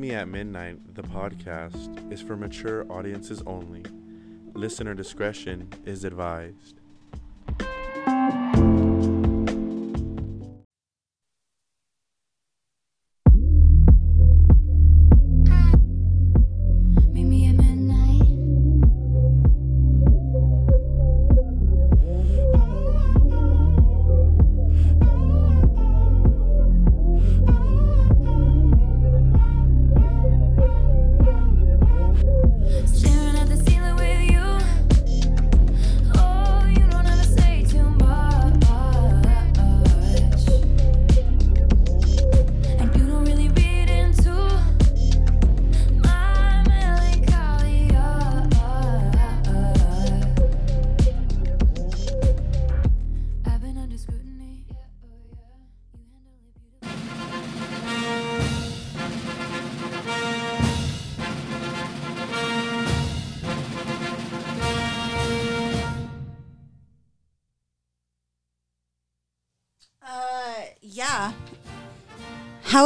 [0.00, 3.84] Me at Midnight, the podcast, is for mature audiences only.
[4.54, 6.79] Listener discretion is advised.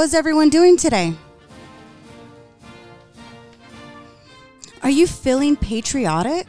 [0.04, 1.14] Is everyone doing today?
[4.82, 6.46] Are you feeling patriotic?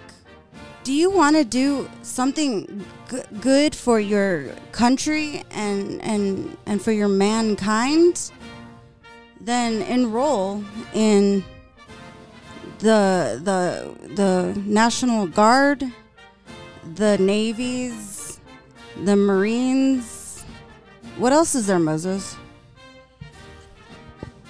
[0.84, 6.92] Do you want to do something g- good for your country and and and for
[6.92, 8.30] your mankind?
[9.39, 10.61] Then enroll
[10.94, 11.42] in
[12.80, 15.81] the the the National Guard,
[16.95, 18.38] the navies,
[19.02, 20.44] the Marines.
[21.16, 22.36] What else is there, Moses?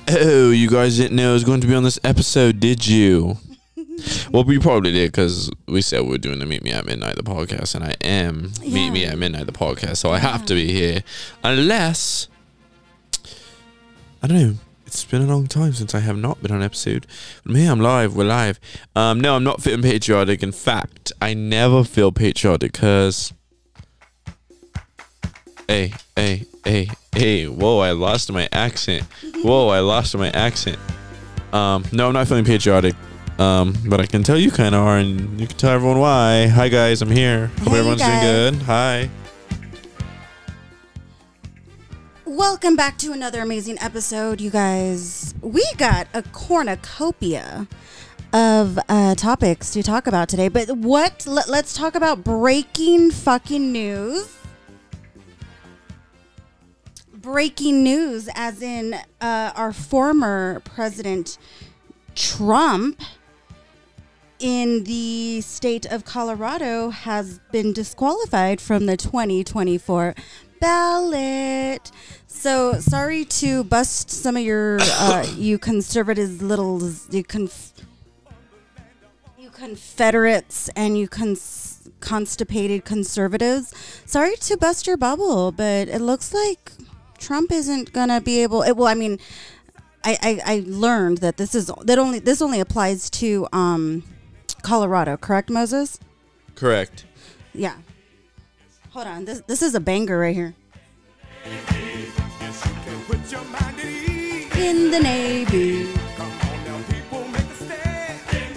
[0.07, 3.37] Oh, you guys didn't know I was going to be on this episode, did you?
[4.31, 7.15] well, we probably did because we said we were doing the Meet Me at Midnight,
[7.15, 10.53] the podcast, and I am Meet Me at Midnight, the podcast, so I have to
[10.53, 11.01] be here.
[11.43, 12.27] Unless,
[14.21, 14.53] I don't know,
[14.85, 17.07] it's been a long time since I have not been on episode.
[17.43, 18.59] But me, I'm live, we're live.
[18.95, 20.43] Um, no, I'm not feeling patriotic.
[20.43, 23.33] In fact, I never feel patriotic because.
[25.67, 29.03] Hey, hey, hey, hey, whoa, I lost my accent.
[29.43, 30.77] Whoa, I lost my accent.
[31.53, 32.95] Um, no, I'm not feeling patriotic.
[33.37, 36.47] Um, but I can tell you kind of are, and you can tell everyone why.
[36.47, 37.47] Hi, guys, I'm here.
[37.59, 38.55] Hope Hey, everyone's doing good.
[38.63, 39.09] Hi.
[42.25, 45.33] Welcome back to another amazing episode, you guys.
[45.41, 47.67] We got a cornucopia
[48.33, 51.27] of uh, topics to talk about today, but what?
[51.27, 54.44] Let, let's talk about breaking fucking news.
[57.25, 61.39] Breaking news, as in uh, our former president
[62.13, 63.01] Trump
[64.37, 70.13] in the state of Colorado has been disqualified from the 2024
[70.59, 71.91] ballot.
[72.27, 77.73] So sorry to bust some of your uh, you conservatives little you conf-
[79.35, 83.73] you Confederates and you cons- constipated conservatives.
[84.05, 86.71] Sorry to bust your bubble, but it looks like
[87.17, 88.61] Trump isn't gonna be able.
[88.63, 89.19] It, well, I mean,
[90.03, 94.03] I, I I learned that this is that only this only applies to um
[94.61, 95.99] Colorado, correct, Moses?
[96.55, 97.05] Correct.
[97.53, 97.75] Yeah.
[98.91, 99.25] Hold on.
[99.25, 100.55] This this is a banger right here.
[104.57, 105.91] In the Navy.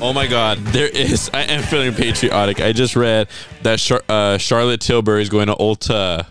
[0.01, 1.29] Oh my God, there is.
[1.35, 2.61] I am feeling patriotic.
[2.61, 3.27] I just read
[3.63, 6.25] that Char- uh, Charlotte Tilbury is going to Ulta.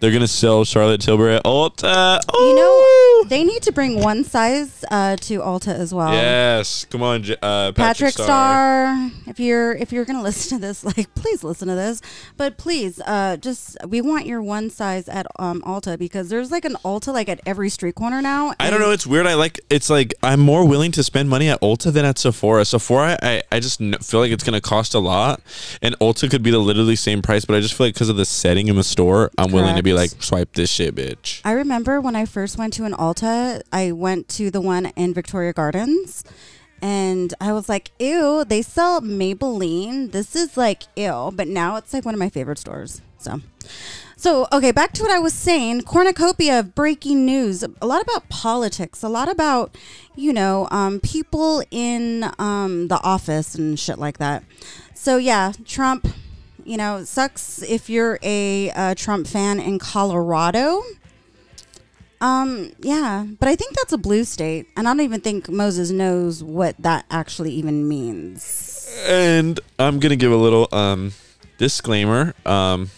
[0.00, 2.20] They're gonna sell Charlotte Tilbury at Ulta.
[2.32, 6.12] You know, they need to bring one size uh, to Alta as well.
[6.12, 9.10] Yes, come on, uh, Patrick, Patrick Starrr.
[9.10, 12.00] Starrr, if you're if you're gonna listen to this, like please listen to this.
[12.38, 16.64] But please, uh, just we want your one size at um Alta because there's like
[16.64, 18.54] an Alta like at every street corner now.
[18.58, 18.92] I don't know.
[18.92, 19.26] It's weird.
[19.26, 19.60] I like.
[19.68, 22.64] It's like I'm more willing to spend money at Ulta than at Sephora.
[22.64, 25.42] Sephora, I, I just feel like it's gonna cost a lot,
[25.82, 27.44] and Ulta could be the literally same price.
[27.44, 29.82] But I just feel like because of the setting in the store, I'm willing to
[29.82, 31.40] be like, swipe this shit, bitch.
[31.44, 35.14] I remember when I first went to an Alta, I went to the one in
[35.14, 36.24] Victoria Gardens
[36.82, 40.12] and I was like, ew, they sell Maybelline.
[40.12, 41.30] This is like ew.
[41.34, 43.02] But now it's like one of my favorite stores.
[43.18, 43.40] So
[44.16, 45.82] so okay, back to what I was saying.
[45.82, 47.62] Cornucopia of breaking news.
[47.62, 49.76] A lot about politics, a lot about,
[50.14, 54.42] you know, um, people in um, the office and shit like that.
[54.94, 56.06] So yeah, Trump
[56.70, 60.82] you know, sucks if you're a, uh Trump fan in Colorado.
[62.20, 65.90] Um, yeah, but I think that's a blue state, and I don't even think Moses
[65.90, 68.94] knows what that actually even means.
[69.08, 71.12] And I'm gonna give a little um
[71.58, 72.34] disclaimer.
[72.46, 72.90] Um,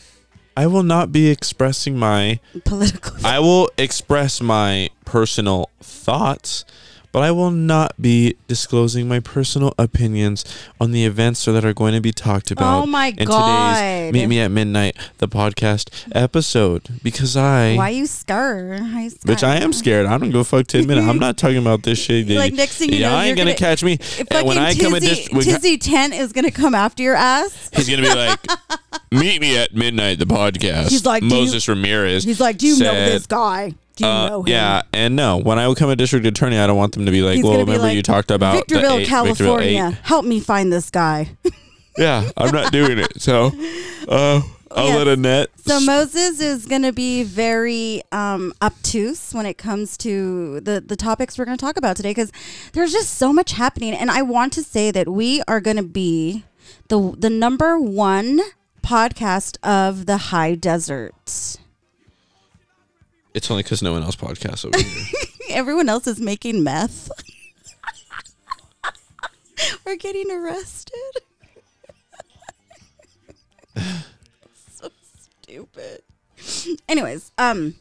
[0.57, 3.25] I will not be expressing my Political.
[3.25, 6.67] I will express my personal thoughts,
[7.13, 10.45] but I will not be disclosing my personal opinions
[10.81, 13.75] on the events that are going to be talked oh about Oh my in God.
[13.77, 17.77] today's Meet Me at Midnight, the podcast episode, because I.
[17.77, 18.81] Why you scared?
[18.81, 20.07] You Bitch, I am scared.
[20.07, 21.07] I don't go fuck ten minutes.
[21.07, 22.29] I'm not talking about this shit.
[22.29, 23.95] Like, next thing you yeah, know, I ain't gonna, gonna- catch me.
[23.95, 27.03] If And when I fucking come in Tizzy, this, Tizzy Tent is gonna come after
[27.03, 27.71] your ass.
[27.75, 28.41] he's gonna be like,
[29.13, 30.89] "Meet me at midnight." The podcast.
[30.91, 32.25] He's like, do you- Moses Ramirez.
[32.25, 33.75] He's like, do you know this guy?
[33.97, 34.49] Do you uh, know him?
[34.49, 35.39] Yeah, and no.
[35.39, 37.55] When I become a district attorney, I don't want them to be like, He's "Well,
[37.55, 39.89] be remember like, you talked about the Victorville, eight- Victorville California.
[39.93, 41.37] eight." Help me find this guy.
[41.99, 43.21] Yeah, I'm not doing it.
[43.21, 43.53] So,
[44.09, 44.41] uh,
[44.71, 44.97] I'll Yes.
[44.97, 45.51] let Annette.
[45.67, 50.97] So Moses is going to be very um, obtuse when it comes to the the
[50.97, 52.33] topics we're going to talk about today because
[52.73, 55.83] there's just so much happening, and I want to say that we are going to
[55.83, 56.45] be
[56.89, 58.41] the the number one
[58.83, 61.59] podcast of the high desert.
[63.35, 65.05] It's only because no one else podcasts over here.
[65.57, 67.11] Everyone else is making meth.
[69.87, 70.93] we're getting arrested.
[74.71, 74.89] so
[75.43, 76.03] stupid.
[76.89, 77.75] Anyways, um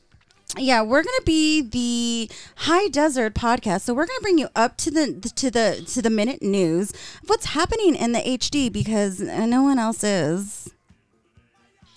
[0.57, 3.81] yeah, we're gonna be the High Desert podcast.
[3.81, 7.30] So we're gonna bring you up to the to the to the minute news of
[7.30, 10.69] what's happening in the HD because no one else is.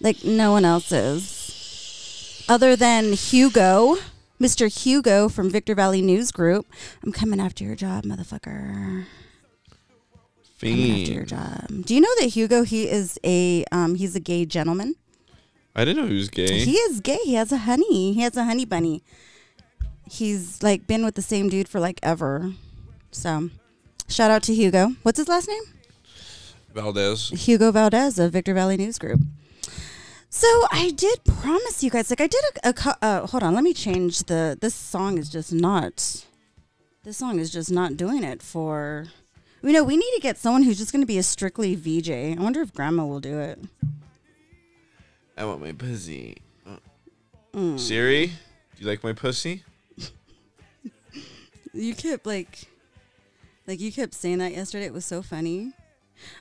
[0.01, 1.44] Like no one else is.
[2.49, 3.96] Other than Hugo,
[4.41, 4.69] Mr.
[4.69, 6.67] Hugo from Victor Valley News Group.
[7.02, 9.05] I'm coming after your job, motherfucker.
[10.61, 11.29] Coming after your Fiend.
[11.29, 11.85] job.
[11.87, 14.94] Do you know that Hugo he is a um he's a gay gentleman?
[15.75, 16.61] I didn't know he was gay.
[16.61, 17.19] He is gay.
[17.25, 18.12] He has a honey.
[18.12, 19.02] He has a honey bunny.
[20.11, 22.52] He's like been with the same dude for like ever.
[23.11, 23.50] So,
[24.08, 24.94] shout out to Hugo.
[25.02, 25.62] What's his last name?
[26.75, 27.31] Valdez.
[27.31, 29.20] Hugo Valdez of Victor Valley News Group.
[30.36, 33.62] So I did promise you guys, like I did a, a uh, hold on, let
[33.62, 34.58] me change the.
[34.60, 36.26] This song is just not.
[37.04, 39.06] This song is just not doing it for.
[39.62, 42.10] You know, we need to get someone who's just going to be a strictly VJ.
[42.10, 43.60] I wonder if Grandma will do it.
[45.38, 46.38] I want my pussy.
[47.52, 47.78] Mm.
[47.78, 48.32] Siri, do
[48.78, 49.62] you like my pussy?
[51.72, 52.64] You kept like,
[53.69, 54.86] like you kept saying that yesterday.
[54.86, 55.75] It was so funny.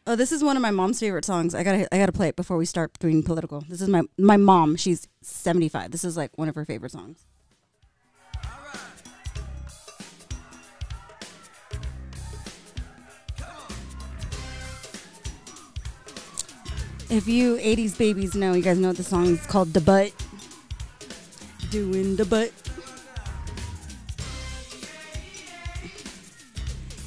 [0.05, 1.55] Oh, this is one of my mom's favorite songs.
[1.55, 3.61] I gotta, I gotta play it before we start doing political.
[3.67, 4.75] This is my my mom.
[4.75, 5.91] She's seventy five.
[5.91, 7.25] This is like one of her favorite songs.
[17.09, 20.13] If you '80s babies know, you guys know the song is called "The Butt."
[21.69, 22.51] Doing the butt.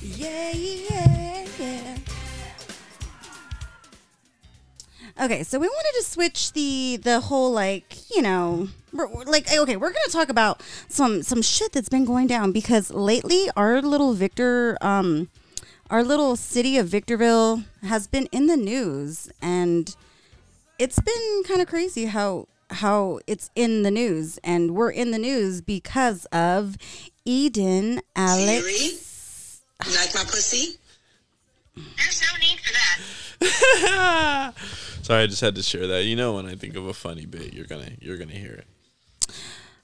[0.03, 1.97] Yeah, yeah, yeah.
[5.19, 9.51] Okay, so we wanted to switch the the whole like you know we're, we're like
[9.51, 13.81] okay we're gonna talk about some some shit that's been going down because lately our
[13.81, 15.29] little Victor um
[15.89, 19.97] our little city of Victorville has been in the news and
[20.79, 25.19] it's been kind of crazy how how it's in the news and we're in the
[25.19, 26.77] news because of
[27.27, 28.65] Edin Alex.
[28.67, 29.91] Siri?
[29.91, 30.77] You like my pussy?
[31.75, 32.73] There's no need for
[33.41, 34.53] that.
[35.07, 36.03] Sorry, I just had to share that.
[36.03, 38.67] You know, when I think of a funny bit, you're gonna you're gonna hear it.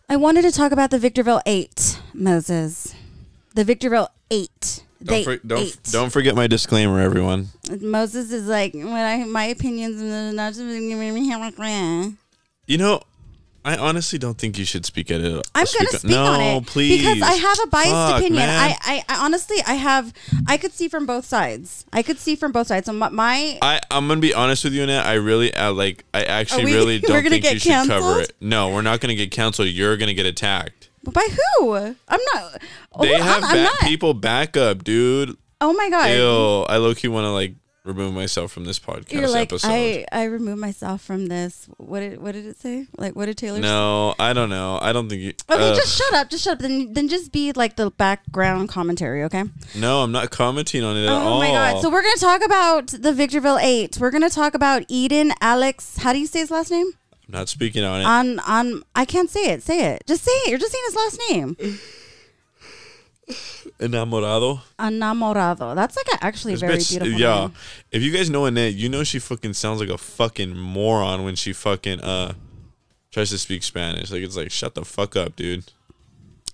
[0.08, 2.92] I wanted to talk about the Victorville Eight, Moses.
[3.54, 4.82] The Victorville Eight.
[5.00, 5.78] Don't for, don't ate.
[5.92, 7.50] don't forget my disclaimer, everyone.
[7.80, 12.16] Moses is like, when I my opinions are not to me hammer grand."
[12.66, 13.02] You know,
[13.64, 15.48] I honestly don't think you should speak at it.
[15.54, 18.42] I'm gonna speak no, on it please, because I have a biased Fuck, opinion.
[18.48, 20.12] I, I, I honestly, I have,
[20.48, 21.86] I could see from both sides.
[21.92, 22.86] I could see from both sides.
[22.86, 25.06] So my, my I, I'm gonna be honest with you, Annette.
[25.06, 28.32] I really, uh, like, I actually we- really don't think you should cover it.
[28.40, 29.68] No, we're not gonna get canceled.
[29.68, 30.90] You're gonna get attacked.
[31.04, 31.28] by
[31.58, 31.74] who?
[31.76, 32.62] I'm not.
[32.92, 33.80] Oh, They I'm, have I'm ba- not.
[33.82, 35.36] people back up, dude.
[35.60, 36.06] Oh my god.
[36.10, 37.54] Ew, I low key want to like
[37.84, 39.68] remove myself from this podcast You're like episode.
[39.68, 41.68] I, I remove myself from this.
[41.78, 42.86] What did what did it say?
[42.96, 43.62] Like what did Taylor say?
[43.62, 44.78] no, I don't know.
[44.80, 45.32] I don't think you.
[45.50, 45.76] Okay, Ugh.
[45.76, 46.30] just shut up.
[46.30, 46.58] Just shut up.
[46.60, 49.44] Then then just be like the background commentary, okay?
[49.76, 51.38] no, I'm not commenting on it at Oh all.
[51.38, 51.82] my god.
[51.82, 53.98] So we're gonna talk about the Victorville Eight.
[53.98, 55.98] We're gonna talk about Edin Alex.
[55.98, 56.86] How do you say his last name?
[57.28, 58.04] I'm not speaking on it.
[58.04, 59.62] On on I can't say it.
[59.62, 60.02] Say it.
[60.06, 60.50] Just say it.
[60.50, 61.78] You're just saying his last name.
[63.80, 64.60] Enamorado.
[64.78, 65.74] Enamorado.
[65.74, 67.40] That's like a actually This very bitch- beautiful yeah.
[67.40, 67.52] name.
[67.90, 71.36] If you guys know Annette, you know she fucking sounds like a fucking moron when
[71.36, 72.34] she fucking uh
[73.10, 74.10] tries to speak Spanish.
[74.10, 75.64] Like it's like shut the fuck up, dude.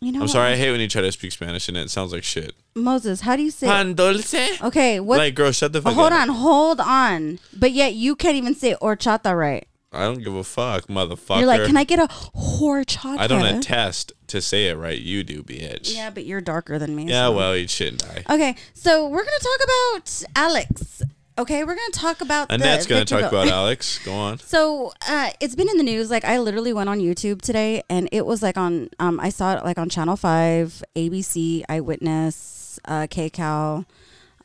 [0.01, 0.31] You know I'm what?
[0.31, 2.55] sorry, I hate when you try to speak Spanish and it sounds like shit.
[2.75, 4.35] Moses, how do you say Pan dulce?
[4.63, 6.21] Okay, what Like girl, shut the fuck hold up.
[6.23, 7.39] on, hold on.
[7.57, 9.67] But yet you can't even say horchata right.
[9.93, 11.39] I don't give a fuck, motherfucker.
[11.39, 13.19] You're like, can I get a horchata?
[13.19, 14.13] I don't attest.
[14.29, 14.99] to say it right.
[15.01, 15.95] You do, bitch.
[15.95, 17.05] Yeah, but you're darker than me.
[17.05, 18.23] Yeah, so- well, you shouldn't die.
[18.29, 21.03] Okay, so we're gonna talk about Alex.
[21.39, 22.51] Okay, we're gonna talk about.
[22.51, 23.99] Annette's the going to talk about Alex.
[24.05, 24.39] Go on.
[24.41, 26.11] So uh, it's been in the news.
[26.11, 28.91] Like I literally went on YouTube today, and it was like on.
[28.99, 33.87] Um, I saw it like on Channel Five, ABC, Eyewitness, uh, KCAL,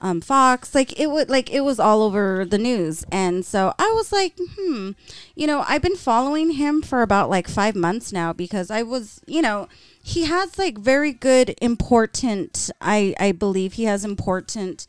[0.03, 0.75] um, Fox.
[0.75, 4.33] Like it would like it was all over the news, and so I was like,
[4.37, 4.91] hmm,
[5.33, 9.21] you know, I've been following him for about like five months now because I was,
[9.25, 9.67] you know,
[10.03, 12.69] he has like very good, important.
[12.81, 14.85] I I believe he has important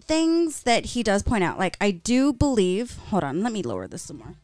[0.00, 1.58] things that he does point out.
[1.58, 2.96] Like I do believe.
[3.10, 4.34] Hold on, let me lower this some more.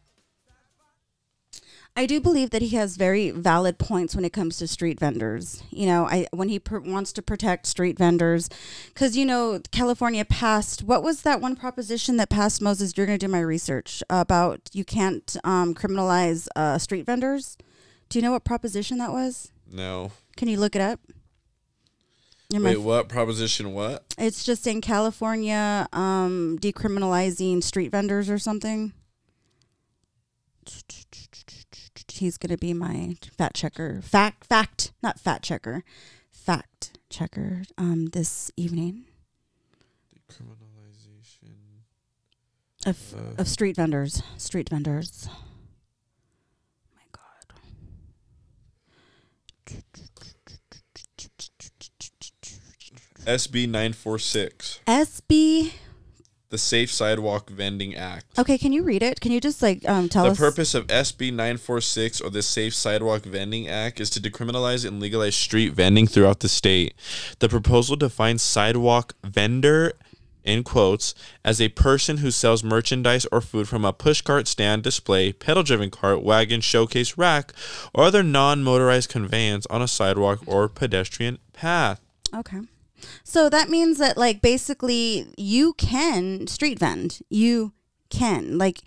[1.97, 5.63] I do believe that he has very valid points when it comes to street vendors.
[5.71, 8.49] You know, I when he pr- wants to protect street vendors,
[8.89, 12.93] because you know California passed what was that one proposition that passed Moses?
[12.97, 17.57] You're going to do my research about you can't um, criminalize uh, street vendors.
[18.09, 19.51] Do you know what proposition that was?
[19.71, 20.11] No.
[20.35, 20.99] Can you look it up?
[22.49, 23.07] You're Wait, what?
[23.07, 24.13] Proposition what?
[24.19, 28.93] it's just in California, um, decriminalizing street vendors or something.
[32.15, 34.01] He's gonna be my fact checker.
[34.01, 35.83] Fact, fact, not fact checker,
[36.31, 37.63] fact checker.
[37.77, 39.05] Um, this evening
[40.31, 41.55] Criminalization.
[42.85, 43.41] of Uh.
[43.41, 45.27] of street vendors, street vendors.
[46.95, 47.45] my God.
[53.25, 54.79] SB 946.
[54.87, 55.73] SB.
[56.49, 58.25] The Safe Sidewalk Vending Act.
[58.37, 59.19] Okay, can you read it?
[59.19, 60.37] Can you just like um tell The us?
[60.37, 64.99] The purpose of SB 946 or the Safe Sidewalk Vending Act is to decriminalize and
[64.99, 66.93] legalize street vending throughout the state.
[67.39, 69.93] The proposal defines sidewalk vendor
[70.43, 75.33] in quotes as a person who sells merchandise or food from a pushcart stand display,
[75.33, 77.51] pedal driven cart, wagon, showcase rack,
[77.93, 81.99] or other non motorized conveyance on a sidewalk or pedestrian path.
[82.33, 82.59] Okay.
[83.23, 87.19] So that means that like basically you can street vend.
[87.29, 87.73] You
[88.09, 88.57] can.
[88.57, 88.81] Like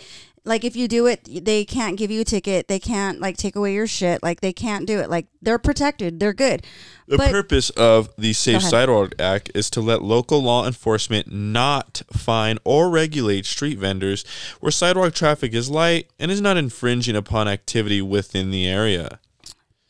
[0.45, 2.69] like if you do it, they can't give you a ticket.
[2.69, 4.23] They can't like take away your shit.
[4.23, 5.11] Like they can't do it.
[5.11, 6.19] Like they're protected.
[6.21, 6.65] They're good.
[7.07, 8.63] The But- purpose of the Safe.
[8.63, 14.25] Sidewalk Act is to let local law enforcement not fine or regulate street vendors
[14.61, 19.21] where sidewalk traffic is light and is not infringing upon activity within the area.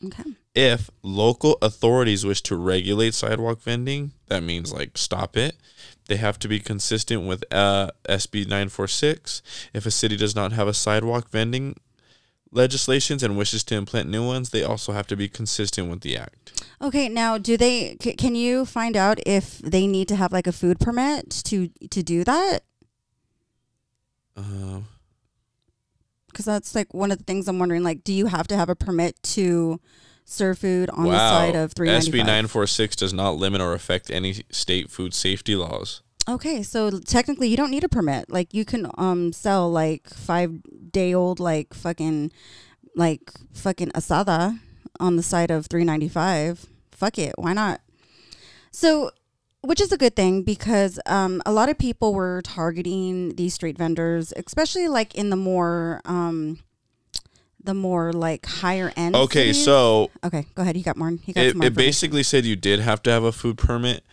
[0.05, 0.23] Okay.
[0.59, 5.55] If local authorities wish to regulate sidewalk vending, that means like stop it.
[6.07, 9.41] They have to be consistent with uh, SB 946.
[9.73, 11.77] If a city does not have a sidewalk vending
[12.51, 16.17] legislations and wishes to implant new ones, they also have to be consistent with the
[16.17, 16.61] act.
[16.81, 17.07] Okay.
[17.07, 17.95] Now, do they?
[18.01, 21.69] C- can you find out if they need to have like a food permit to
[21.89, 22.59] to do that?
[24.35, 24.81] Uh,
[26.27, 27.83] Because that's like one of the things I'm wondering.
[27.83, 29.79] Like, do you have to have a permit to
[30.29, 34.11] serve food on the side of three ninety SB 946 does not limit or affect
[34.11, 36.01] any state food safety laws.
[36.27, 38.29] Okay, so technically you don't need a permit.
[38.29, 42.31] Like you can um sell like five day old like fucking
[42.95, 44.59] like fucking asada
[44.99, 46.67] on the side of 395.
[46.91, 47.81] Fuck it, why not?
[48.71, 49.11] So
[49.61, 53.77] which is a good thing because um, a lot of people were targeting these street
[53.77, 56.59] vendors, especially like in the more um,
[57.69, 59.15] the more like higher end.
[59.15, 59.63] Okay, cities.
[59.63, 60.75] so okay, go ahead.
[60.75, 61.11] You got more.
[61.11, 64.03] You got it, it basically said you did have to have a food permit,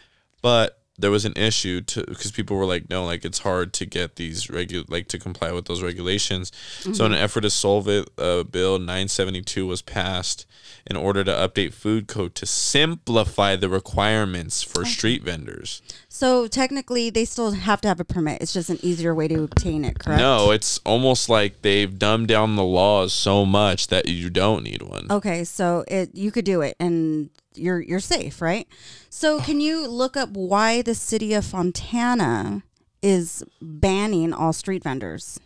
[0.42, 3.86] but there was an issue to because people were like, no, like it's hard to
[3.86, 6.50] get these regu- like to comply with those regulations.
[6.80, 7.04] So Mm-hmm.
[7.04, 10.46] in an effort to solve it, uh, Bill 972 was passed
[10.86, 15.82] in order to update food code to simplify the requirements for street vendors.
[16.08, 18.40] So technically, they still have to have a permit.
[18.40, 19.98] It's just an easier way to obtain it.
[19.98, 20.18] Correct.
[20.20, 24.82] No, it's almost like they've dumbed down the laws so much that you don't need
[24.82, 25.06] one.
[25.10, 28.66] Okay, so it you could do it and you're you're safe, right?
[29.10, 32.62] So can you look up why the city of Fontana
[33.02, 35.40] is banning all street vendors?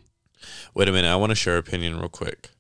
[0.75, 2.51] Wait a minute, I want to share opinion real quick.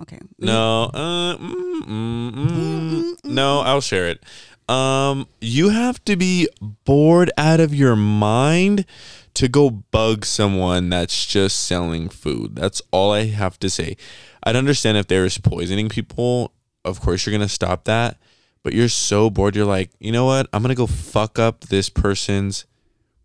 [0.00, 0.18] Okay.
[0.38, 4.24] No, uh, mm, mm, mm, no, I'll share it.
[4.68, 6.48] Um, you have to be
[6.84, 8.86] bored out of your mind
[9.34, 12.56] to go bug someone that's just selling food.
[12.56, 13.96] That's all I have to say.
[14.42, 16.52] I'd understand if there is poisoning people.
[16.84, 18.18] Of course, you're gonna stop that.
[18.64, 19.54] But you're so bored.
[19.54, 20.48] You're like, you know what?
[20.52, 22.64] I'm gonna go fuck up this person's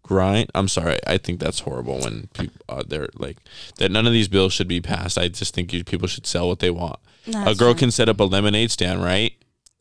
[0.03, 0.51] grind.
[0.53, 0.99] I'm sorry.
[1.07, 3.37] I think that's horrible when people uh, they're like
[3.77, 3.89] that.
[3.89, 5.17] None of these bills should be passed.
[5.17, 6.99] I just think you, people should sell what they want.
[7.27, 7.75] a girl true.
[7.75, 9.33] can set up a lemonade stand, right?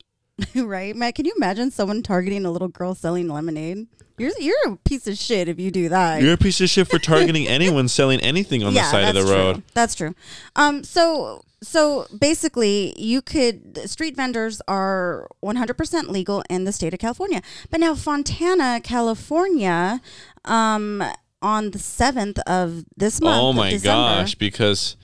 [0.54, 1.16] right, Matt?
[1.16, 3.88] Can you imagine someone targeting a little girl selling lemonade?
[4.16, 6.22] You're you're a piece of shit if you do that.
[6.22, 9.20] You're a piece of shit for targeting anyone selling anything on the side of the
[9.20, 9.52] that's road.
[9.54, 9.62] True.
[9.74, 10.14] That's true.
[10.54, 17.00] Um, so so basically, you could street vendors are 100% legal in the state of
[17.00, 17.42] California.
[17.70, 20.00] But now Fontana, California,
[20.44, 21.02] um,
[21.42, 23.40] on the 7th of this month.
[23.42, 24.96] oh my December- gosh, because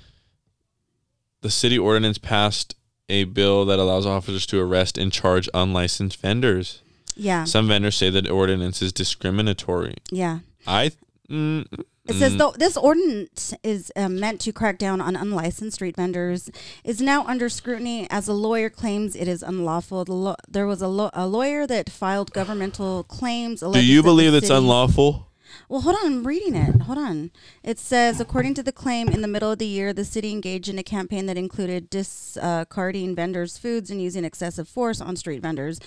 [1.43, 2.75] the city ordinance passed
[3.09, 6.81] a bill that allows officers to arrest and charge unlicensed vendors.
[7.17, 9.97] Yeah, Some vendors say that ordinance is discriminatory.
[10.11, 10.41] yeah.
[10.67, 10.91] I
[11.31, 11.67] mm,
[12.07, 16.51] It says though this ordinance is uh, meant to crack down on unlicensed street vendors
[16.85, 20.05] is now under scrutiny as a lawyer claims it is unlawful.
[20.05, 23.61] The lo- there was a, lo- a lawyer that filed governmental claims.
[23.61, 25.29] do you believe it's unlawful?
[25.69, 26.83] Well, hold on, I'm reading it.
[26.83, 27.31] Hold on.
[27.63, 30.69] It says, according to the claim, in the middle of the year, the city engaged
[30.69, 35.81] in a campaign that included discarding vendors' foods and using excessive force on street vendors.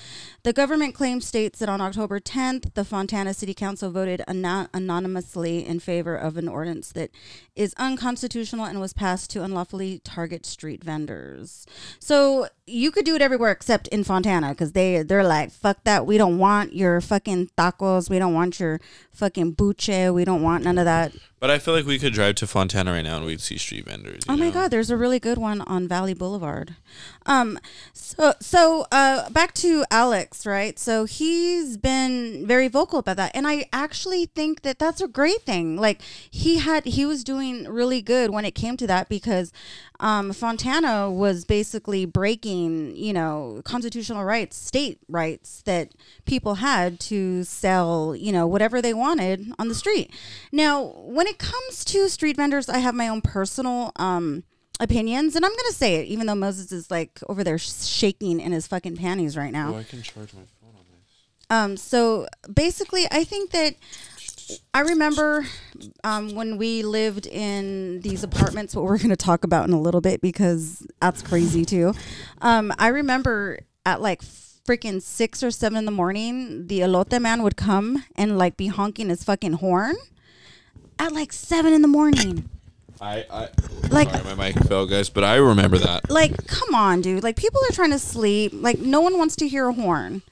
[0.44, 5.66] The government claim states that on October 10th, the Fontana City Council voted ano- anonymously
[5.66, 7.12] in favor of an ordinance that
[7.56, 11.66] is unconstitutional and was passed to unlawfully target street vendors.
[12.00, 16.06] So you could do it everywhere except in Fontana because they they're like fuck that.
[16.06, 18.10] We don't want your fucking tacos.
[18.10, 18.80] We don't want your
[19.12, 20.10] fucking buche.
[20.12, 21.12] We don't want none of that.
[21.39, 23.86] But I feel like we could drive to Fontana right now and we'd see street
[23.86, 24.24] vendors.
[24.27, 24.53] Oh my know?
[24.53, 26.75] god, there's a really good one on Valley Boulevard.
[27.27, 27.60] Um
[27.94, 30.79] so so uh back to Alex, right?
[30.79, 35.44] So he's been very vocal about that and I actually think that that's a great
[35.44, 35.77] thing.
[35.77, 39.51] Like he had he was doing really good when it came to that because
[40.00, 45.91] um Fontana was basically breaking, you know, constitutional rights, state rights that
[46.25, 50.12] people had to sell, you know, whatever they wanted on the street.
[50.51, 54.43] Now, when it comes to street vendors, I have my own personal um
[54.79, 58.39] opinions and I'm going to say it even though Moses is like over there shaking
[58.39, 59.74] in his fucking panties right now.
[59.74, 61.01] Oh, I can charge my phone on this.
[61.50, 63.75] Um, so basically, I think that
[64.74, 65.46] I remember
[66.03, 69.81] um, when we lived in these apartments, what we're going to talk about in a
[69.81, 71.93] little bit because that's crazy too.
[72.41, 77.42] Um, I remember at like freaking six or seven in the morning, the elote man
[77.44, 79.96] would come and like be honking his fucking horn
[81.00, 82.50] at like seven in the morning.
[83.00, 83.50] I, I
[83.92, 86.10] Like- sorry, my mic fell, guys, but I remember that.
[86.10, 89.48] like come on dude like people are trying to sleep like no one wants to
[89.48, 90.24] hear a horn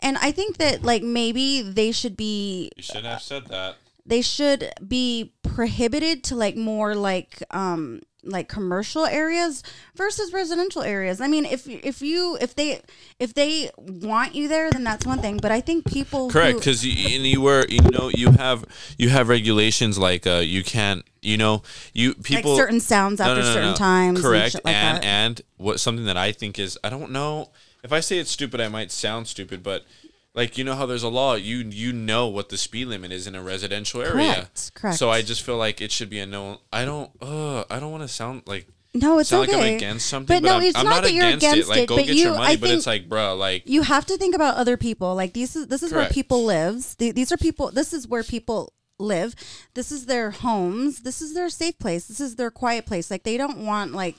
[0.00, 3.76] and i think that like maybe they should be You shouldn't have said that.
[4.04, 9.62] they should be prohibited to like more like um like commercial areas
[9.94, 11.20] versus residential areas.
[11.20, 12.80] I mean, if if you if they
[13.18, 15.38] if they want you there, then that's one thing.
[15.38, 18.64] But I think people Correct, because you, and you were, you know, you have
[18.98, 23.40] you have regulations like uh, you can't, you know, you people like certain sounds after
[23.40, 23.76] no, no, certain no.
[23.76, 24.20] times.
[24.20, 27.50] Correct, shit like and and what something that I think is I don't know
[27.82, 29.84] if I say it's stupid, I might sound stupid, but
[30.34, 33.26] like you know how there's a law, you you know what the speed limit is
[33.26, 34.12] in a residential area.
[34.34, 34.98] Correct, correct.
[34.98, 36.60] So I just feel like it should be a no.
[36.72, 37.10] I don't.
[37.20, 38.68] Uh, I don't want to sound like.
[38.94, 39.56] no, it's sound okay.
[39.56, 41.68] like I'm against something, but but, no, I'm, it's I'm not, that you're against, against
[41.68, 41.70] it.
[41.70, 44.06] Like, go but get you, your money, I but it's like, bruh, like you have
[44.06, 45.14] to think about other people.
[45.14, 46.94] Like these is this is where people lives.
[46.96, 47.70] Th- These are people.
[47.70, 49.34] This is where people live.
[49.74, 51.00] This is their homes.
[51.00, 52.06] This is their safe place.
[52.06, 53.10] This is their quiet place.
[53.10, 54.16] Like they don't want like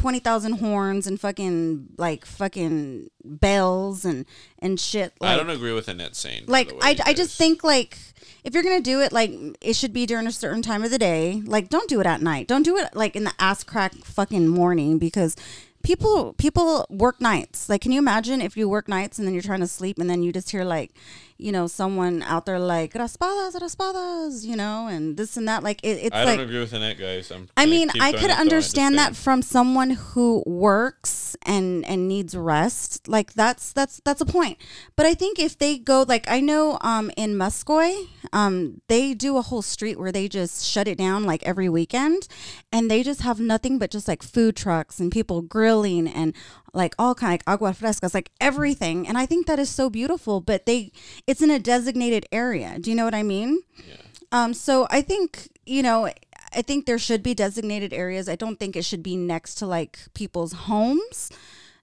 [0.00, 4.24] twenty thousand horns and fucking like fucking bells and
[4.58, 5.12] and shit.
[5.20, 6.44] Like, I don't agree with Annette saying.
[6.46, 7.98] like way, I, I just think like
[8.42, 10.98] if you're gonna do it like it should be during a certain time of the
[10.98, 13.94] day like don't do it at night don't do it like in the ass crack
[13.96, 15.36] fucking morning because
[15.82, 19.42] people people work nights like can you imagine if you work nights and then you're
[19.42, 20.92] trying to sleep and then you just hear like
[21.40, 25.80] you know someone out there like raspadas raspadas you know and this and that like
[25.82, 27.30] it, it's I like don't agree with Annette, guys.
[27.30, 33.08] I'm I mean, I could understand that from someone who works and and needs rest.
[33.08, 34.58] Like that's that's that's a point.
[34.96, 39.36] But I think if they go like I know um in Muscoy, um they do
[39.36, 42.28] a whole street where they just shut it down like every weekend
[42.72, 46.34] and they just have nothing but just like food trucks and people grilling and
[46.72, 49.06] like all kind like agua frescas, like everything.
[49.06, 50.92] And I think that is so beautiful, but they
[51.26, 52.78] it's in a designated area.
[52.78, 53.60] Do you know what I mean?
[53.86, 53.96] Yeah.
[54.32, 56.08] Um, so I think, you know,
[56.52, 58.28] I think there should be designated areas.
[58.28, 61.30] I don't think it should be next to like people's homes.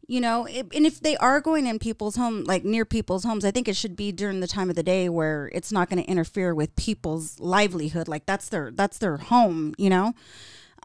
[0.09, 3.43] You know, it, and if they are going in people's home, like near people's homes,
[3.43, 6.01] I think it should be during the time of the day where it's not going
[6.01, 8.07] to interfere with people's livelihood.
[8.07, 10.13] Like that's their that's their home, you know.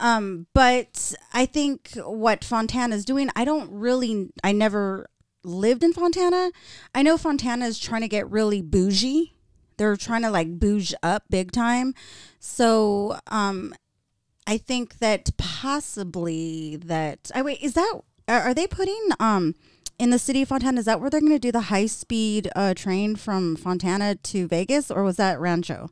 [0.03, 5.09] Um, but I think what Fontana is doing, I don't really, I never
[5.45, 6.51] lived in Fontana.
[6.93, 9.35] I know Fontana is trying to get really bougie.
[9.77, 11.95] They're trying to like bouge up big time.
[12.41, 13.75] So, um,
[14.45, 19.55] I think that possibly that I wait is that are, they putting um
[20.01, 22.51] in the city of Fontana is that where they're going to do the high speed
[22.57, 25.91] uh, train from Fontana to Vegas or was that Rancho?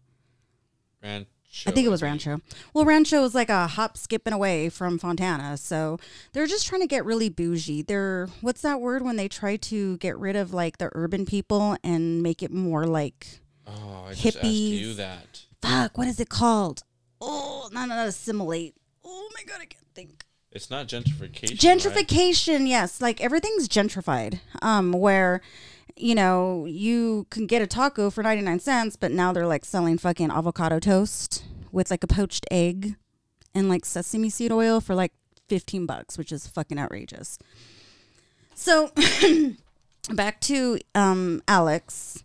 [1.67, 2.41] I think it was Rancho.
[2.73, 5.99] Well, Rancho is like a hop skipping away from Fontana, so
[6.33, 7.83] they're just trying to get really bougie.
[7.83, 11.77] They're what's that word when they try to get rid of like the urban people
[11.83, 15.43] and make it more like Oh, I just asked you that.
[15.61, 15.99] fuck.
[15.99, 16.83] What is it called?
[17.21, 18.75] Oh, not not assimilate.
[19.05, 20.25] Oh my god, I can't think.
[20.53, 21.51] It's not gentrification.
[21.51, 21.59] right?
[21.59, 25.41] gentrification yes like everything's gentrified um where
[26.01, 29.99] you know you can get a taco for 99 cents but now they're like selling
[29.99, 32.97] fucking avocado toast with like a poached egg
[33.55, 35.13] and like sesame seed oil for like
[35.49, 37.39] 15 bucks which is fucking outrageous.
[38.55, 38.91] So
[40.11, 42.25] back to um alex.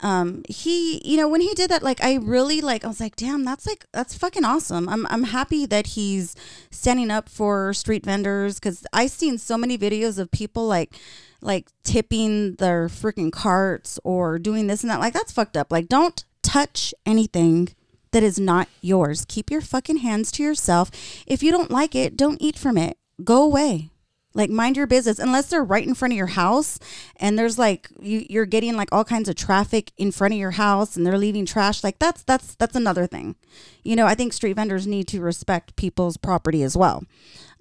[0.00, 3.16] Um he you know when he did that like i really like i was like
[3.16, 4.88] damn that's like that's fucking awesome.
[4.88, 6.34] I'm i'm happy that he's
[6.70, 10.92] standing up for street vendors cuz I've seen so many videos of people like
[11.40, 15.70] like tipping their freaking carts or doing this and that like that's fucked up.
[15.70, 17.68] Like don't touch anything
[18.12, 19.24] that is not yours.
[19.28, 20.90] Keep your fucking hands to yourself.
[21.26, 22.96] If you don't like it don't eat from it.
[23.24, 23.90] Go away.
[24.34, 25.18] Like mind your business.
[25.18, 26.78] Unless they're right in front of your house
[27.16, 30.52] and there's like you, you're getting like all kinds of traffic in front of your
[30.52, 33.36] house and they're leaving trash like that's that's that's another thing.
[33.82, 37.04] You know i think street vendors need to respect people's property as well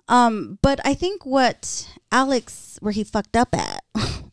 [0.07, 3.83] um but i think what alex where he fucked up at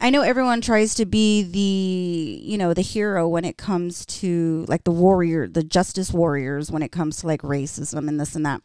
[0.00, 4.64] I know everyone tries to be the, you know, the hero when it comes to
[4.68, 8.46] like the warrior, the justice warriors when it comes to like racism and this and
[8.46, 8.62] that.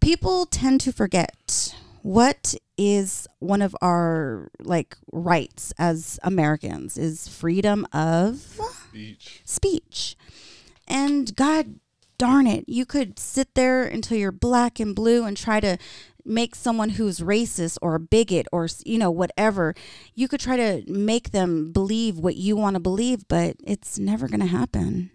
[0.00, 7.86] People tend to forget what is one of our like rights as Americans is freedom
[7.92, 8.58] of
[8.92, 9.42] Beach.
[9.44, 10.16] speech.
[10.88, 11.78] And God
[12.24, 15.76] darn it, you could sit there until you're black and blue and try to
[16.24, 19.74] make someone who's racist or a bigot or you know whatever.
[20.14, 24.26] You could try to make them believe what you want to believe but it's never
[24.26, 25.10] going to happen.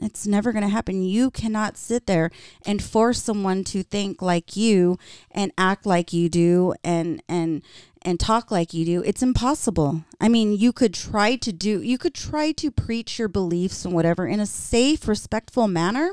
[0.00, 1.02] It's never going to happen.
[1.02, 2.30] You cannot sit there
[2.66, 4.98] and force someone to think like you
[5.30, 7.62] and act like you do and and
[8.02, 9.02] and talk like you do.
[9.02, 10.04] It's impossible.
[10.20, 13.92] I mean you could try to do you could try to preach your beliefs and
[13.92, 16.12] whatever in a safe respectful manner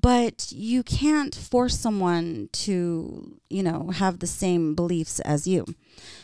[0.00, 5.66] but you can't force someone to you know have the same beliefs as you.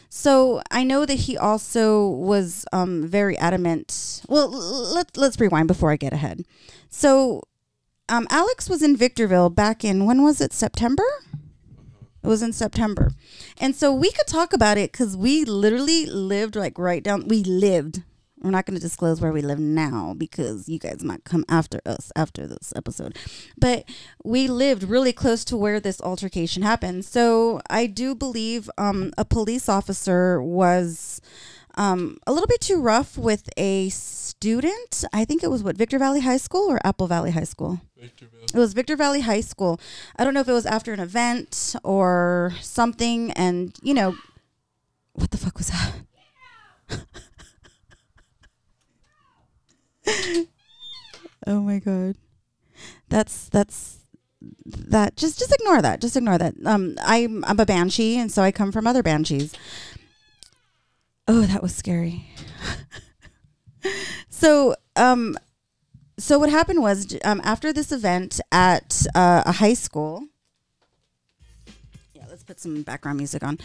[0.08, 4.22] So i know that he also was um, very adamant.
[4.28, 6.44] Well let, let's rewind before i get ahead.
[6.88, 7.42] So
[8.08, 10.52] um, alex was in victorville back in when was it?
[10.52, 11.04] September?
[12.22, 13.12] It was in september.
[13.58, 17.44] And so we could talk about it because we literally lived like right down we
[17.44, 18.02] lived
[18.42, 21.80] we're not going to disclose where we live now because you guys might come after
[21.84, 23.16] us after this episode.
[23.56, 23.84] But
[24.24, 27.04] we lived really close to where this altercation happened.
[27.04, 31.20] So I do believe um, a police officer was
[31.74, 35.04] um, a little bit too rough with a student.
[35.12, 37.80] I think it was what, Victor Valley High School or Apple Valley High School?
[38.54, 39.80] It was Victor Valley High School.
[40.16, 43.32] I don't know if it was after an event or something.
[43.32, 44.16] And, you know,
[45.12, 45.92] what the fuck was that?
[51.46, 52.16] oh my god.
[53.08, 53.98] That's that's
[54.66, 56.00] that just just ignore that.
[56.00, 56.54] Just ignore that.
[56.64, 59.54] Um I'm I'm a banshee and so I come from other banshees.
[61.26, 62.26] Oh, that was scary.
[64.30, 65.36] so, um
[66.18, 70.24] so what happened was um after this event at uh, a high school
[72.14, 73.58] yeah, let's put some background music on.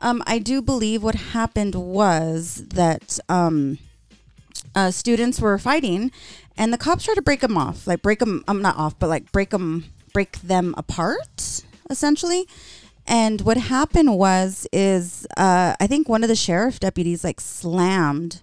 [0.00, 3.78] Um, I do believe what happened was that um,
[4.74, 6.10] uh, students were fighting,
[6.56, 9.08] and the cops tried to break them off, like break them, um, not off, but
[9.08, 12.46] like break them, break them apart, essentially.
[13.06, 18.42] And what happened was, is uh, I think one of the sheriff deputies like slammed,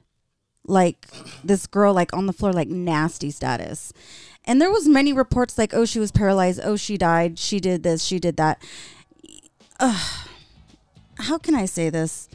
[0.65, 1.05] like
[1.43, 3.93] this girl like on the floor, like nasty status.
[4.45, 7.83] And there was many reports like, oh, she was paralyzed, oh, she died, she did
[7.83, 8.61] this, she did that.
[9.79, 10.27] Ugh.
[11.17, 12.27] How can I say this?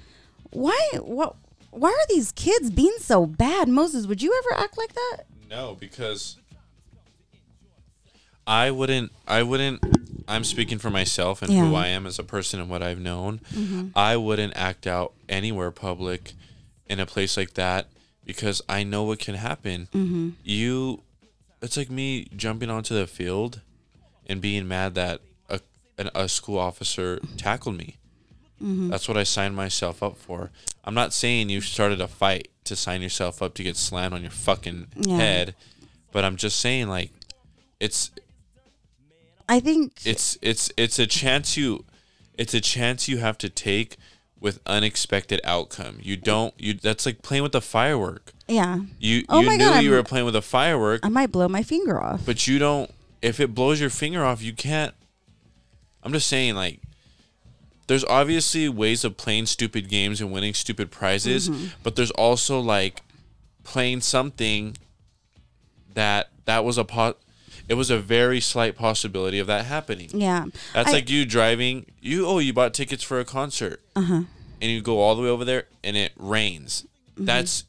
[0.51, 0.81] Why?
[1.01, 1.37] What?
[1.71, 3.69] Why are these kids being so bad?
[3.69, 5.25] Moses, would you ever act like that?
[5.49, 6.37] No, because
[8.47, 9.13] I wouldn't.
[9.27, 9.81] I wouldn't.
[10.27, 11.65] I'm speaking for myself and who Yeah.
[11.65, 11.75] Mm-hmm.
[11.77, 13.41] I am as a person and what I've known.
[13.95, 16.33] I wouldn't act out anywhere public
[16.89, 17.87] in a place like that
[18.25, 19.89] because I know what can happen.
[19.93, 20.31] Mm-hmm.
[20.43, 21.03] You,
[21.63, 23.61] it's like me jumping onto the field
[24.27, 25.61] and being mad that a
[25.99, 27.97] an, a school officer tackled me.
[28.63, 28.91] Mm-hmm.
[28.91, 30.51] That's what I signed myself up for.
[30.85, 34.23] I'm not saying you started a fight to sign yourself up to get slammed on
[34.23, 35.17] your fucking Yeah.
[35.17, 35.55] head,
[36.13, 37.11] but I'm just saying like
[37.81, 38.11] it's
[39.49, 41.85] I think it's it's it's a chance you
[42.39, 43.97] it's a chance you have to take
[44.39, 45.99] with unexpected outcome.
[46.03, 48.33] You don't you that's like playing with a firework.
[48.49, 48.81] Yeah.
[48.99, 51.49] You Oh you my knew God, you were playing with a firework, I might blow
[51.49, 52.25] my finger off.
[52.25, 52.91] but you don't
[53.23, 54.95] if it blows your finger off, you can't
[56.03, 56.81] I'm just saying like
[57.91, 61.67] there's obviously ways of playing stupid games and winning stupid prizes, Mm-hmm.
[61.83, 63.03] but there's also like
[63.65, 64.77] playing something
[65.95, 67.17] that that was a po-
[67.69, 70.09] it was a very slight possibility of that happening.
[70.15, 70.45] Yeah.
[70.73, 71.87] That's I- like you driving.
[72.01, 74.23] You oh, you bought tickets for a concert, uh-huh.
[74.61, 76.87] and you go all the way over there, and it rains.
[77.15, 77.25] Mm-hmm.
[77.25, 77.65] That's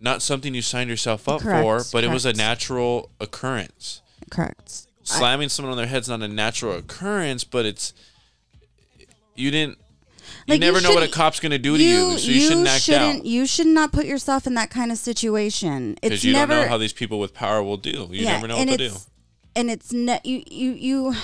[0.00, 4.00] not something you signed yourself up Correct, for, but it was a natural occurrence.
[4.30, 4.86] correct.
[5.02, 7.92] Slamming someone on their head's not a natural occurrence, but it's
[9.38, 9.78] you didn't.
[10.46, 12.66] You Like, you never know what a cop's gonna do to you, so you, shouldn't
[12.66, 15.92] act shouldn't out you should not put yourself in that kind of situation.
[16.02, 18.08] It's because you never don't know how these people with power will do.
[18.10, 18.94] You never know what to do.
[19.56, 21.14] And it's ne- you you you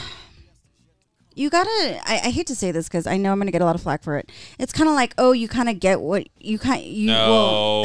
[1.35, 2.01] you gotta.
[2.05, 3.83] I, I hate to say this because I know I'm gonna get a lot of
[3.83, 4.31] flack for it.
[4.59, 7.85] It's kind of like oh, you kind of get what you kind you No,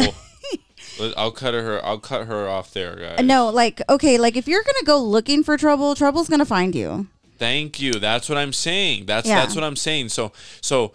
[1.18, 1.84] I'll cut her.
[1.86, 3.26] I'll cut her off there, guys.
[3.26, 7.08] no like okay like if you're gonna go looking for trouble, trouble's gonna find you.
[7.40, 7.94] Thank you.
[7.94, 9.06] That's what I'm saying.
[9.06, 9.40] That's Yeah.
[9.40, 10.10] that's what I'm saying.
[10.10, 10.94] So so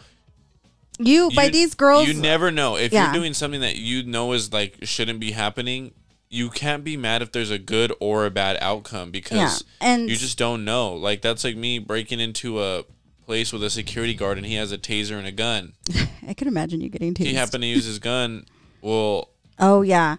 [0.99, 3.05] You, by these girls, You never know if Yeah.
[3.07, 5.93] you're doing something that you know is like shouldn't be happening.
[6.31, 10.09] You can't be mad if there's a good or a bad outcome because Yeah, and-
[10.11, 10.95] you just don't know.
[10.95, 12.85] Like that's like me breaking into a
[13.27, 15.73] place with a security guard and he has a taser and a gun.
[16.29, 17.27] I can imagine you getting tased.
[17.27, 18.45] He happened to use his gun.
[18.83, 20.17] Well, Oh yeah,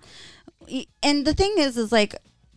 [1.04, 2.16] and the thing is, is like,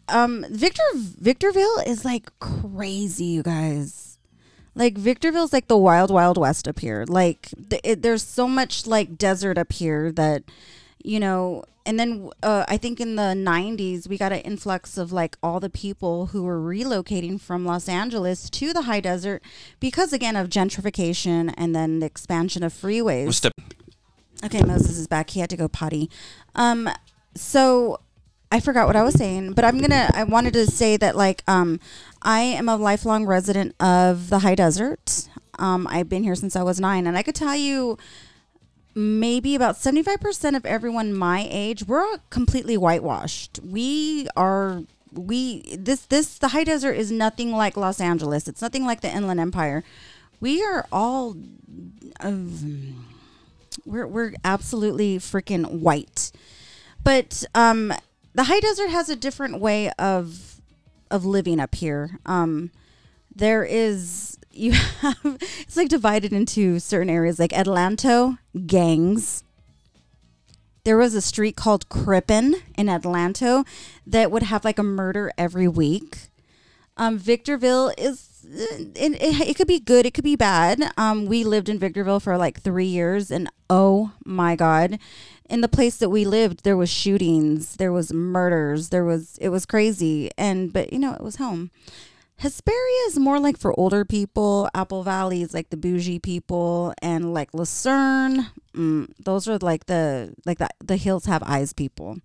[0.08, 4.18] um, Victor Victorville is like crazy, you guys.
[4.74, 7.04] Like Victorville's like the wild, wild west up here.
[7.08, 10.44] Like th- it, there's so much like desert up here that,
[11.02, 11.64] you know.
[11.84, 15.58] And then uh, I think in the '90s we got an influx of like all
[15.58, 19.42] the people who were relocating from Los Angeles to the high desert
[19.80, 23.26] because again of gentrification and then the expansion of freeways.
[24.44, 25.30] Okay, Moses is back.
[25.30, 26.10] He had to go potty.
[26.54, 26.90] Um,
[27.34, 28.00] so
[28.50, 30.10] I forgot what I was saying, but I'm gonna.
[30.14, 31.80] I wanted to say that like um,
[32.22, 35.28] I am a lifelong resident of the high desert.
[35.58, 37.98] Um, I've been here since I was nine, and I could tell you
[38.94, 44.82] maybe about 75% of everyone my age we're completely whitewashed we are
[45.12, 49.14] we this this the high desert is nothing like los angeles it's nothing like the
[49.14, 49.84] inland empire
[50.40, 51.36] we are all
[52.20, 53.06] um,
[53.84, 56.30] we're we're absolutely freaking white.
[57.02, 57.92] But um,
[58.38, 60.60] the high desert has a different way of
[61.10, 62.20] of living up here.
[62.24, 62.70] Um,
[63.34, 69.42] there is you have it's like divided into certain areas like Adelanto gangs.
[70.84, 73.66] There was a street called Crippen in Adelanto
[74.06, 76.28] that would have like a murder every week.
[76.96, 80.92] Um, Victorville is it, it, it could be good, it could be bad.
[80.96, 85.00] Um, we lived in Victorville for like three years, and oh my god,
[85.48, 89.48] in the place that we lived, there was shootings, there was murders, there was it
[89.48, 91.70] was crazy, and but you know it was home.
[92.38, 94.68] Hesperia is more like for older people.
[94.72, 100.34] Apple Valley is like the bougie people, and like Lucerne, mm, those are like the
[100.44, 102.18] like the the hills have eyes people.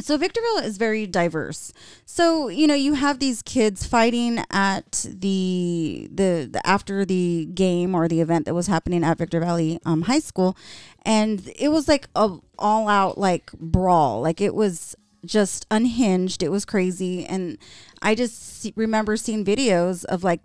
[0.00, 1.72] So Victorville is very diverse.
[2.04, 7.94] So you know you have these kids fighting at the the, the after the game
[7.94, 10.56] or the event that was happening at Victor Valley um, High School,
[11.02, 14.20] and it was like a all out like brawl.
[14.22, 16.42] Like it was just unhinged.
[16.42, 17.58] It was crazy, and
[18.02, 20.40] I just remember seeing videos of like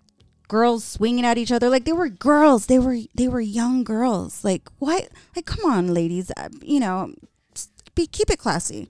[0.46, 2.66] girls swinging at each other like they were girls.
[2.66, 4.44] They were they were young girls.
[4.44, 5.08] Like why?
[5.36, 6.30] Like come on, ladies.
[6.36, 7.14] Uh, You know,
[7.94, 8.88] be keep it classy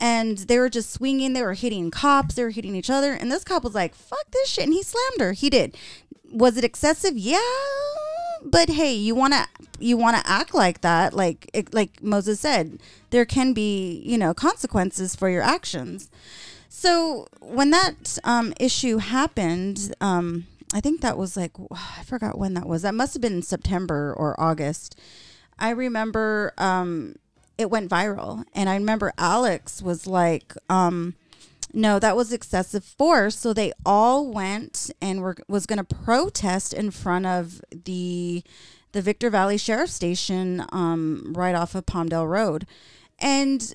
[0.00, 1.32] and they were just swinging.
[1.32, 2.34] They were hitting cops.
[2.34, 3.12] They were hitting each other.
[3.12, 5.32] And this cop was like, "Fuck this shit," and he slammed her.
[5.32, 5.76] He did.
[6.30, 7.16] Was it excessive?
[7.16, 7.38] Yeah,
[8.44, 9.46] but hey, you wanna
[9.78, 11.14] you wanna act like that?
[11.14, 12.80] Like it, like Moses said,
[13.10, 16.10] there can be you know consequences for your actions.
[16.68, 22.54] So when that um, issue happened, um, I think that was like I forgot when
[22.54, 22.82] that was.
[22.82, 24.98] That must have been September or August.
[25.58, 27.14] I remember um,
[27.58, 31.14] it went viral, and I remember Alex was like, um,
[31.72, 36.72] "No, that was excessive force." So they all went and were was going to protest
[36.72, 38.42] in front of the
[38.92, 42.66] the Victor Valley Sheriff Station, um, right off of Palmdale Road,
[43.18, 43.74] and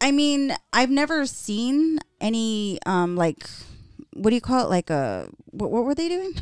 [0.00, 3.48] I mean, I've never seen any um like
[4.12, 4.70] what do you call it?
[4.70, 6.34] Like a what, what were they doing?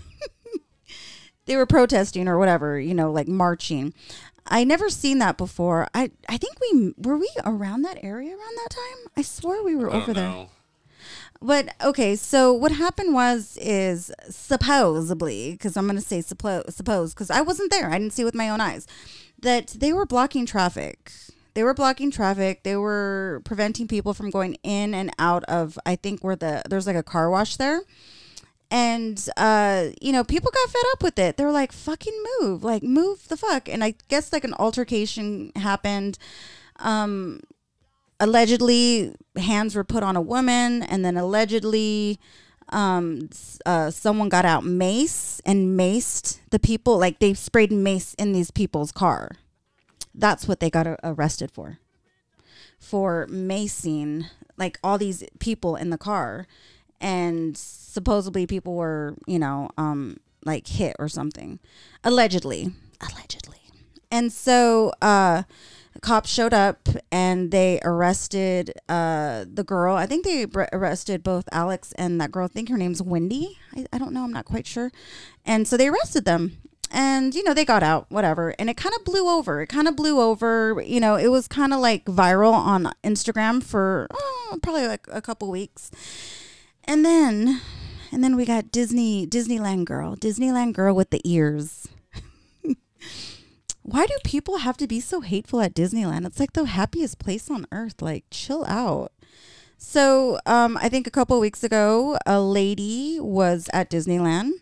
[1.46, 3.92] they were protesting or whatever, you know, like marching.
[4.46, 5.88] I never seen that before.
[5.94, 9.12] I I think we were we around that area around that time.
[9.16, 10.46] I swore we were over don't there.
[11.40, 17.12] But okay, so what happened was is supposedly because I'm going to say suppo- suppose
[17.12, 18.86] because I wasn't there, I didn't see it with my own eyes
[19.40, 21.12] that they were blocking traffic.
[21.52, 22.62] They were blocking traffic.
[22.64, 25.78] They were preventing people from going in and out of.
[25.86, 27.82] I think where the there's like a car wash there,
[28.74, 31.36] and uh, you know people got fed up with it.
[31.36, 32.64] They were like, "Fucking move!
[32.64, 36.18] Like move the fuck!" And I guess like an altercation happened.
[36.80, 37.40] Um,
[38.18, 42.18] allegedly hands were put on a woman and then allegedly
[42.70, 43.28] um
[43.66, 48.50] uh someone got out mace and maced the people like they sprayed mace in these
[48.50, 49.32] people's car
[50.14, 51.78] that's what they got a- arrested for
[52.78, 54.24] for macing
[54.56, 56.46] like all these people in the car
[57.00, 57.60] and
[57.94, 61.58] supposedly people were you know um like hit or something.
[62.02, 62.72] Allegedly.
[63.00, 63.60] Allegedly.
[64.10, 65.44] And so uh
[66.02, 69.96] cops showed up and they arrested uh the girl.
[69.96, 72.44] I think they br- arrested both alex and that girl.
[72.44, 73.58] I think her name's wendy.
[73.74, 74.24] I, I don't know.
[74.24, 74.90] I'm not quite sure.
[75.46, 76.58] And so they arrested them.
[76.90, 78.54] And you know they got out whatever.
[78.58, 79.62] And it kind of blew over.
[79.62, 80.82] It kind of blew over.
[80.84, 85.22] You know it was kind of like viral on instagram for oh, probably like a
[85.22, 85.90] couple weeks.
[86.86, 87.62] And then
[88.14, 91.88] and then we got disney disneyland girl disneyland girl with the ears
[93.84, 96.26] why do people have to be so hateful at Disneyland?
[96.26, 98.00] It's like the happiest place on earth.
[98.00, 99.12] Like, chill out.
[99.76, 104.52] So, um, I think a couple weeks ago, a lady was at Disneyland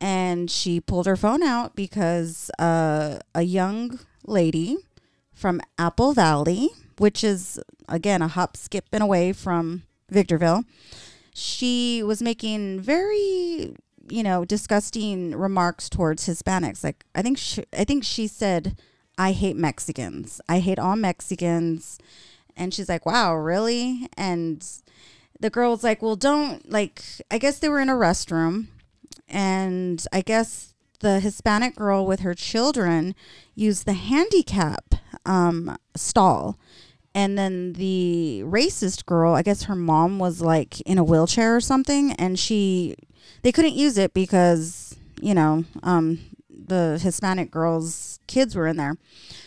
[0.00, 4.76] and she pulled her phone out because uh, a young lady
[5.32, 10.64] from Apple Valley, which is, again, a hop, skip, and away from Victorville,
[11.38, 13.74] she was making very
[14.10, 16.82] you know disgusting remarks towards hispanics.
[16.82, 18.78] Like i think she, i think she said
[19.16, 20.40] i hate mexicans.
[20.48, 21.98] I hate all mexicans.
[22.56, 24.08] And she's like wow really?
[24.16, 24.66] And
[25.40, 28.66] the girl was like well don't like i guess they were in a restroom.
[29.28, 33.14] And i guess the hispanic girl with her children
[33.54, 36.58] used the handicap um, stall
[37.18, 41.60] and then the racist girl i guess her mom was like in a wheelchair or
[41.60, 42.94] something and she
[43.42, 48.96] they couldn't use it because you know um, the hispanic girl's kids were in there.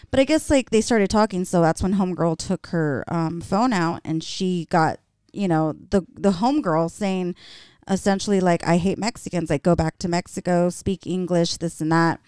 [0.10, 3.72] But i guess like they started talking so that's when homegirl took her um, phone
[3.72, 5.00] out and she got
[5.32, 7.36] you know the the homegirl saying
[7.88, 12.20] essentially like i hate mexicans like go back to mexico speak english this and that.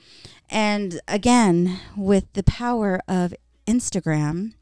[0.49, 3.33] And again with the power of
[3.67, 4.53] instagram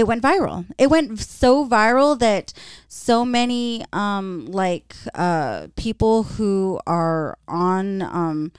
[0.00, 0.64] it went viral.
[0.78, 2.54] It went so viral that
[2.88, 8.52] so many um like uh people who are on um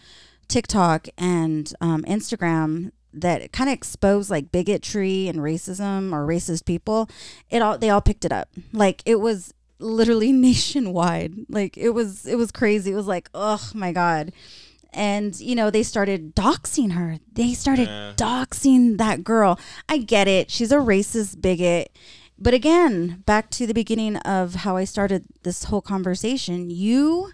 [0.47, 7.09] TikTok and um Instagram that kind of expose like bigotry and racism or racist people,
[7.49, 8.49] it all they all picked it up.
[8.71, 11.33] Like it was literally nationwide.
[11.49, 12.91] Like it was it was crazy.
[12.91, 14.31] It was like, "Oh my god."
[14.93, 17.17] And you know they started doxing her.
[17.33, 19.59] They started doxing that girl.
[19.89, 20.51] I get it.
[20.51, 21.91] She's a racist bigot.
[22.37, 27.33] But again back to the beginning of how i started this whole conversation you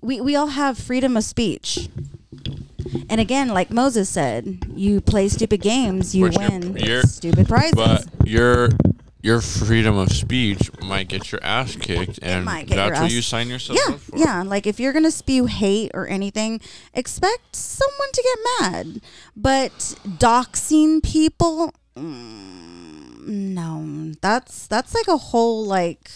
[0.00, 1.88] we, we all have freedom of speech.
[3.10, 7.74] And again like moses said you play stupid games you you're- win you're- stupid prizes.
[7.74, 8.68] But your
[9.26, 13.76] your freedom of speech might get your ass kicked, and that's what you sign yourself
[13.76, 14.16] yeah up for.
[14.16, 16.60] yeah like if you're gonna spew hate or anything
[16.94, 18.38] expect someone to get
[18.72, 19.00] mad
[19.36, 19.72] but
[20.06, 26.08] doxing people mm, no that's that's like a whole like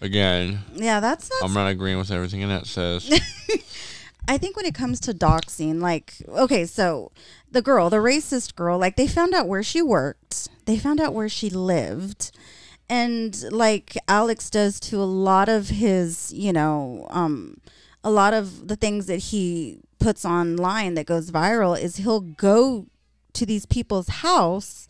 [0.00, 3.10] Again, yeah that's not I'm not agreeing with everything in that says.
[4.28, 7.12] I think when it comes to doxing, like, okay, so
[7.50, 11.14] the girl, the racist girl, like, they found out where she worked, they found out
[11.14, 12.30] where she lived.
[12.88, 17.58] And like Alex does to a lot of his, you know, um,
[18.04, 22.86] a lot of the things that he puts online that goes viral is he'll go
[23.32, 24.86] to these people's house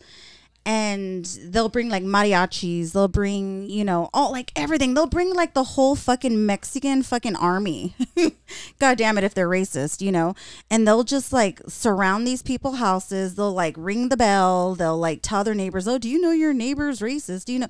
[0.67, 4.93] and they'll bring like mariachis they'll bring you know all like everything.
[4.93, 7.95] They'll bring like the whole fucking mexican fucking army.
[8.79, 10.35] God damn it if they're racist you know?
[10.69, 13.35] And they'll just like surround these people houses.
[13.35, 14.75] They'll like ring the bell.
[14.75, 17.45] They'll like tell their neighbors oh do you know your neighbor's racist?
[17.45, 17.69] Do you know?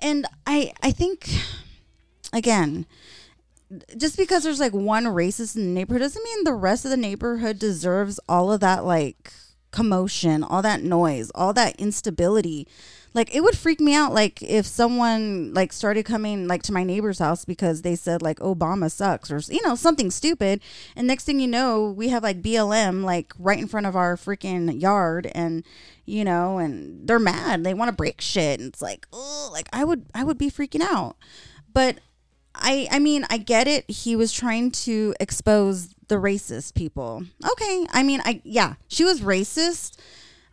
[0.00, 1.28] And i i think
[2.32, 2.86] again
[3.96, 6.96] just because there's like one racist in the neighborhood doesn't mean the rest of the
[6.96, 9.32] neighborhood deserves all of that like
[9.70, 12.66] commotion, all that noise, all that instability.
[13.14, 16.84] Like it would freak me out like if someone like started coming like to my
[16.84, 20.60] neighbor's house because they said like Obama sucks or you know something stupid
[20.94, 24.16] and next thing you know we have like BLM like right in front of our
[24.16, 25.64] freaking yard and
[26.04, 29.70] you know and they're mad they want to break shit and it's like oh like
[29.72, 31.16] I would I would be freaking out
[31.72, 32.00] but
[32.58, 33.88] I I mean, I get it.
[33.90, 37.24] He was trying to expose the racist people.
[37.52, 37.86] Okay.
[37.90, 39.98] I mean, I yeah, she was racist.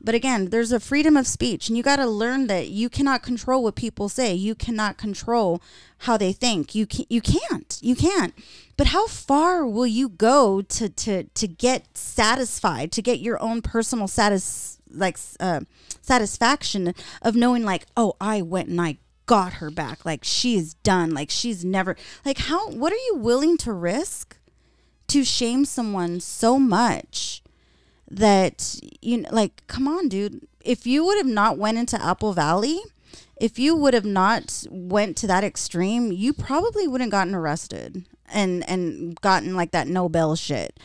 [0.05, 3.23] But again, there's a freedom of speech and you got to learn that you cannot
[3.23, 4.33] control what people say.
[4.33, 5.61] You cannot control
[5.99, 6.75] how they think.
[6.75, 7.79] You can, you can't.
[7.81, 8.33] You can't.
[8.75, 13.61] But how far will you go to to to get satisfied, to get your own
[13.61, 15.61] personal satis like uh,
[16.01, 20.05] satisfaction of knowing like, "Oh, I went and I got her back.
[20.05, 21.11] Like she is done.
[21.11, 21.95] Like she's never
[22.25, 24.37] like how what are you willing to risk
[25.07, 27.41] to shame someone so much
[28.09, 30.47] that you know like come on dude.
[30.61, 32.81] If you would have not went into apple valley
[33.37, 38.67] if you would have not went to that extreme you probably wouldn't gotten arrested and
[38.69, 40.79] and gotten like that nobel shit.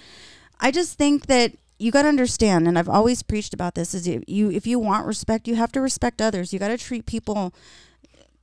[0.60, 4.08] I just think that you got to understand and i've always preached about this is
[4.08, 6.52] if you if you want respect you have to respect others.
[6.52, 7.54] You got to treat people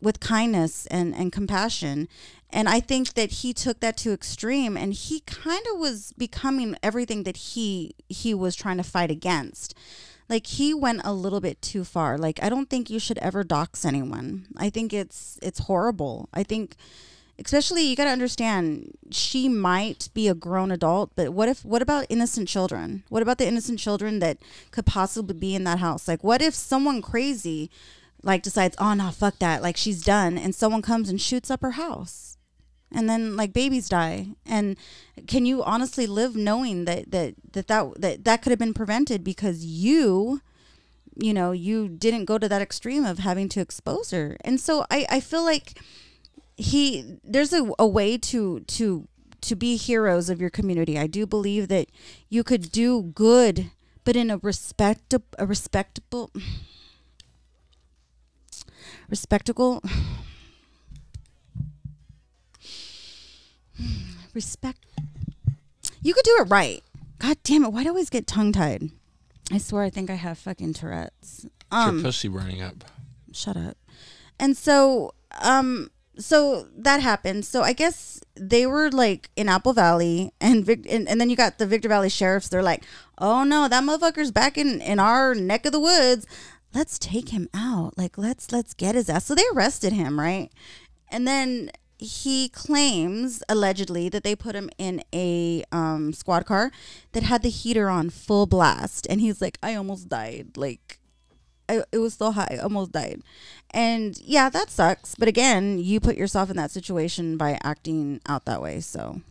[0.01, 2.07] with kindness and, and compassion.
[2.49, 6.75] And I think that he took that to extreme and he kind of was becoming
[6.81, 9.75] everything that he he was trying to fight against.
[10.29, 12.17] Like he went a little bit too far.
[12.17, 14.47] Like I don't think you should ever dox anyone.
[14.57, 16.29] I think it's it's horrible.
[16.33, 16.75] I think
[17.37, 21.81] especially you got to understand she might be a grown adult but what if what
[21.81, 24.37] about innocent children what about the innocent children that
[24.71, 27.69] could possibly be in that house like what if someone crazy
[28.25, 31.61] like decides, oh no, fuck that, like she's done, and someone comes and shoots up
[31.61, 32.37] her house,
[32.91, 34.75] and then like babies die, and
[35.27, 39.23] can you honestly live knowing that that that that that, that could have been prevented
[39.23, 40.41] because you,
[41.15, 44.85] you know, you didn't go to that extreme of having to expose her, and so
[44.89, 45.79] I I feel like
[46.57, 49.07] he there's a, a way to to
[49.41, 50.97] to be heroes of your community.
[50.97, 51.89] I do believe that
[52.29, 53.69] you could do good,
[54.03, 56.31] but in a respect a respectable
[59.09, 59.81] respectable
[64.33, 64.79] respect
[66.01, 66.83] you could do it right.
[67.19, 68.89] God damn it why do i always get tongue tied
[69.51, 71.45] i swear i think i have fucking tourette's.
[71.71, 72.83] Um your pussy burning up.
[73.31, 73.77] shut up.
[74.39, 77.43] And so um so that happened.
[77.45, 81.35] So i guess they were like in apple valley and Vic- and, and then you
[81.35, 82.49] got the victor valley sheriffs.
[82.49, 82.83] They're like
[83.17, 86.27] oh no that motherfucker's back in in our neck of the woods
[86.75, 90.49] let's take him out like let's let's get his ass so they arrested him right
[91.09, 96.69] and then he claims allegedly that they put him in a um, squad car
[97.13, 100.99] that had the heater on full blast and he's like i almost died like
[101.67, 103.21] I, it was so high, I almost died.
[103.71, 105.15] And yeah, that sucks.
[105.15, 108.79] But again, you put yourself in that situation by acting out that way.
[108.81, 109.21] So,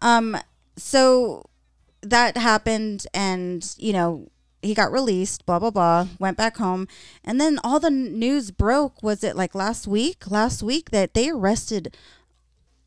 [0.00, 0.36] um,
[0.76, 1.44] so
[2.02, 4.28] that happened, and you know,
[4.62, 5.46] he got released.
[5.46, 6.06] Blah blah blah.
[6.18, 6.88] Went back home,
[7.24, 9.02] and then all the news broke.
[9.02, 10.30] Was it like last week?
[10.30, 11.96] Last week that they arrested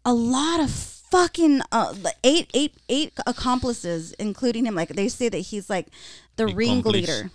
[0.06, 1.94] a lot of fucking uh,
[2.24, 4.76] eight eight eight accomplices, including him.
[4.76, 5.88] Like they say that he's like
[6.36, 7.32] the ringleader.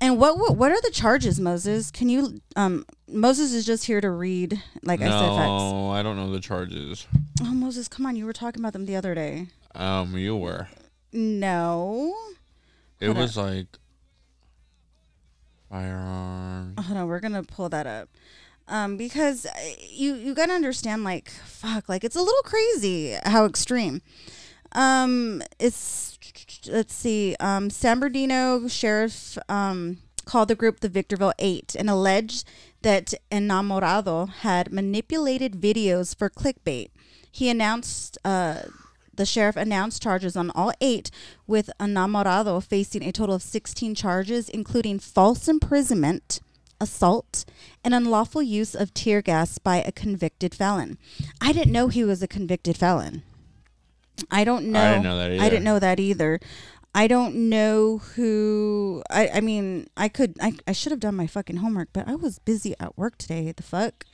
[0.00, 1.90] And what, what what are the charges, Moses?
[1.90, 5.48] Can you um Moses is just here to read like I said facts.
[5.48, 7.06] no, I don't know the charges.
[7.40, 9.46] Oh Moses, come on, you were talking about them the other day.
[9.74, 10.68] Um, you were.
[11.12, 12.14] No.
[13.00, 13.66] It Hold was like
[15.70, 16.74] firearm.
[16.78, 18.08] Hold on, we're gonna pull that up.
[18.66, 19.50] Um, because uh,
[19.90, 24.00] you you gotta understand, like, fuck, like it's a little crazy how extreme.
[24.72, 26.18] Um, it's
[26.68, 27.36] let's see.
[27.40, 32.48] Um, San Bernardino sheriff um called the group the Victorville Eight and alleged
[32.82, 36.88] that Enamorado had manipulated videos for clickbait.
[37.30, 38.62] He announced uh
[39.16, 41.10] the sheriff announced charges on all eight,
[41.46, 46.40] with Enamorado facing a total of 16 charges, including false imprisonment,
[46.80, 47.44] assault,
[47.82, 50.98] and unlawful use of tear gas by a convicted felon.
[51.40, 53.22] I didn't know he was a convicted felon.
[54.30, 54.80] I don't know.
[54.80, 55.42] I didn't know that either.
[55.42, 56.40] I didn't know that either.
[56.94, 59.02] I don't know who.
[59.10, 60.36] I, I mean, I could.
[60.40, 63.50] I, I should have done my fucking homework, but I was busy at work today.
[63.50, 64.04] The fuck.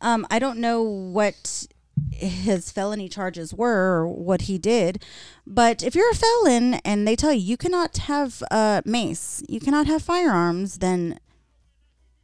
[0.00, 1.66] Um, I don't know what
[2.10, 5.02] his felony charges were or what he did,
[5.46, 9.60] but if you're a felon and they tell you you cannot have uh, mace, you
[9.60, 11.18] cannot have firearms, then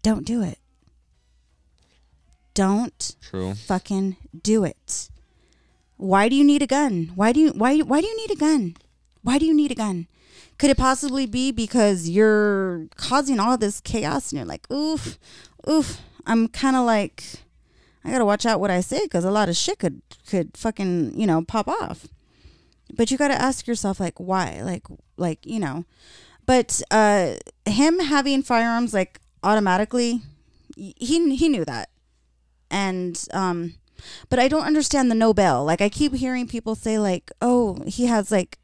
[0.02, 0.58] don't do it.
[2.54, 3.54] Don't True.
[3.54, 5.10] fucking do it.
[5.96, 7.12] Why do you need a gun?
[7.14, 8.76] Why do you why why do you need a gun?
[9.22, 10.06] Why do you need a gun?
[10.58, 15.18] Could it possibly be because you're causing all this chaos and you're like, oof,
[15.68, 16.00] oof.
[16.26, 17.22] I'm kind of like,
[18.04, 21.18] I gotta watch out what I say because a lot of shit could could fucking
[21.18, 22.06] you know pop off.
[22.92, 24.60] But you gotta ask yourself like, why?
[24.62, 24.86] Like,
[25.16, 25.84] like you know.
[26.46, 27.34] But uh,
[27.64, 30.20] him having firearms like automatically,
[30.76, 30.92] he
[31.34, 31.88] he knew that,
[32.70, 33.74] and um,
[34.28, 35.64] but I don't understand the no bail.
[35.64, 38.58] Like I keep hearing people say like, "Oh, he has like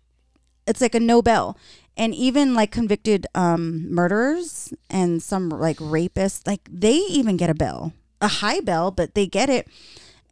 [0.67, 1.57] it's like a no bail."
[1.97, 7.55] And even like convicted um murderers and some like rapists, like they even get a
[7.55, 7.95] bail.
[8.21, 9.67] A high bell, but they get it.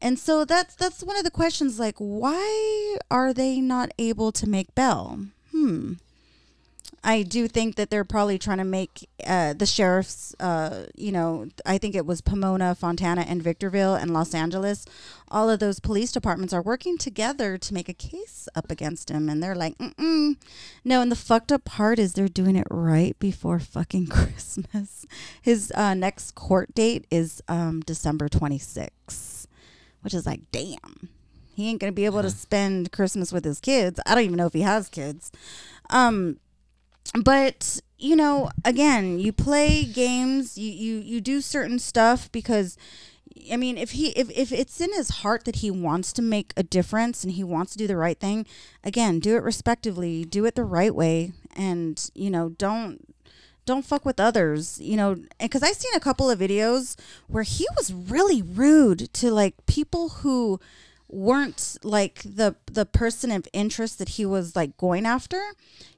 [0.01, 4.49] And so that's that's one of the questions like why are they not able to
[4.49, 5.26] make bell?
[5.51, 5.95] Hmm.
[7.05, 11.49] I do think that they're probably trying to make uh, the sheriffs, uh, you know,
[11.65, 14.85] I think it was Pomona, Fontana, and Victorville and Los Angeles.
[15.29, 19.29] All of those police departments are working together to make a case up against him.
[19.29, 20.37] And they're like, Mm-mm.
[20.85, 21.01] no.
[21.01, 25.07] And the fucked up part is they're doing it right before fucking Christmas.
[25.41, 29.47] His uh, next court date is um, December 26th,
[30.03, 31.11] which is like, damn.
[31.55, 33.99] He ain't going to be able to spend Christmas with his kids.
[34.07, 35.33] I don't even know if he has kids.
[35.91, 36.39] Um,
[37.23, 42.77] but you know again you play games you you you do certain stuff because
[43.53, 46.53] i mean if he if, if it's in his heart that he wants to make
[46.57, 48.47] a difference and he wants to do the right thing
[48.85, 53.15] again do it respectively do it the right way and you know don't
[53.65, 57.67] don't fuck with others you know because i've seen a couple of videos where he
[57.77, 60.59] was really rude to like people who
[61.09, 65.43] weren't like the the person of interest that he was like going after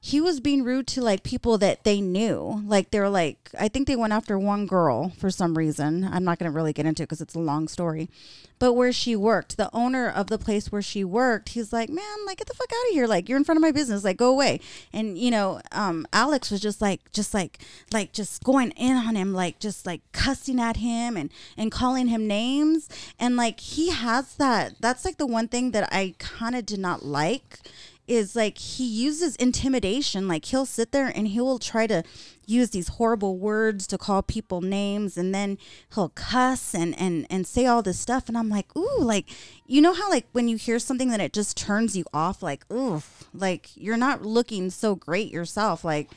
[0.03, 2.63] he was being rude to like people that they knew.
[2.65, 6.03] Like they're like i think they went after one girl for some reason.
[6.03, 8.09] I'm not going to really get into it because it's a long story.
[8.57, 12.25] But where she worked the owner of the place where she worked he's like man
[12.25, 13.05] like get the fuck out of here.
[13.05, 14.03] Like you're in front of my business.
[14.03, 14.59] Like go away.
[14.91, 17.59] And you know um alex was just like just like
[17.93, 22.07] like just going in on him like just like cussing at him and and calling
[22.07, 22.89] him names.
[23.19, 26.79] And like he has that that's like the one thing that i kind of did
[26.79, 27.59] not like
[28.11, 30.27] is like he uses intimidation.
[30.27, 32.03] Like he'll sit there and he will try to
[32.45, 35.57] use these horrible words to call people names and then
[35.95, 39.29] he'll cuss and and and say all this stuff and I'm like, "Ooh, like
[39.65, 42.65] you know how like when you hear something that it just turns you off like,
[42.71, 43.01] ooh,
[43.33, 46.09] like you're not looking so great yourself like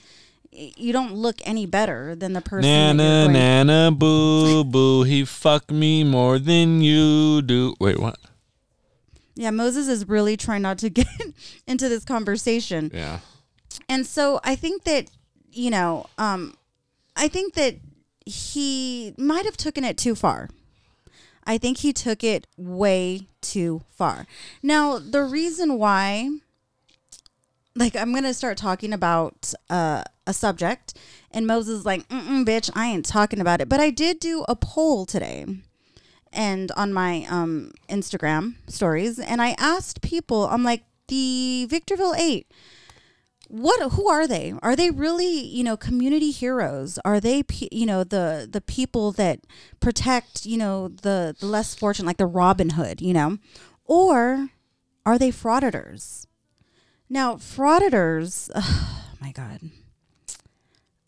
[0.50, 5.02] you don't look any better than the person Nana, nana, boo, boo.
[5.02, 7.74] He fucked me more than you do.
[7.80, 8.16] Wait, what?
[9.34, 11.06] Yeah, Moses is really trying not to get
[11.66, 12.90] into this conversation.
[12.94, 13.20] Yeah.
[13.88, 15.10] and so I think that
[15.50, 16.54] you know, um,
[17.16, 17.76] I think that
[18.26, 20.48] he might have taken it too far.
[21.46, 24.26] I think he took it way too far.
[24.62, 26.30] Now, the reason why,
[27.76, 30.94] like, I'm gonna start talking about uh, a subject,
[31.30, 34.56] and Moses is like, "Bitch, I ain't talking about it." But I did do a
[34.56, 35.44] poll today,
[36.34, 42.46] and on my um, Instagram stories, and I asked people, I'm like, the Victorville Eight
[43.48, 44.52] what who are they?
[44.62, 46.98] Are they really you know community heroes?
[47.04, 49.40] Are they you know the the people that
[49.80, 53.38] protect you know the, the less fortunate like the robin hood you know?
[53.84, 54.48] Or
[55.04, 56.26] are they frauditors?
[57.08, 59.60] Now frauditors oh my god.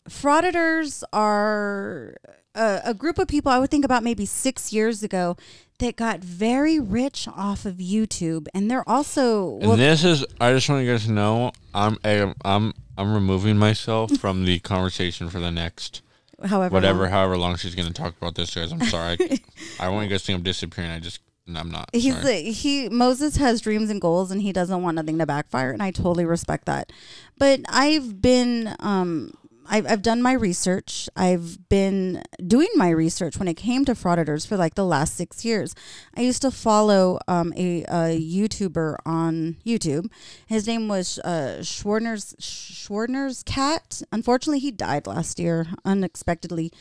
[0.09, 2.15] Frauditors are
[2.57, 5.37] a, a group of people i would think about maybe six years ago
[5.79, 10.25] that got very rich off of youtube and they're also And this is.
[10.41, 11.51] I just want you guys to know.
[11.73, 11.97] I'm.
[12.03, 12.33] I'm.
[12.43, 12.73] I'm.
[12.97, 16.01] I'm removing myself from the conversation for the next
[16.45, 17.11] however whatever, long.
[17.11, 18.71] however long she's gonna talk about this, guys.
[18.71, 19.17] I'm sorry.
[19.19, 19.39] I,
[19.79, 20.91] I want you guys to think I'm disappearing.
[20.91, 21.19] I just.
[21.55, 21.89] I'm not.
[21.93, 22.27] He's
[22.57, 25.91] he Moses has dreams and goals and he doesn't want nothing to backfire and I
[25.91, 26.91] totally respect that.
[27.37, 29.31] But I've been um
[29.69, 31.09] I've, I've done my research.
[31.15, 35.43] I've been doing my research when it came to frauditors for like the last six
[35.43, 35.75] years.
[36.15, 40.11] I used to follow um, a, a YouTuber on YouTube.
[40.47, 44.01] His name was uh, Schwarner's Schwarner's cat.
[44.11, 46.71] Unfortunately, he died last year unexpectedly,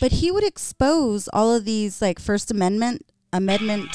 [0.00, 3.94] but he would expose all of these like First Amendment amendment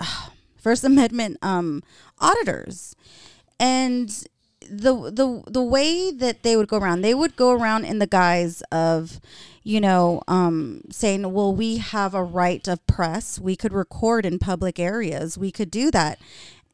[0.56, 1.82] First Amendment um,
[2.18, 2.96] auditors,
[3.60, 4.26] and
[4.70, 8.06] the the the way that they would go around, they would go around in the
[8.06, 9.20] guise of,
[9.62, 13.38] you know, um, saying, "Well, we have a right of press.
[13.38, 15.38] We could record in public areas.
[15.38, 16.18] We could do that."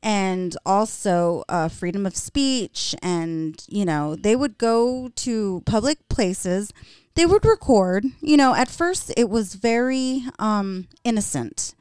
[0.03, 6.73] And also uh, freedom of speech, and you know, they would go to public places.
[7.15, 8.07] They would record.
[8.21, 11.75] You know, at first it was very um, innocent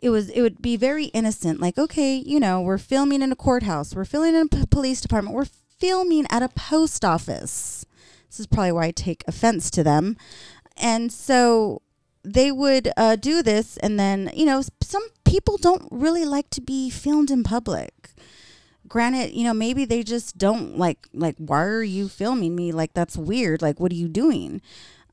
[0.00, 3.36] it was it would be very innocent like okay you know we're filming in a
[3.36, 5.46] courthouse we're filming in a p- police department we're
[5.78, 7.84] filming at a post office.
[8.28, 10.16] This is probably why i take offense to them.
[10.76, 11.82] And so
[12.22, 16.60] they would uh, do this and then you know some people don't really like to
[16.60, 18.10] be filmed in public.
[18.88, 22.72] Granted you know maybe they just don't like like why are you filming me?
[22.72, 23.62] Like that's weird.
[23.62, 24.60] Like what are you doing?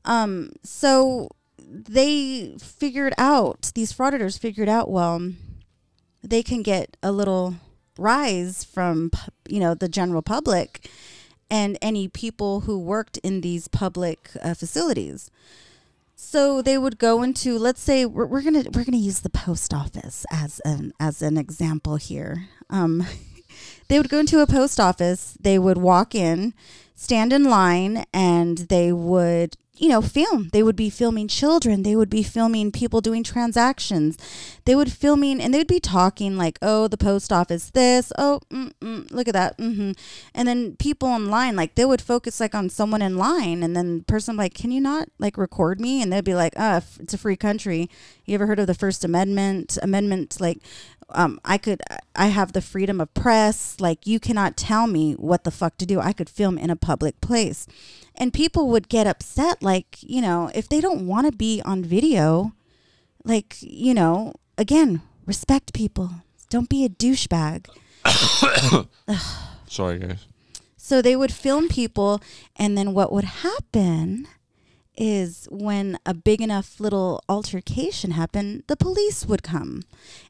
[0.04, 1.28] Um so
[1.74, 5.32] they figured out these frauditors figured out well
[6.22, 7.56] they can get a little
[7.98, 9.10] rise from
[9.48, 10.88] you know the general public
[11.50, 15.30] and any people who worked in these public uh, facilities.
[16.16, 19.74] So they would go into, let's say, we're, we're gonna we're gonna use the post
[19.74, 22.48] office as an as an example here.
[22.70, 23.06] Um,
[23.88, 25.36] they would go into a post office.
[25.40, 26.54] They would walk in,
[26.94, 30.50] stand in line, and they would you know film.
[30.52, 31.82] They would be filming children.
[31.82, 34.16] They would be filming people doing transactions.
[34.64, 38.12] They would filming and they would be talking like, "Oh, the post office, this.
[38.16, 38.40] Oh,
[38.80, 39.92] look at that." hmm
[40.34, 43.76] And then people in line, like they would focus like on someone in line, and
[43.76, 46.76] then the person like, "Can you not like record me?" And they'd be like, "Ah,
[46.76, 47.90] f- it's a free country.
[48.24, 49.76] You ever heard of the First Amendment?
[49.82, 50.58] Amendment like."
[51.10, 51.82] Um, I could,
[52.16, 53.76] I have the freedom of press.
[53.80, 56.00] Like, you cannot tell me what the fuck to do.
[56.00, 57.66] I could film in a public place.
[58.14, 61.84] And people would get upset, like, you know, if they don't want to be on
[61.84, 62.52] video,
[63.24, 66.10] like, you know, again, respect people.
[66.50, 67.66] Don't be a douchebag.
[69.68, 70.26] Sorry, guys.
[70.76, 72.20] So they would film people,
[72.56, 74.28] and then what would happen
[74.96, 79.82] is when a big enough little altercation happened, the police would come.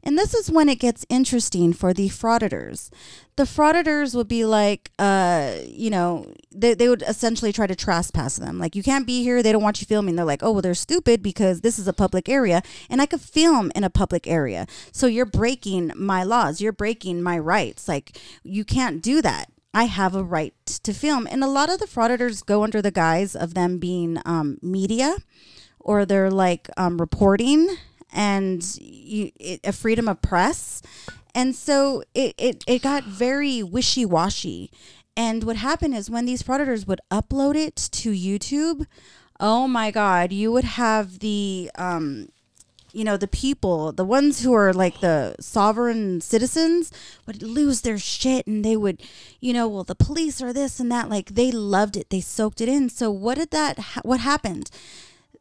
[0.03, 2.91] And this is when it gets interesting for the frauditors.
[3.37, 8.37] The frauditors would be like, uh, you know, they, they would essentially try to trespass
[8.37, 8.59] them.
[8.59, 9.43] Like, you can't be here.
[9.43, 10.15] They don't want you filming.
[10.15, 13.21] They're like, oh, well, they're stupid because this is a public area and I could
[13.21, 14.67] film in a public area.
[14.93, 16.61] So you're breaking my laws.
[16.61, 17.89] You're breaking my rights.
[17.89, 19.51] Like, you can't do that.
[19.75, 21.27] I have a right to film.
[21.29, 25.17] And a lot of the frauditors go under the guise of them being um, media
[25.81, 27.69] or they're like um, reporting
[28.13, 30.81] and you, it, a freedom of press.
[31.35, 34.71] And so it, it, it got very wishy washy.
[35.17, 38.87] And what happened is when these frauditors would upload it to YouTube,
[39.41, 41.71] oh my God, you would have the.
[41.77, 42.29] Um,
[42.95, 46.93] you know the people the ones who are like the sovereign citizens
[47.27, 49.03] would lose their shit and they would
[49.41, 51.11] you know well the police are this and that.
[51.11, 52.11] Like they loved it.
[52.11, 52.89] They soaked it in.
[52.89, 54.71] So what did that ha- what happened?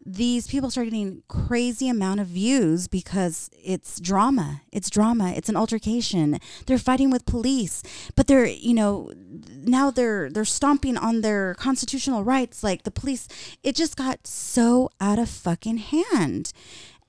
[0.06, 4.62] These people started getting crazy amount of views because it's drama.
[4.70, 5.32] It's drama.
[5.32, 6.40] It's an altercation.
[6.66, 7.82] They're fighting with police
[8.16, 9.12] but they're you know
[9.50, 12.64] now they're they're stomping on their constitutional rights.
[12.64, 13.28] Like the police
[13.64, 16.52] it just got so out of fucking hand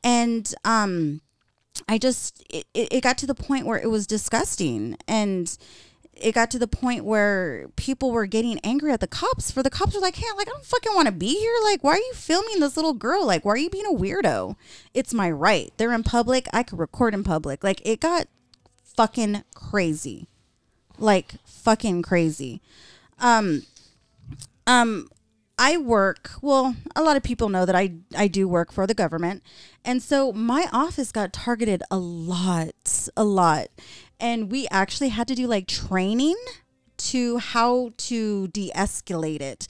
[0.05, 1.21] and um
[1.89, 4.97] i just it, it got to the point where it was disgusting.
[5.09, 5.57] And
[6.17, 9.71] it got to the point where people were getting angry at the cops for the
[9.71, 11.55] cops were like hey like i don't fucking want to be here.
[11.65, 13.27] Like why are you filming this little girl?
[13.27, 14.55] Like why are you being a weirdo?
[14.93, 15.73] It's my right.
[15.77, 16.47] They're in public.
[16.53, 17.65] I could record in public.
[17.65, 18.29] Like it got
[18.97, 20.29] fucking crazy.
[20.99, 22.61] Like fucking crazy.
[23.19, 23.63] Um
[24.67, 25.09] um
[25.59, 28.95] I work, well, a lot of people know that I I do work for the
[28.95, 29.43] government.
[29.85, 33.69] And so my office got targeted a lot, a lot.
[34.19, 36.37] And we actually had to do like training
[36.97, 39.67] to how to de-escalate it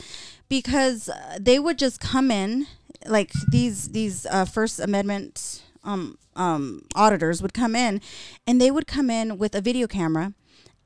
[0.49, 2.67] because uh, they would just come in
[3.07, 8.01] like these these uh, first amendment um um auditors would come in
[8.47, 10.33] and they would come in with a video camera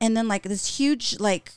[0.01, 1.51] and then like this huge like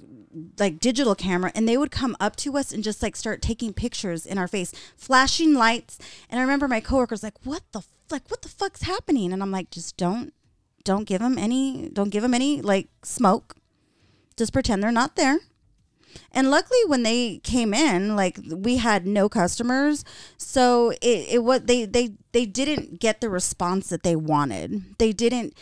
[0.59, 3.73] like digital camera and they would come up to us and just like start taking
[3.73, 5.99] pictures in our face flashing lights.
[6.29, 9.33] And i remember my coworkers like what the like what the fuck's happening?
[9.33, 10.33] And i'm like just don't
[10.85, 13.57] don't give them any don't give them any like smoke.
[14.37, 15.39] Just pretend they're not there.
[16.31, 20.05] And luckily when they came in like we had no customers.
[20.37, 24.99] So it, it what they they they didn't get the response that they wanted.
[24.99, 25.57] They didn't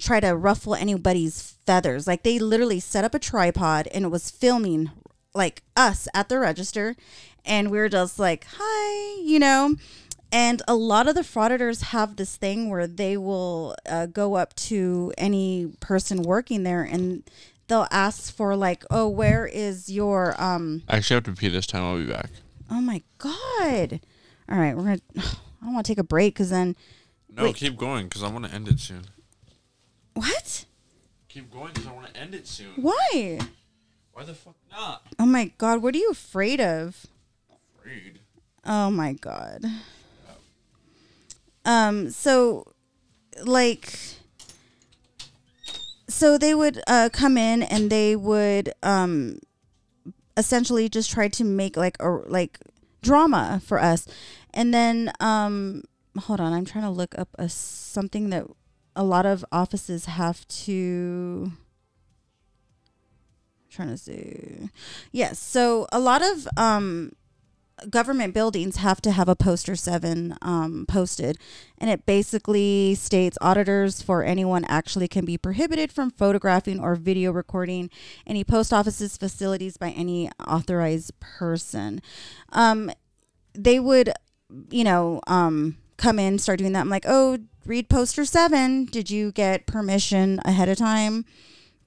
[0.00, 2.06] try to ruffle anybody's feathers.
[2.06, 4.90] Like they literally set up a tripod and it was filming
[5.34, 6.96] like us at the register
[7.44, 9.74] and we were just like, "Hi," you know.
[10.32, 14.54] And a lot of the frauditors have this thing where they will uh, go up
[14.56, 17.22] to any person working there and
[17.68, 21.66] they'll ask for like, "Oh, where is your um I actually have to pee this
[21.66, 21.82] time.
[21.82, 22.30] I'll be back.
[22.70, 24.00] Oh my god.
[24.50, 26.74] All right, we're going to I don't want to take a break cuz then
[27.30, 27.56] No, Wait.
[27.56, 29.04] keep going because I want to end it soon.
[30.14, 30.64] what?
[31.36, 32.72] Keep going because I want to end it soon.
[32.76, 33.38] Why?
[34.14, 35.02] Why the fuck not?
[35.18, 37.04] Oh my god, what are you afraid of?
[37.84, 38.20] Rude.
[38.64, 39.62] Oh my god.
[41.66, 42.72] Um so
[43.44, 43.98] like
[46.08, 49.38] so they would uh come in and they would um
[50.38, 52.60] essentially just try to make like a like
[53.02, 54.06] drama for us.
[54.54, 55.82] And then um
[56.18, 58.46] hold on, I'm trying to look up a something that
[58.96, 61.52] a lot of offices have to
[63.70, 64.70] trying to see.
[65.12, 67.12] Yes, so a lot of um
[67.90, 71.36] government buildings have to have a poster seven um, posted,
[71.78, 77.32] and it basically states auditors for anyone actually can be prohibited from photographing or video
[77.32, 77.90] recording
[78.26, 82.00] any post offices facilities by any authorized person.
[82.50, 82.90] Um,
[83.52, 84.10] they would,
[84.70, 86.80] you know, um, come in, start doing that.
[86.80, 88.84] I'm like, oh, read poster seven.
[88.84, 91.24] Did you get permission ahead of time?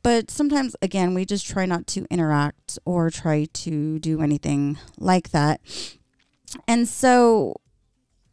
[0.04, 5.32] But sometimes, again, we just try not to interact or try to do anything like
[5.32, 5.62] that.
[6.68, 7.56] And so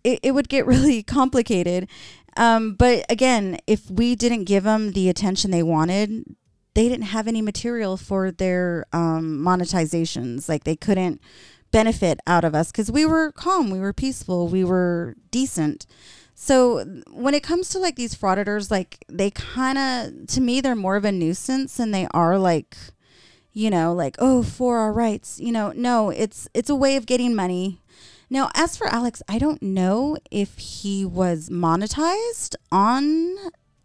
[0.05, 1.89] it, it would get really complicated.
[2.37, 6.37] Um, but again, if we didn't give them the attention they wanted,
[6.75, 10.49] they didn't have any material for their um, monetizations.
[10.49, 11.21] Like they couldn't
[11.71, 15.87] benefit out of us because we were calm, we were peaceful, we were decent.
[16.39, 20.77] So when it comes to like these frauditors, like they kind of, to me, they're
[20.77, 22.77] more of a nuisance than they are like,
[23.55, 25.41] you know, like oh for our rights.
[25.41, 27.81] You know, no, it's it's a way of getting money.
[28.29, 33.35] Now, as for Alex, I don't know if he was monetized on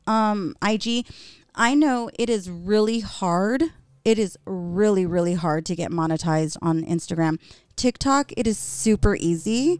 [0.05, 1.07] um, IG.
[1.55, 3.63] I know it is really hard.
[4.03, 7.39] It is really, really hard to get monetized on Instagram.
[7.77, 9.79] TikTok, it is super easy.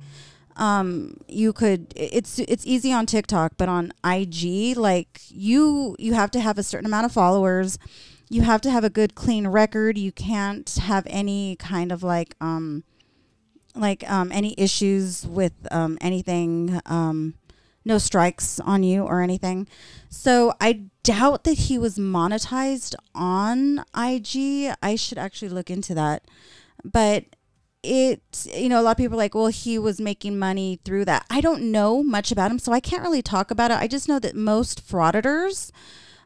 [0.57, 6.31] Um, you could it's it's easy on TikTok, but on IG, like you you have
[6.31, 7.77] to have a certain amount of followers.
[8.29, 9.97] You have to have a good clean record.
[9.97, 12.83] You can't have any kind of like um
[13.75, 17.35] like um any issues with um anything um
[17.83, 19.67] no strikes on you or anything.
[20.09, 24.75] So I doubt that he was monetized on IG.
[24.81, 26.23] I should actually look into that.
[26.83, 27.25] But
[27.83, 28.21] it,
[28.53, 31.25] you know, a lot of people are like, well, he was making money through that.
[31.29, 33.79] I don't know much about him, so I can't really talk about it.
[33.79, 35.71] I just know that most frauditors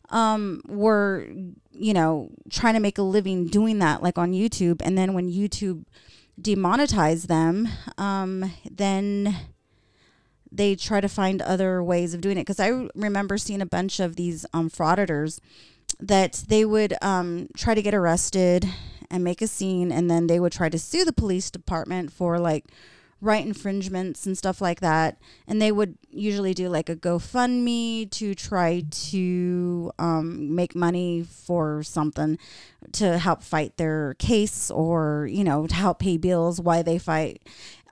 [0.09, 1.27] um, were,
[1.71, 4.81] you know, trying to make a living doing that, like on YouTube.
[4.83, 5.85] And then when YouTube
[6.39, 9.35] demonetized them, um, then
[10.51, 12.41] they try to find other ways of doing it.
[12.41, 15.39] Because I remember seeing a bunch of these um, frauditors
[15.99, 18.67] that they would um, try to get arrested
[19.09, 22.39] and make a scene, and then they would try to sue the police department for
[22.39, 22.65] like
[23.21, 25.17] right infringements and stuff like that.
[25.47, 31.81] And they would usually do like a GoFundMe to try to um, make money for
[31.81, 32.37] something
[32.93, 37.41] to help fight their case or, you know, to help pay bills while they fight.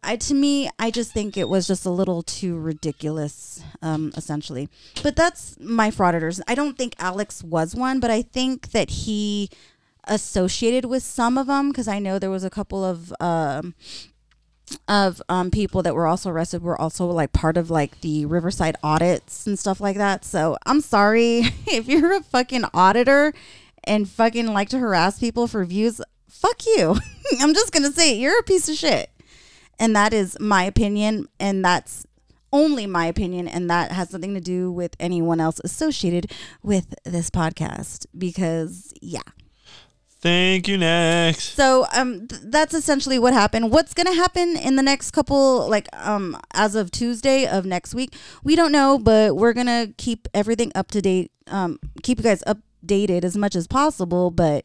[0.05, 4.67] I, to me, I just think it was just a little too ridiculous, um, essentially.
[5.01, 6.41] But that's my frauditors.
[6.45, 9.49] I don't think Alex was one, but I think that he
[10.05, 13.75] associated with some of them because I know there was a couple of um,
[14.87, 18.75] of um, people that were also arrested were also like part of like the Riverside
[18.83, 20.25] audits and stuff like that.
[20.25, 23.33] So I'm sorry if you're a fucking auditor
[23.83, 26.01] and fucking like to harass people for views.
[26.29, 26.97] Fuck you.
[27.39, 28.19] I'm just gonna say it.
[28.19, 29.09] You're a piece of shit,
[29.79, 32.05] and that is my opinion, and that's
[32.51, 36.31] only my opinion, and that has nothing to do with anyone else associated
[36.61, 38.05] with this podcast.
[38.17, 39.21] Because yeah.
[40.23, 40.77] Thank you.
[40.77, 41.53] Next.
[41.55, 43.71] So um th- that's essentially what happened.
[43.71, 48.15] What's to happen in the next couple like um as of Tuesday of next week,
[48.41, 52.41] we don't know, but we're to keep everything up to date um keep you guys
[52.47, 54.63] updated as much as possible, but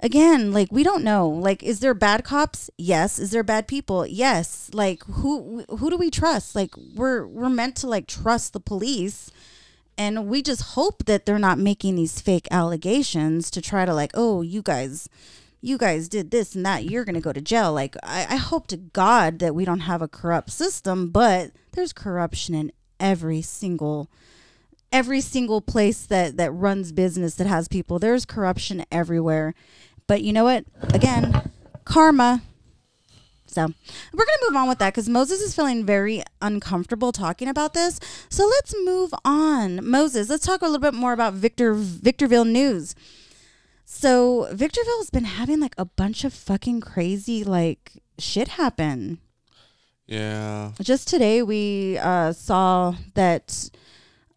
[0.00, 1.26] again, like we don't know.
[1.26, 2.68] Like is there bad cops?
[2.76, 3.18] Yes.
[3.18, 4.06] Is there bad people?
[4.06, 4.68] Yes.
[4.74, 6.54] Like who who do we trust?
[6.54, 9.30] Like we're we're meant to like trust the police
[10.00, 14.10] and we just hope that they're not making these fake allegations to try to like
[14.14, 15.10] oh you guys
[15.60, 17.70] you guys did this and that you're gonna go to jail.
[17.70, 21.92] Like I, I hope to god that we don't have a corrupt system but there's
[21.92, 24.10] corruption in every single
[24.90, 27.98] every single place that that runs business that has people.
[27.98, 29.54] There's corruption everywhere.
[30.06, 30.64] But you know what?
[30.94, 31.50] Again
[31.84, 32.40] karma
[33.50, 37.48] so we're going to move on with that because Moses is feeling very uncomfortable talking
[37.48, 37.98] about this.
[38.28, 39.84] So let's move on.
[39.84, 42.94] Moses, let's talk a little bit more about Victor Victorville news.
[43.84, 49.18] So Victorville has been having like a bunch of fucking crazy like shit happen.
[50.06, 50.72] Yeah.
[50.80, 53.70] Just today we uh, saw that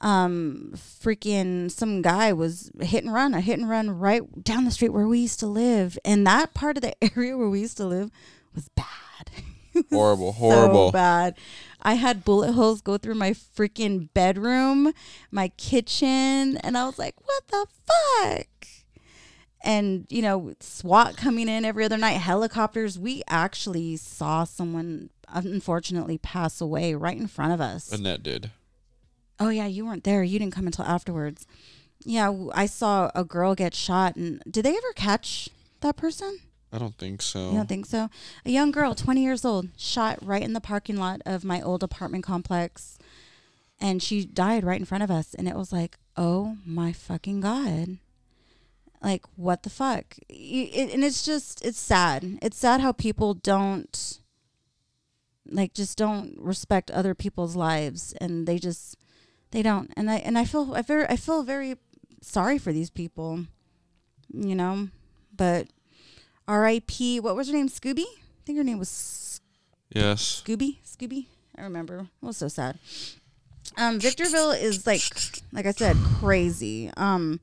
[0.02, 4.72] um freaking some guy was hit and run, a hit and run right down the
[4.72, 6.00] street where we used to live.
[6.04, 8.10] And that part of the area where we used to live
[8.56, 9.03] was bad.
[9.92, 10.34] Horrible.
[10.34, 10.92] so Horrible.
[10.92, 11.36] bad.
[11.82, 14.94] I had bullet holes go through my freaking bedroom,
[15.32, 18.48] my kitchen, and I was like, what the fuck?
[19.66, 23.00] And, you know, SWAT coming in every other night, helicopters.
[23.00, 27.92] We actually saw someone unfortunately pass away right in front of us.
[27.92, 28.52] Annette did.
[29.40, 30.24] Oh, yeah, you weren't there.
[30.24, 31.48] You didn't come until afterwards.
[32.06, 34.16] Yeah, I saw a girl get shot.
[34.16, 35.50] And did they ever catch
[35.82, 36.40] that person?
[36.74, 37.52] I don't think so.
[37.52, 38.10] You don't think so?
[38.46, 41.84] A young girl, 20 years old, shot right in the parking lot of my old
[41.84, 42.98] apartment complex.
[43.80, 45.36] And she died right in front of us.
[45.36, 48.00] And it was like, oh my fucking God.
[49.04, 50.18] Like, what the fuck?
[50.30, 52.40] And it's just, it's sad.
[52.42, 54.20] It's sad how people don't,
[55.48, 58.14] like, just don't respect other people's lives.
[58.20, 58.98] And they just,
[59.52, 59.92] they don't.
[59.96, 61.76] And I, and I feel, I very, I feel very
[62.22, 63.46] sorry for these people,
[64.34, 64.88] you know?
[65.36, 65.68] But
[66.48, 67.20] R.I.P.
[67.20, 67.70] What was her name?
[67.70, 68.06] Scooby?
[68.06, 69.42] I think her name was
[69.90, 70.44] yes.
[70.46, 70.78] Scooby.
[70.86, 71.28] Scooby.
[71.58, 72.00] I remember.
[72.00, 72.80] It was so sad.
[73.78, 75.02] Um, Victorville is like,
[75.52, 76.92] like I said, crazy.
[76.98, 77.40] Um,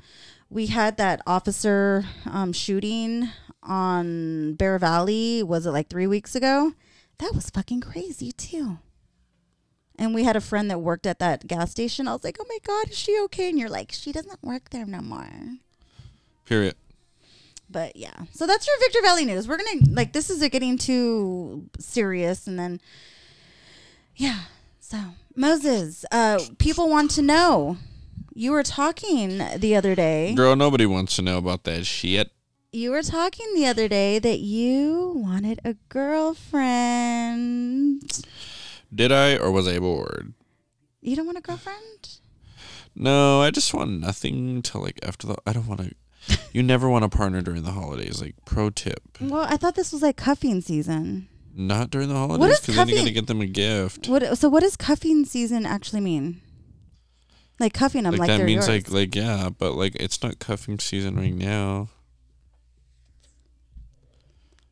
[0.49, 3.29] we had that officer um, shooting
[3.63, 5.43] on Bear Valley.
[5.43, 6.73] Was it like three weeks ago?
[7.19, 8.79] That was fucking crazy too.
[9.97, 12.09] And we had a friend that worked at that gas station.
[12.09, 14.71] I was like, "Oh my god, is she okay?" And you're like, "She doesn't work
[14.71, 15.29] there no more."
[16.47, 16.75] Period.
[17.71, 19.47] But yeah, so that's your Victor Valley news.
[19.47, 22.81] We're gonna like this is getting too serious, and then
[24.17, 24.41] yeah.
[24.81, 24.99] So
[25.37, 27.77] Moses, uh, people want to know.
[28.35, 30.35] You were talking the other day.
[30.35, 32.31] Girl, nobody wants to know about that shit.
[32.73, 38.23] You were talking the other day that you wanted a girlfriend.
[38.95, 40.35] Did I or was I bored?
[41.01, 42.19] You don't want a girlfriend?
[42.95, 45.37] No, I just want nothing till like after the.
[45.47, 45.95] I don't want to.
[46.53, 48.21] You never want a partner during the holidays.
[48.21, 51.29] Like pro tip, Well, I thought this was like cuffing season.
[51.55, 54.09] not during the holidays because then you got to get them a gift.
[54.09, 54.37] What?
[54.39, 56.41] So what does cuffing season actually mean?
[57.61, 58.69] Like cuffing them like, like, that means yours.
[58.69, 61.91] like like yeah, but like it's not cuffing season right now.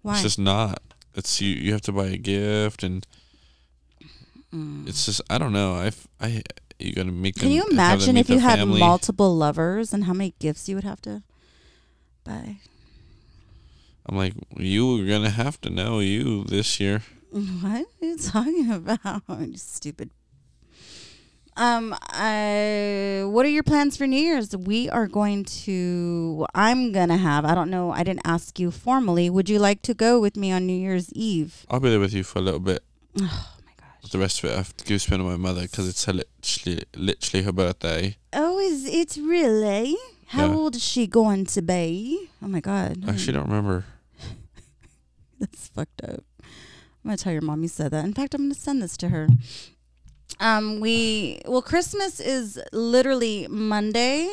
[0.02, 0.14] Why?
[0.14, 0.82] It's just not.
[1.14, 1.54] It's you.
[1.54, 3.06] You have to buy a gift and.
[4.54, 4.88] Mm.
[4.88, 5.74] It's just I don't know.
[5.74, 6.42] I I
[6.78, 7.36] you gotta make.
[7.36, 8.80] Can you imagine if you had family.
[8.80, 11.22] multiple lovers and how many gifts you would have to
[14.06, 17.02] I'm like, you were gonna have to know you this year.
[17.30, 19.22] What are you talking about?
[19.40, 20.10] You Stupid.
[21.58, 24.56] Um, I, what are your plans for New Year's?
[24.56, 26.46] We are going to.
[26.54, 27.44] I'm gonna have.
[27.44, 27.90] I don't know.
[27.90, 29.28] I didn't ask you formally.
[29.28, 31.66] Would you like to go with me on New Year's Eve?
[31.68, 32.82] I'll be there with you for a little bit.
[33.20, 34.10] Oh my gosh.
[34.12, 36.12] The rest of it I have to go spend with my mother because it's her
[36.12, 38.16] literally, literally her birthday.
[38.32, 39.96] Oh, is it really?
[40.28, 40.54] How Yeah.
[40.54, 42.28] old is she going to be?
[42.42, 43.04] Oh my god.
[43.06, 43.84] I actually don't remember.
[45.40, 46.24] That's fucked up.
[46.42, 48.04] I'm gonna tell your mom you said that.
[48.04, 49.28] In fact, I'm gonna send this to her.
[50.40, 54.28] Um, we well, Christmas is literally Monday,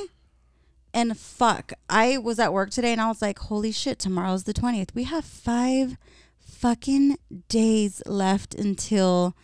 [0.93, 4.53] and fuck, I was at work today and I was like, holy shit, tomorrow's the
[4.53, 4.93] twentieth.
[4.93, 5.97] We have five
[6.39, 7.17] fucking
[7.47, 9.35] days left until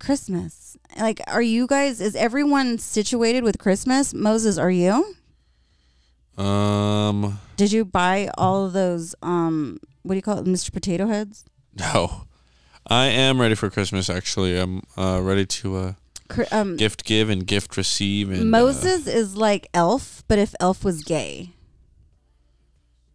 [0.00, 0.76] Christmas.
[0.98, 2.00] Like, are you guys?
[2.00, 4.12] Is everyone situated with Christmas?
[4.12, 5.14] Moses, are you?
[6.38, 9.14] Um, Did you buy all of those?
[9.22, 10.72] Um, what do you call it, Mr.
[10.72, 11.44] Potato Heads?
[11.78, 12.24] no,
[12.86, 14.10] I am ready for Christmas.
[14.10, 15.92] Actually, I'm uh, ready to uh,
[16.50, 18.30] Um, gift give and gift receive.
[18.30, 21.50] And uh, Moses is like Elf, but if Elf was gay.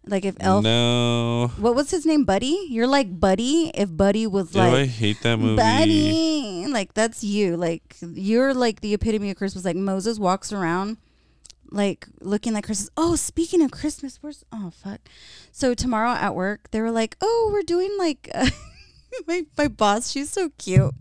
[0.09, 2.23] Like if Elf, No, what was his name?
[2.23, 2.65] Buddy.
[2.69, 3.71] You're like Buddy.
[3.73, 5.57] If Buddy was do I like hate that movie?
[5.57, 7.57] Buddy, like that's you.
[7.57, 9.65] Like you're like the epitome of Christmas.
[9.65, 10.95] Like Moses walks around,
[11.71, 12.89] like looking like Christmas.
[12.97, 15.01] Oh, speaking of Christmas, where's oh fuck?
[15.51, 18.29] So tomorrow at work, they were like, oh, we're doing like
[19.27, 20.11] my my boss.
[20.11, 20.93] She's so cute.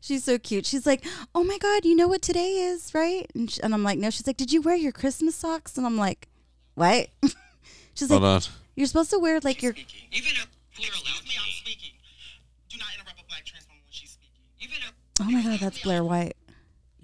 [0.00, 0.66] She's so cute.
[0.66, 1.04] She's like,
[1.34, 3.30] oh my god, you know what today is, right?
[3.34, 4.10] And, sh- and I'm like, no.
[4.10, 5.76] She's like, did you wear your Christmas socks?
[5.78, 6.28] And I'm like,
[6.74, 7.08] what?
[7.94, 8.52] She's Hold like, on.
[8.74, 11.90] you're supposed to wear like your Even if Blair allows me, I'm speaking.
[12.68, 14.42] Do not interrupt a black trans woman when she's speaking.
[14.60, 16.34] Even if Oh my god, that's Blair White.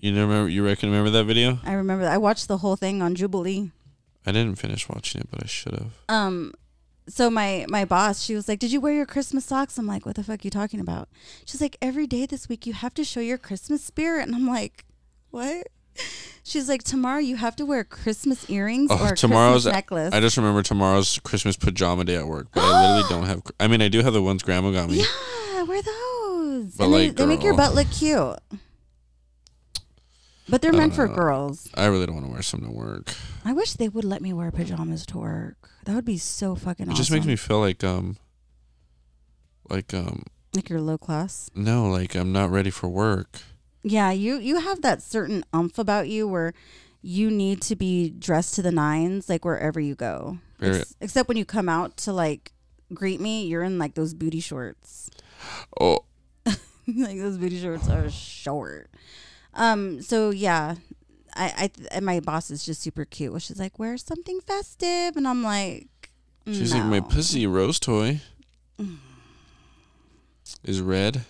[0.01, 0.49] You remember?
[0.49, 1.59] You reckon remember that video?
[1.65, 2.13] I remember that.
[2.13, 3.71] I watched the whole thing on Jubilee.
[4.27, 5.93] I didn't finish watching it, but I should have.
[6.09, 6.53] Um
[7.09, 10.05] so my my boss, she was like, "Did you wear your Christmas socks?" I'm like,
[10.05, 11.09] "What the fuck are you talking about?"
[11.47, 14.47] She's like, "Every day this week you have to show your Christmas spirit." And I'm
[14.47, 14.85] like,
[15.31, 15.69] "What?"
[16.45, 19.63] She's like, "Tomorrow you have to wear Christmas earrings Oh, or tomorrow's.
[19.65, 23.27] Christmas necklace." I just remember tomorrow's Christmas pajama day at work, but I literally don't
[23.27, 23.43] have.
[23.59, 24.99] I mean, I do have the ones Grandma got me.
[25.55, 26.75] yeah, wear those.
[26.77, 28.37] But, and they, like, they make your butt look cute.
[30.49, 31.69] But they're meant for girls.
[31.75, 33.13] I really don't want to wear some to work.
[33.45, 35.69] I wish they would let me wear pajamas to work.
[35.85, 36.95] That would be so fucking It awesome.
[36.95, 38.17] It just makes me feel like um,
[39.69, 40.25] like um,
[40.55, 41.51] like you're low class.
[41.55, 43.41] no, like I'm not ready for work.
[43.83, 46.53] Yeah, you you have that certain umph about you where
[47.01, 50.39] you need to be dressed to the nines like wherever you go.
[50.61, 52.53] Ex- except when you come out to like
[52.93, 55.11] greet me, you're in like those booty shorts.
[55.81, 56.01] Oh,
[56.47, 58.91] like those booty shorts are short.
[59.55, 60.77] Um so yeah,
[61.35, 63.33] I I and my boss is just super cute.
[63.33, 65.89] Well, she's like, "Wear something festive." And I'm like,
[66.47, 68.21] She's like my pussy rose toy.
[70.65, 71.23] Is red.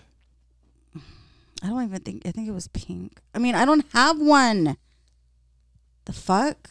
[1.61, 2.25] I don't even think.
[2.25, 3.19] I think it was pink.
[3.35, 4.77] I mean, I don't have one.
[6.05, 6.69] The fuck.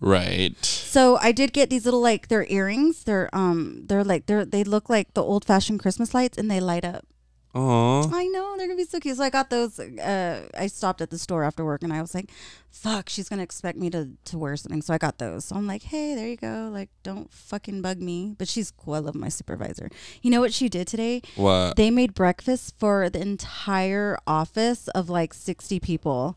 [0.00, 0.56] Right.
[0.64, 3.04] So I did get these little like they're earrings.
[3.04, 6.60] They're um they're like they're they look like the old fashioned Christmas lights and they
[6.60, 7.06] light up.
[7.54, 8.10] Aw.
[8.12, 9.16] I know they're gonna be so cute.
[9.16, 9.78] So I got those.
[9.80, 12.30] Uh, I stopped at the store after work and I was like,
[12.70, 15.46] "Fuck, she's gonna expect me to to wear something." So I got those.
[15.46, 16.68] So I'm like, "Hey, there you go.
[16.72, 18.94] Like, don't fucking bug me." But she's cool.
[18.94, 19.88] I love my supervisor.
[20.22, 21.22] You know what she did today?
[21.36, 21.76] What?
[21.76, 26.36] They made breakfast for the entire office of like 60 people.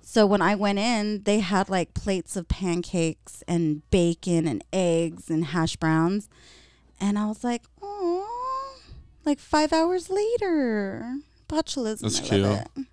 [0.00, 5.30] So when I went in, they had like plates of pancakes and bacon and eggs
[5.30, 6.28] and hash browns.
[7.00, 7.91] And I was like, oh,
[9.24, 11.16] like five hours later.
[11.48, 12.00] Botulism.
[12.00, 12.86] That's cute.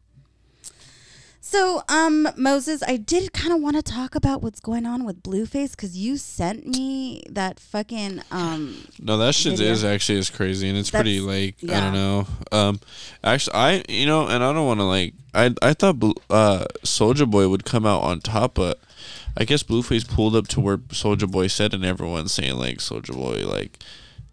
[1.42, 5.24] So, um, Moses, I did kind of want to talk about what's going on with
[5.24, 9.72] Blueface because you sent me that fucking um No, that shit video.
[9.72, 12.28] is actually is crazy, and it's pretty That's- like I don't know.
[12.52, 12.80] Um,
[13.24, 15.96] actually, I you know, and I don't want to like I I thought
[16.30, 18.80] uh Soulja Boy would come out on top, but
[19.36, 23.16] I guess Blueface pulled up to where Soulja Boy said, and everyone's saying like Soulja
[23.16, 23.80] Boy like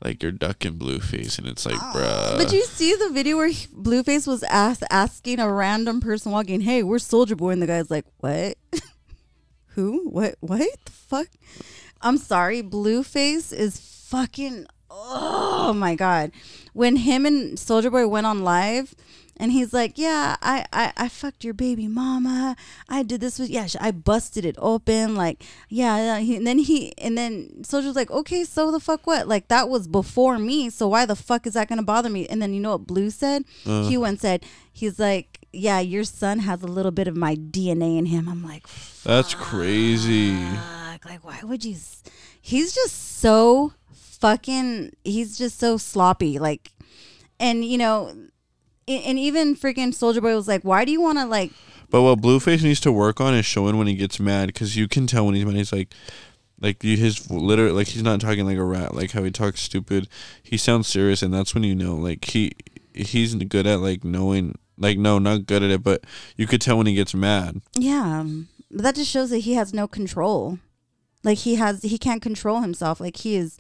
[0.02, 1.92] like you're ducking Blueface, and it's like ah.
[1.94, 2.38] bruh.
[2.38, 6.60] But you see the video where he- Blueface was ask, asking a random person walking,
[6.60, 8.56] "Hey, we're Soulja Boy," and the guy's like, "What?
[9.68, 10.08] Who?
[10.08, 10.36] What?
[10.40, 11.28] What the fuck?"
[12.00, 14.66] I'm sorry, Blueface is fucking.
[14.90, 16.32] Oh my god!
[16.72, 18.94] When him and Soulja Boy went on live,
[19.38, 22.56] and he's like, "Yeah, I, I, I fucked your baby mama.
[22.88, 25.14] I did this with yeah, I busted it open.
[25.14, 29.28] Like, yeah." yeah." And then he and then Soulja's like, "Okay, so the fuck what?
[29.28, 30.70] Like that was before me.
[30.70, 33.10] So why the fuck is that gonna bother me?" And then you know what Blue
[33.10, 33.44] said?
[33.64, 34.00] He uh.
[34.00, 37.96] went and said, "He's like." Yeah, your son has a little bit of my DNA
[37.96, 38.28] in him.
[38.28, 38.66] I'm like,
[39.04, 40.34] That's crazy.
[41.02, 41.72] Like, why would you?
[41.76, 42.02] s-
[42.42, 43.72] He's just so
[44.20, 44.92] fucking.
[45.04, 46.38] He's just so sloppy.
[46.38, 46.72] Like,
[47.40, 48.14] and you know,
[48.88, 51.52] and, and even freaking Soulja Boy was like, why do you want to like?
[51.90, 54.88] But what Blueface needs to work on is showing when he gets mad, because you
[54.88, 55.54] can tell when he's mad.
[55.54, 55.92] He's like,
[56.60, 59.60] like you, his literally like he's not talking like a rat, like how he talks
[59.60, 60.08] stupid.
[60.42, 62.52] He sounds serious, and that's when you know like he
[62.92, 66.04] he's good at like knowing like no, not good at it, but
[66.36, 67.60] you could tell when he gets mad.
[67.74, 70.58] Yeah, um, but that just shows that he has no control.
[71.22, 73.00] Like he has, he can't control himself.
[73.00, 73.58] Like he is,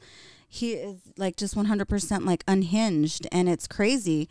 [0.48, 4.28] he is like just 100% like unhinged, and it's crazy.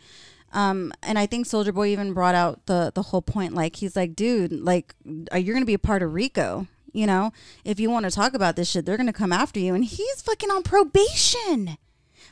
[0.52, 3.54] Um, and I think Soulja Boy even brought out the the whole point.
[3.54, 4.94] Like he's like, dude, like
[5.32, 6.66] uh, you're gonna be a part of RICO.
[6.92, 7.32] You know,
[7.64, 9.74] if you want to talk about this shit, they're gonna come after you.
[9.74, 11.76] And he's fucking on probation.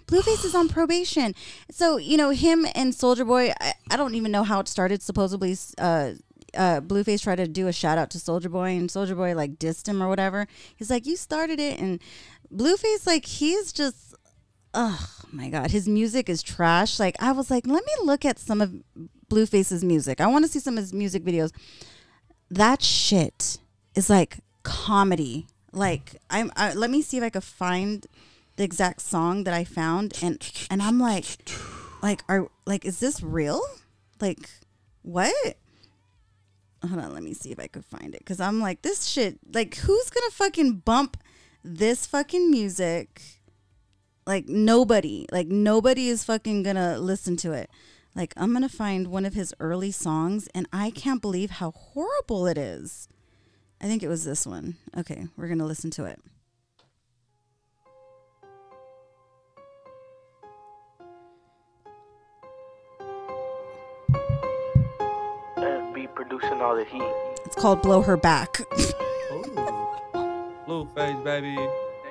[0.06, 1.34] Blueface is on probation.
[1.70, 5.02] So, you know, him and Soulja Boy, I, I don't even know how it started.
[5.02, 6.12] Supposedly, uh,
[6.54, 9.58] uh, Blueface tried to do a shout out to Soulja Boy, and Soulja Boy like
[9.58, 10.46] dissed him or whatever.
[10.76, 12.00] He's like, "You started it," and
[12.54, 14.13] Blueface like he's just,
[14.74, 16.98] oh my god, his music is trash.
[16.98, 18.74] Like I was like, let me look at some of
[19.28, 20.20] Blueface's music.
[20.20, 21.52] I want to see some of his music videos.
[22.50, 23.58] That shit
[23.94, 25.46] is like comedy.
[25.72, 26.52] Like I'm.
[26.56, 28.06] I, let me see if I could find
[28.56, 31.24] the exact song that I found, and and I'm like,
[32.02, 33.62] like are like is this real?
[34.20, 34.48] Like
[35.02, 35.56] what?
[36.86, 38.24] Hold on, let me see if I could find it.
[38.26, 41.16] Cause I'm like, this shit, like, who's gonna fucking bump
[41.62, 43.22] this fucking music?
[44.26, 45.26] Like, nobody.
[45.30, 47.70] Like, nobody is fucking gonna listen to it.
[48.14, 52.46] Like, I'm gonna find one of his early songs, and I can't believe how horrible
[52.46, 53.08] it is.
[53.80, 54.76] I think it was this one.
[54.96, 56.20] Okay, we're gonna listen to it.
[65.94, 67.02] be producing all the heat.
[67.44, 68.60] It's called Blow Her Back.
[70.16, 70.86] Oh.
[70.94, 71.56] Blueface, baby.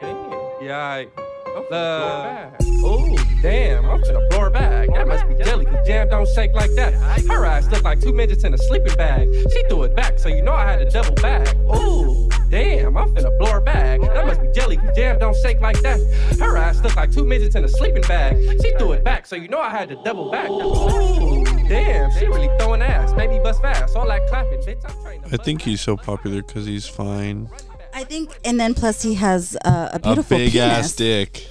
[0.01, 0.32] Damn.
[0.61, 1.22] Yeah, I.
[1.56, 2.62] I'm finna blow Uh, her back.
[2.84, 4.89] Ooh, damn, I'm finna blow her back.
[4.93, 6.93] That must be jelly, cause jam don't shake like that.
[7.28, 9.30] Her eyes look like two midgets in a sleeping bag.
[9.51, 11.56] She threw it back, so you know I had to double back.
[11.76, 14.01] Ooh, damn, I'm finna blow her back.
[14.01, 15.99] That must be jelly, cause jam don't shake like that.
[16.39, 18.36] Her eyes look like two midgets in a sleeping bag.
[18.62, 20.49] She threw it back, so you know I had to double back.
[20.49, 23.14] Ooh, damn, she really throwing ass.
[23.16, 23.95] Made me bust fast.
[23.95, 27.49] All that clapping, bitch, I'm trained to I think he's so popular because he's fine.
[27.93, 30.67] I think, and then plus he has uh, a A beautiful big penis.
[30.69, 31.47] ass dick.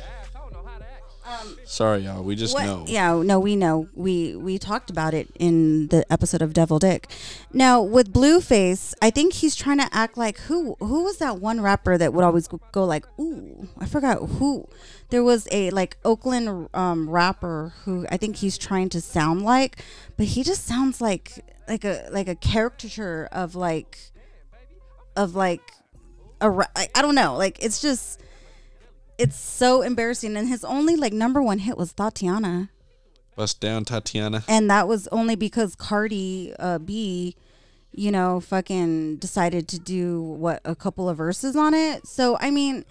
[1.64, 2.22] Sorry, y'all.
[2.22, 2.84] We just What- know.
[2.86, 3.88] Yeah, no, we know.
[3.94, 7.08] We we talked about it in the episode of Devil Dick.
[7.52, 11.62] Now with Blueface, I think he's trying to act like who who was that one
[11.62, 14.68] rapper that would always go, go like ooh I forgot who.
[15.08, 19.82] There was a like Oakland um, rapper who I think he's trying to sound like,
[20.18, 23.96] but he just sounds like like a like a caricature of like
[25.16, 25.72] of like
[26.42, 28.20] a ra- I, I don't know like it's just
[29.18, 30.36] it's so embarrassing.
[30.36, 32.68] And his only like number one hit was Thotiana.
[33.36, 34.44] Bust down, Thotiana.
[34.46, 37.34] and that was only because Cardi uh, B,
[37.92, 42.06] you know, fucking decided to do what a couple of verses on it.
[42.06, 42.84] So I mean,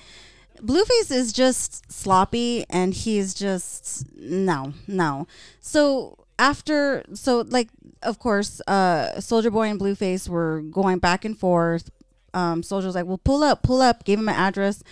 [0.59, 5.27] Blueface is just sloppy, and he's just no, no.
[5.59, 7.69] So after, so like,
[8.01, 11.91] of course, uh, Soulja Boy and Blueface were going back and forth.
[12.33, 14.83] Um, Soulja was like, "Well, pull up, pull up." Gave him an address.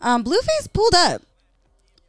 [0.00, 1.22] Um, Blueface pulled up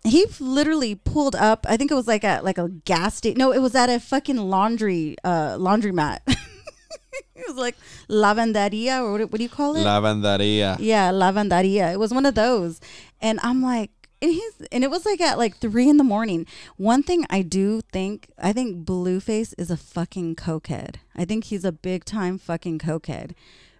[0.05, 1.65] he literally pulled up.
[1.67, 3.37] I think it was like at like a gas station.
[3.37, 6.19] No, it was at a fucking laundry uh laundromat.
[6.27, 7.75] it was like
[8.09, 9.83] lavanderia or what, what do you call it?
[9.83, 10.77] Lavanderia.
[10.79, 11.93] yeah, lavanderia.
[11.93, 12.79] It was one of those,
[13.21, 16.45] and I'm like, and he's and it was like at like three in the morning.
[16.77, 20.95] One thing I do think, I think Blueface is a fucking cokehead.
[21.15, 23.33] I think he's a big time fucking cokehead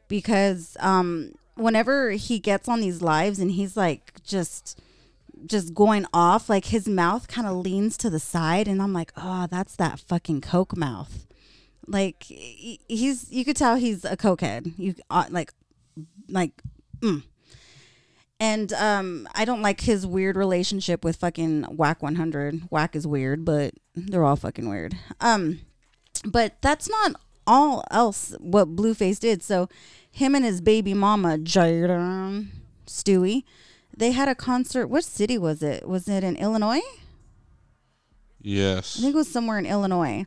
[0.08, 4.80] because um whenever he gets on these lives and he's like just
[5.46, 9.12] just going off like his mouth kind of leans to the side and i'm like
[9.18, 11.26] oh that's that fucking coke mouth.
[11.88, 14.74] Like he's you could tell he's a cokehead.
[14.78, 15.52] You uh, like
[16.30, 16.52] like
[17.00, 17.24] mm.
[18.40, 23.46] and um i don't like his weird relationship with fucking Wack 100 whack is weird
[23.46, 24.98] but they're all fucking weird.
[25.22, 25.62] Um
[26.26, 27.16] but that's not
[27.48, 29.70] all else what blueface did so
[30.12, 32.48] him and his baby mama Jaidyn
[32.86, 33.44] stewie
[33.96, 36.82] they had a concert what city was it was it in illinois
[38.46, 39.00] Yes.
[39.00, 40.26] I think it was somewhere in Illinois.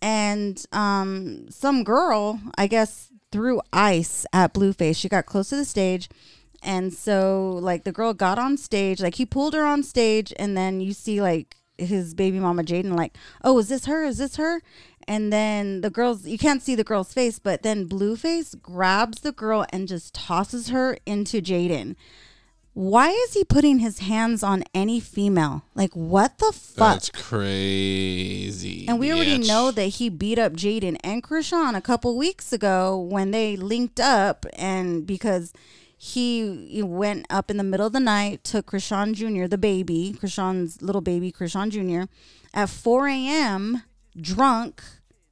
[0.00, 4.96] And um, some girl, I guess, threw ice at Blueface.
[4.96, 6.08] She got close to the stage.
[6.62, 9.02] And so, like, the girl got on stage.
[9.02, 10.32] Like, he pulled her on stage.
[10.38, 13.14] And then you see, like, his baby mama, Jaidyn, like,
[13.44, 14.04] oh, is this her?
[14.04, 14.62] Is this her?
[15.08, 19.32] And then the girl's, you can't see the girl's face, but then Blueface grabs the
[19.32, 21.94] girl and just tosses her into Jaidyn.
[22.76, 25.62] Why is he putting his hands on any female?
[25.74, 26.92] Like, what the fuck?
[26.92, 28.86] That's crazy.
[28.86, 29.48] And we already bitch.
[29.48, 33.98] know that he beat up Jaidyn and Chrisean a couple weeks ago when they linked
[33.98, 35.54] up, and because
[35.96, 40.14] he, he went up in the middle of the night, took Chrisean Jr., the baby,
[40.20, 42.10] Chrisean's little baby, Chrisean Jr.,
[42.52, 43.84] at 4 a.m.,
[44.20, 44.82] drunk,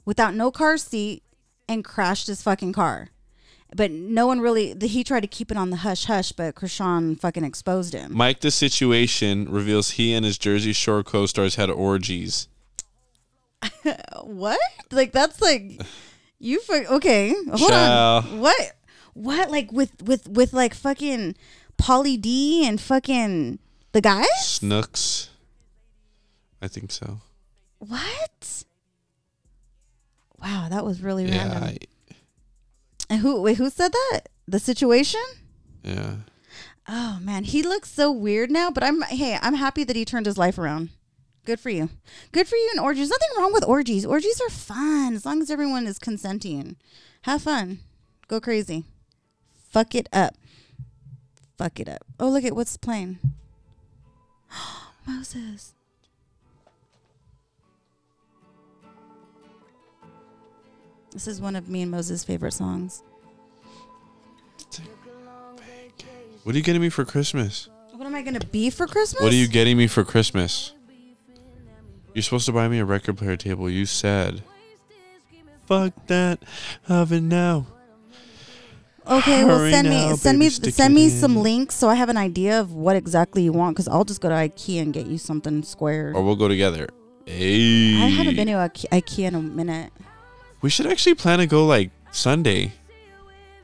[0.05, 1.23] without no car seat,
[1.69, 3.09] and crashed his fucking car.
[3.75, 6.55] But no one really, the, he tried to keep it on the hush hush, but
[6.55, 8.17] Chrisean fucking exposed him.
[8.17, 12.49] Mike the Situation reveals he and his Jersey Shore co stars had orgies.
[14.23, 14.61] What?
[14.91, 15.81] Like that's like
[16.39, 17.35] you for okay.
[17.53, 18.25] Hold Child.
[18.25, 18.41] on.
[18.41, 18.73] What?
[19.15, 19.51] What?
[19.51, 21.35] Like with with with like fucking
[21.79, 23.59] Pauly D and fucking
[23.93, 24.29] the guys?
[24.47, 25.31] Snooks.
[26.63, 27.21] I think so.
[27.79, 28.65] What?
[30.45, 31.39] Wow, that was really Yeah.
[31.49, 31.65] random.
[31.65, 31.79] I,
[33.11, 33.41] And who?
[33.41, 34.29] Wait, who said that?
[34.47, 35.23] The situation?
[35.83, 36.17] yeah.
[36.87, 38.71] Oh man, he looks so weird now.
[38.71, 40.91] But I'm hey, I'm happy that he turned his life around.
[41.47, 41.89] Good for you.
[42.33, 43.09] Good for you in orgies.
[43.09, 44.05] Nothing wrong with orgies.
[44.05, 46.77] Orgies are fun as long as everyone is consenting.
[47.23, 47.79] Have fun.
[48.29, 48.85] Go crazy.
[49.71, 50.35] Fuck it up.
[51.57, 52.05] Fuck it up.
[52.21, 53.19] Oh, look at what's playing.
[55.07, 55.73] Moses.
[61.15, 63.03] This is one of me and Moses' favorite songs.
[66.43, 67.69] What are you getting me for Christmas?
[67.93, 69.23] What am I gonna be for Christmas?
[69.23, 70.75] What are you getting me for Christmas?
[72.12, 73.71] You're supposed to buy me a record player table.
[73.71, 74.43] You said.
[75.67, 76.43] Fuck that.
[76.87, 77.67] Have it now.
[79.07, 81.11] Okay, well send now, me send baby, me send me in.
[81.11, 84.21] some links so I have an idea of what exactly you want because I'll just
[84.21, 86.12] go to IKEA and get you something square.
[86.15, 86.89] Or we'll go together.
[87.27, 88.03] Hey.
[88.03, 89.93] I haven't been to Ike- IKEA in a minute.
[90.65, 92.73] We should actually plan to go like Sunday.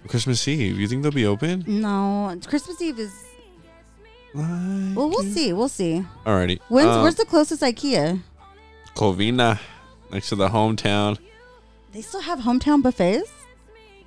[0.06, 0.78] Christmas Eve.
[0.78, 1.64] You think they'll be open?
[1.66, 3.24] No, Christmas Eve is.
[4.34, 5.32] Like Well, we'll it.
[5.32, 5.54] see.
[5.54, 6.04] We'll see.
[6.26, 6.60] Alrighty.
[6.68, 8.20] When's Um, where's the closest IKEA?
[8.94, 9.58] Covina,
[10.12, 11.16] next to the hometown.
[11.92, 13.30] They still have hometown buffets.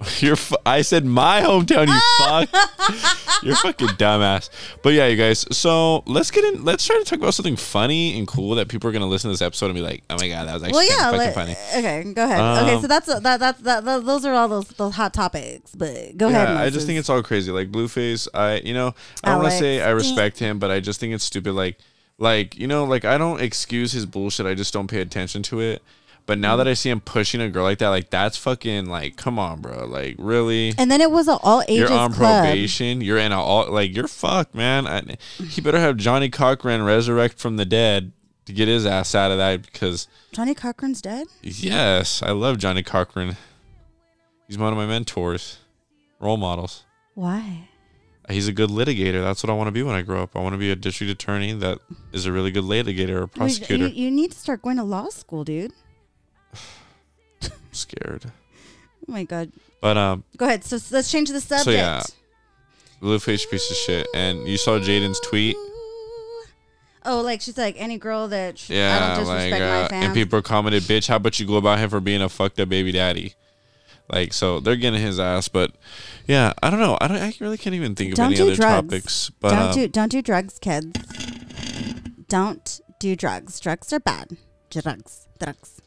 [0.20, 0.36] You're.
[0.36, 1.88] Fu- I said my hometown.
[1.88, 2.50] You fuck.
[3.44, 4.50] You're fucking dumbass.
[4.82, 5.46] But yeah, you guys.
[5.56, 6.64] So let's get in.
[6.64, 9.34] Let's try to talk about something funny and cool that people are gonna listen to
[9.34, 11.12] this episode and be like, "Oh my god, that was actually well, yeah.
[11.12, 12.40] fucking funny." Okay, go ahead.
[12.40, 14.06] okay, Um, so that's that, that, that, that.
[14.06, 15.76] Those are all those those hot topics.
[15.76, 16.58] But go yeah, ahead.
[16.58, 17.52] I just think it's all crazy.
[17.52, 18.94] Like Blueface, I you know
[19.24, 21.54] I don't want to say I respect him, but I just think it's stupid.
[21.54, 21.78] Like
[22.18, 24.46] like you know like I don't excuse his bullshit.
[24.46, 25.82] I just don't pay attention to it.
[26.26, 26.58] But now Mm-hmm.
[26.60, 29.60] that I see him pushing a girl like that, like that's fucking like come on,
[29.62, 29.86] bro.
[29.86, 30.74] Like really.
[30.78, 32.46] And then it was an all ages You're on club.
[32.46, 33.02] probation.
[33.02, 34.88] You're in a all like you're fucked, man.
[34.88, 38.14] I, he better have Johnnie Cochran resurrect from the dead
[38.46, 41.28] to get his ass out of that because Johnnie Cochran's dead.
[41.42, 43.36] yes, I love Johnnie Cochran.
[44.48, 45.58] He's one of my mentors,
[46.20, 46.84] role models.
[47.16, 47.70] Why?
[48.30, 49.22] He's a good litigator.
[49.22, 50.36] That's what I want to be when I grow up.
[50.36, 51.80] I want to be a district attorney that
[52.14, 53.88] is a really good litigator or prosecutor.
[53.88, 55.74] You, you need to start going to law school, dude.
[57.74, 58.26] Scared.
[58.26, 59.52] Oh my god.
[59.82, 60.64] But um, Go ahead.
[60.64, 61.66] So, let's change the subject.
[61.66, 62.02] so yeah,
[63.02, 64.08] blueface piece of shit.
[64.16, 65.58] And you saw Jaidyn's tweet.
[67.06, 69.88] Oh, like she's like any girl that sh- I Yeah, don't like disrespect my uh,
[69.90, 70.06] fans.
[70.06, 72.70] and people commented, "Bitch, how about you go about him for being a fucked up
[72.70, 73.34] baby daddy?"
[74.10, 75.50] Like, so they're getting his ass.
[75.50, 75.74] But
[76.28, 76.98] yeah, I don't know.
[77.02, 77.18] I don't.
[77.18, 78.88] I really can't even think of don't any do other drugs.
[78.88, 79.30] topics.
[79.42, 80.92] But don't um, do don't do drugs, kids.
[82.30, 83.60] Don't do drugs.
[83.60, 84.38] Drugs are bad.
[84.70, 85.82] Drugs, drugs,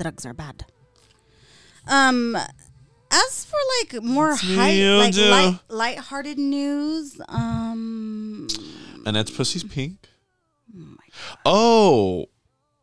[0.00, 0.64] drugs are bad.
[1.88, 2.36] Um,
[3.12, 5.30] as for like more high, like Joe.
[5.30, 8.48] light, lighthearted news, um,
[9.04, 10.08] and Annette's pussy's pink.
[11.44, 12.26] Oh,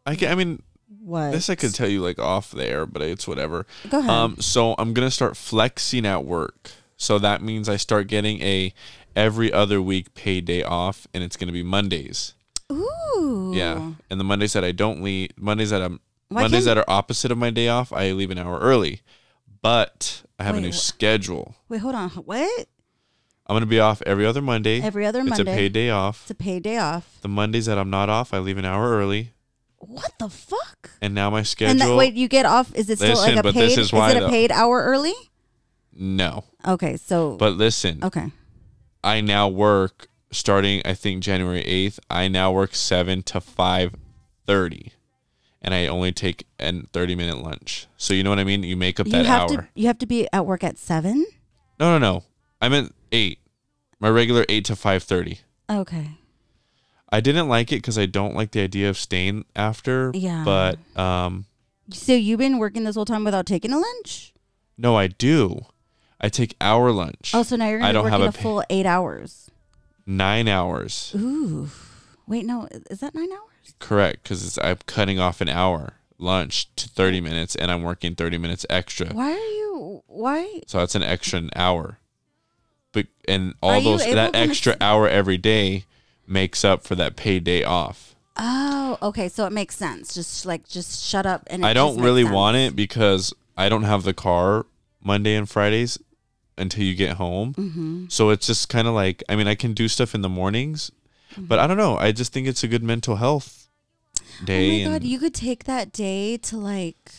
[0.05, 0.61] I can, I mean,
[1.01, 1.31] what?
[1.31, 3.65] this I could tell you like off there, but it's whatever.
[3.89, 4.09] Go ahead.
[4.09, 6.71] Um, so I'm gonna start flexing at work.
[6.97, 8.73] So that means I start getting a
[9.15, 12.33] every other week paid day off, and it's gonna be Mondays.
[12.71, 13.51] Ooh.
[13.55, 15.99] Yeah, and the Mondays that I don't leave, Mondays that I'm
[16.29, 19.01] Why Mondays that are opposite of my day off, I leave an hour early.
[19.61, 21.55] But I have Wait, a new wh- schedule.
[21.67, 22.09] Wait, hold on.
[22.11, 22.67] What?
[23.47, 24.79] I'm gonna be off every other Monday.
[24.81, 25.31] Every other Monday.
[25.31, 26.21] it's a paid day off.
[26.23, 27.17] It's a paid day off.
[27.21, 29.33] The Mondays that I'm not off, I leave an hour early.
[29.79, 30.91] What the fuck?
[31.01, 31.71] And now my schedule.
[31.71, 32.75] And that, wait, you get off?
[32.75, 33.61] Is it still Listen, like a but paid?
[33.69, 34.29] this is why it a though.
[34.29, 35.13] paid hour early?
[35.93, 37.99] no, Okay, so but listen.
[38.03, 38.31] okay.
[39.03, 41.99] I now work starting I think January 8th.
[42.09, 44.91] I now work 7 to 5:30
[45.61, 47.87] and I only take a 30 minute lunch.
[47.97, 48.63] So you know what I mean?
[48.63, 49.57] You make up You that have hour.
[49.63, 51.25] to you have to be at work at seven.
[51.79, 52.23] No, no, no.
[52.61, 53.39] I meant 8.
[53.99, 55.39] My regular 8 to 5:30.
[55.69, 56.11] Okay.
[57.11, 60.43] I didn't like it cuz I don't like the idea of staying after, Yeah.
[60.45, 61.45] but um
[61.91, 64.33] So you've been working this whole time without taking a lunch?
[64.77, 65.65] no, I do.
[66.21, 67.31] I take hour lunch.
[67.33, 69.49] Oh, so now you're gonna be don't have working a, a full eight hours.
[70.05, 71.13] 9 hours.
[71.15, 71.69] Ooh.
[72.27, 73.48] Wait, no, is that nine hours?
[73.79, 78.37] Correct, cuz I'm cutting off an hour lunch to 30 minutes and I'm working 30
[78.37, 79.07] minutes extra.
[79.07, 80.03] Why are you?
[80.07, 80.61] Why?
[80.67, 81.97] So that's an extra an hour.
[82.91, 85.85] But and all Are those that extra hour every day
[86.27, 88.15] makes up for that paid day off.
[88.37, 89.29] Oh, okay.
[89.29, 90.13] So it makes sense.
[90.13, 91.65] Just like just shut up and.
[91.65, 94.65] I don't really want it because I don't have the car
[95.01, 95.99] Monday and Fridays
[96.57, 97.53] until you get home.
[97.53, 98.05] Mm-hmm.
[98.09, 100.91] So it's just kind of like I mean I can do stuff in the mornings.
[101.39, 101.97] But I don't know.
[101.97, 103.67] I just think it's a good mental health
[104.43, 104.85] day.
[104.85, 107.11] Oh my god, you could take that day to like,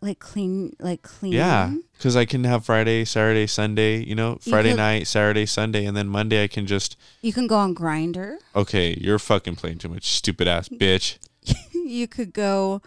[0.00, 1.32] like clean, like clean.
[1.32, 4.02] yeah, because I can have Friday, Saturday, Sunday.
[4.04, 7.32] You know, You Friday could- night, Saturday, Sunday, and then Monday I can just You
[7.32, 8.36] can go on Grindr.
[8.54, 8.96] okay.
[9.00, 11.18] You're fucking playing too much, stupid ass bitch.
[11.72, 12.82] you could go.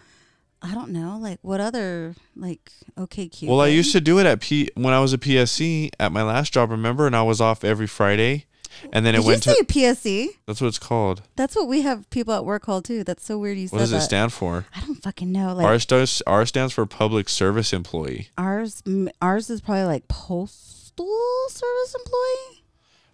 [0.62, 3.50] I don't know, like what other like okay cute.
[3.50, 6.22] Well, I used to do it at P when I was a PSC at my
[6.22, 6.70] last job.
[6.70, 8.44] Remember, and I was off every Friday,
[8.92, 9.64] and then Did it went you say to.
[9.64, 10.26] PSC?
[10.46, 11.22] That's what it's called.
[11.36, 13.04] That's what we have people at work called too.
[13.04, 13.58] That's so weird.
[13.58, 13.96] You What said does that.
[13.98, 14.66] it stand for?
[14.74, 15.54] I don't fucking know.
[15.54, 18.28] Like R stands R stands for Public Service Employee.
[18.38, 21.08] ours, m- ours is probably like postal
[21.48, 22.64] service employee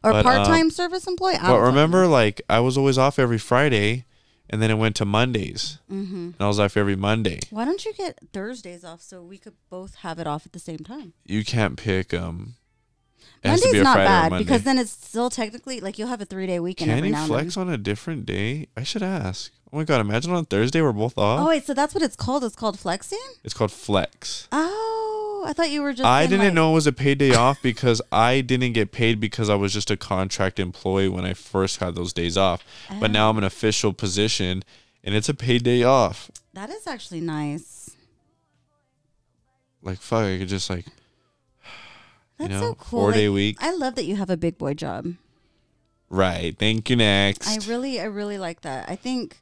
[0.04, 1.34] or But, um, part-time service employee.
[1.34, 4.04] I But don't fucking remember, like I was always off every Friday,
[4.48, 5.78] and then it went to Mondays.
[5.90, 6.12] Mhm.
[6.12, 7.40] and I was off every Monday.
[7.50, 10.58] Why don't you get Thursdays off so we could both have it off at the
[10.60, 11.14] same time?
[11.24, 12.54] You can't pick um.
[13.46, 14.44] It has to Monday's not bad Monday.
[14.44, 17.56] because then it's still technically like you'll have a three-day weekend Can every you flex
[17.56, 18.68] on a different day?
[18.76, 19.52] I should ask.
[19.72, 20.00] Oh my god!
[20.00, 21.40] Imagine on Thursday we're both off.
[21.40, 22.44] Oh wait, so that's what it's called.
[22.44, 23.18] It's called flexing.
[23.44, 24.46] It's called flex.
[24.52, 26.04] Oh, I thought you were just.
[26.06, 29.18] I didn't like- know it was a paid day off because I didn't get paid
[29.20, 32.64] because I was just a contract employee when I first had those days off.
[33.00, 34.62] But now I'm an official position
[35.02, 36.30] and it's a paid day off.
[36.54, 37.90] That is actually nice.
[39.82, 40.86] Like fuck, I could just like
[42.38, 43.00] That's know, so cool.
[43.00, 43.56] four day Like, week.
[43.60, 45.14] I love that you have a big boy job.
[46.10, 46.56] right.
[46.58, 47.46] Thank you next.
[47.48, 48.88] I really, I really like that.
[48.88, 49.40] I think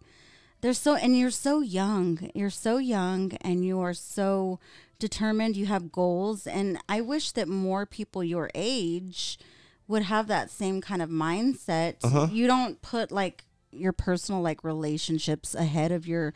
[0.61, 2.31] there's so, and you're so young.
[2.35, 4.59] You're so young, and you are so
[4.99, 5.57] determined.
[5.57, 9.39] You have goals, and I wish that more people your age
[9.87, 11.97] would have that same kind of mindset.
[12.03, 12.29] Uh-huh.
[12.31, 16.33] You don't put like your personal like relationships ahead of your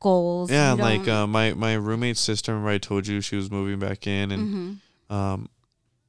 [0.00, 0.50] goals.
[0.50, 2.52] yeah, You like uh, my my roommate's sister.
[2.52, 4.80] Remember I told you she was moving back in, and
[5.10, 5.14] Mhm.
[5.14, 5.48] um,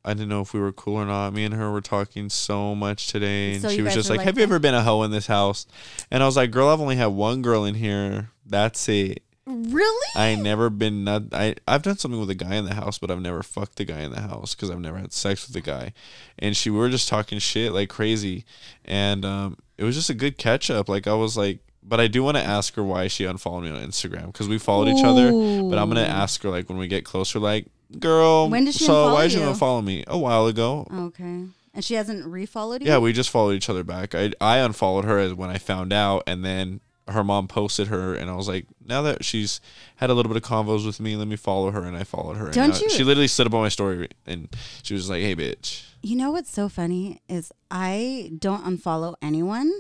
[0.04, 1.34] I didn't know if we were cool or not.
[1.34, 4.26] Me and her were talking so much today, and So she was just like, like
[4.26, 5.68] "Have you ever been a hoe in this house?"
[6.10, 8.30] And I was like, "Girl, I've only had one girl in here.
[8.46, 9.22] That's it.
[9.46, 10.08] really.
[10.16, 11.04] I never been.
[11.04, 13.76] Not, I I've done something with a guy in the house, but I've never fucked
[13.76, 15.94] the guy in the house because I've never had sex with a guy."
[16.40, 18.46] And she we were just talking shit like crazy,
[18.86, 20.90] and um, it was just a good catch up.
[20.90, 21.60] Like I was like.
[21.84, 24.60] But I do want to ask her why she unfollowed me on Instagram because we
[24.60, 25.32] followed each other.
[25.32, 27.66] But I'm gonna ask her like when we get closer, like,
[28.00, 29.54] girl, When did she so why did you you?
[29.54, 30.04] follow me?
[30.08, 30.88] A while ago.
[30.94, 31.46] Okay.
[31.74, 32.88] And she hasn't refollowed you?
[32.88, 34.14] Yeah, we just followed each other back.
[34.16, 38.14] I I unfollowed her as when I found out, and then her mom posted her,
[38.14, 39.60] and I was like, now that she's
[39.98, 42.38] had a little bit of convos with me, let me follow her, and I followed
[42.38, 42.46] her.
[42.48, 44.48] and Don't now- you- She literally stood up on my story, and
[44.84, 49.72] she was like, "Hey, bitch." You know what's so funny is I don't unfollow anyone.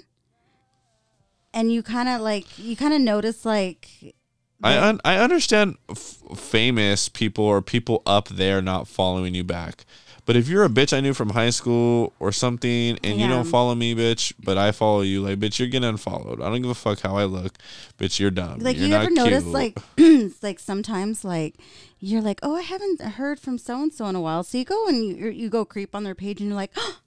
[1.53, 4.15] And you kind of like, you kind of notice like,
[4.63, 9.85] I un- I understand f- famous people or people up there not following you back.
[10.27, 13.29] But if you're a bitch I knew from high school or something and you Yeah.
[13.29, 16.39] don't follow me, bitch, but I follow you, like, bitch, you're getting unfollowed.
[16.41, 17.57] I don't give a fuck how I look.
[17.97, 18.59] Bitch, you're dumb.
[18.59, 19.53] like you're you ever notice cute.
[19.53, 21.55] like it's like sometimes like
[21.99, 24.65] you're like oh i haven't heard from so and so in a while so you
[24.65, 26.97] go and you, you go creep on their page and you're like oh,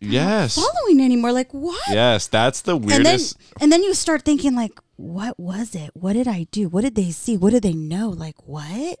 [0.00, 0.56] yes.
[0.56, 3.36] following anymore like what Yes, that's the and then weirdest.
[3.60, 5.90] and then you start thinking like what was it?
[5.94, 6.68] What did i do?
[6.68, 7.36] What did they see?
[7.36, 8.10] What did they know?
[8.10, 8.98] Like what?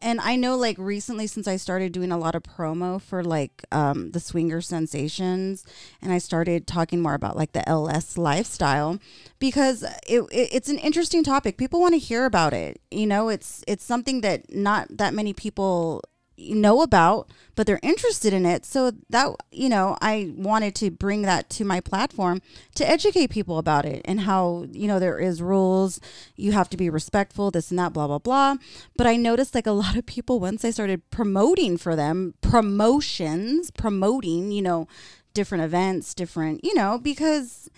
[0.00, 3.64] And i know like recently since i started doing a lot of promo for like
[3.72, 5.64] um, the swinger sensations
[6.00, 9.00] and i started talking more about like the ls lifestyle
[9.40, 11.56] because it, it, it's an interesting topic.
[11.56, 13.28] People want to hear about it you know?
[13.28, 16.02] It's it's something that not that many people
[16.38, 17.28] know about
[17.58, 18.64] but they're interested in it.
[18.64, 22.40] So that you know i wanted to bring that to my platform
[22.76, 26.00] to educate people about it and how you know there is rules.
[26.36, 28.56] You have to be respectful this and that blah blah blah.
[28.96, 33.72] But i noticed like a lot of people once i started promoting for them promotions
[33.72, 34.86] promoting you know
[35.34, 37.68] different events different you know because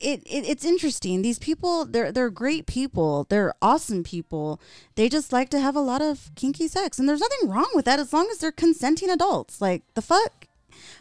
[0.00, 1.22] it, it it's interesting.
[1.22, 3.26] These people, they're they're great people.
[3.28, 4.60] They're awesome people.
[4.94, 7.84] They just like to have a lot of kinky sex, and there's nothing wrong with
[7.86, 9.60] that as long as they're consenting adults.
[9.60, 10.46] Like the fuck.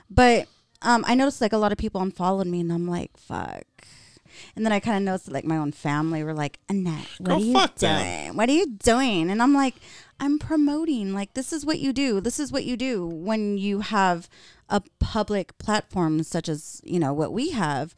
[0.09, 0.47] But
[0.81, 3.63] um, I noticed like a lot of people unfollowed me, and I'm like, fuck.
[4.55, 7.27] And then I kind of noticed that, like my own family were like, Annette, what
[7.27, 7.77] Go are you doing?
[7.79, 8.35] them.
[8.35, 9.29] What are you doing?
[9.29, 9.75] And I'm like,
[10.19, 11.13] I'm promoting.
[11.13, 12.19] Like this is what you do.
[12.21, 14.29] This is what you do when you have
[14.69, 17.95] a public platform such as you know what we have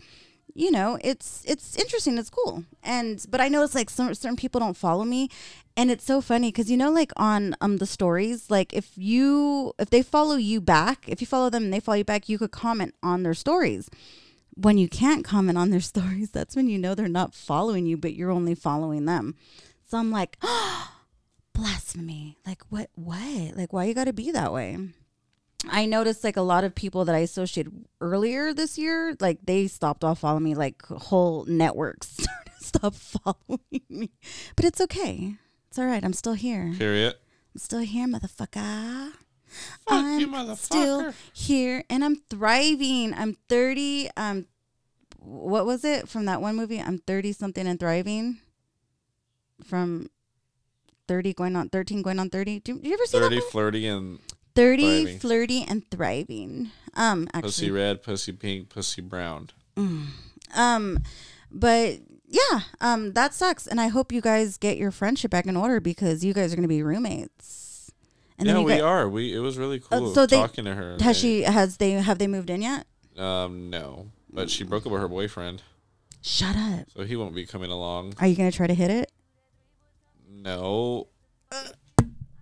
[0.60, 2.66] you know it's it's interesting it's cool.
[2.84, 5.30] And but i notice like some certain people don't follow me.
[5.78, 9.74] And it's so funny because you know like on um the stories like if you
[9.80, 12.38] if they follow you back if you follow them and they follow you back you
[12.38, 13.90] could comment on their stories.
[14.56, 17.96] When you can't comment on their stories that's when you know they're not following you
[17.96, 19.36] but you're only following them.
[19.88, 20.38] So i'm like
[21.54, 22.38] blasphemy.
[22.46, 23.56] Like what what?
[23.56, 24.78] Like why you gotta be that way
[25.68, 29.68] I noticed like a lot of people that I associated earlier this year, like they
[29.68, 32.26] stopped off following me, like whole networks
[32.60, 34.12] stop following me.
[34.56, 35.36] But it's okay.
[35.68, 36.04] It's all right.
[36.04, 36.74] I'm still here.
[36.78, 37.16] Period.
[37.54, 39.12] I'm still here, motherfucker.
[39.50, 40.58] Fuck I'm you, motherfucker.
[40.58, 43.14] still here and I'm thriving.
[43.14, 44.10] I'm 30.
[44.16, 44.46] Um,
[45.18, 46.80] what was it from that one movie?
[46.80, 48.40] I'm 30 something and thriving.
[49.66, 50.10] From
[51.08, 52.60] 30 going on 13 going on 30.
[52.60, 53.48] Do, do you ever see that 30, movie?
[53.52, 54.20] flirty, and
[54.56, 55.20] 30 Thriving.
[55.20, 59.50] flirty and thriving um pussy red, pussy pink, pussy brown.
[60.56, 61.04] um
[61.52, 65.56] but yeah um that sucks and i hope you guys get your friendship back in
[65.58, 67.92] order because you guys are going to be roommates
[68.38, 69.10] and yeah, we gu- are.
[69.10, 70.92] We it was really Uh, cool so they- talking to her.
[71.00, 72.86] has They- she has they have they moved in yet
[73.18, 75.62] Um, no, but she broke up with her boyfriend,
[76.22, 78.14] shut up so he won't be coming along.
[78.20, 79.12] are you going to try to hit it
[80.32, 81.08] No.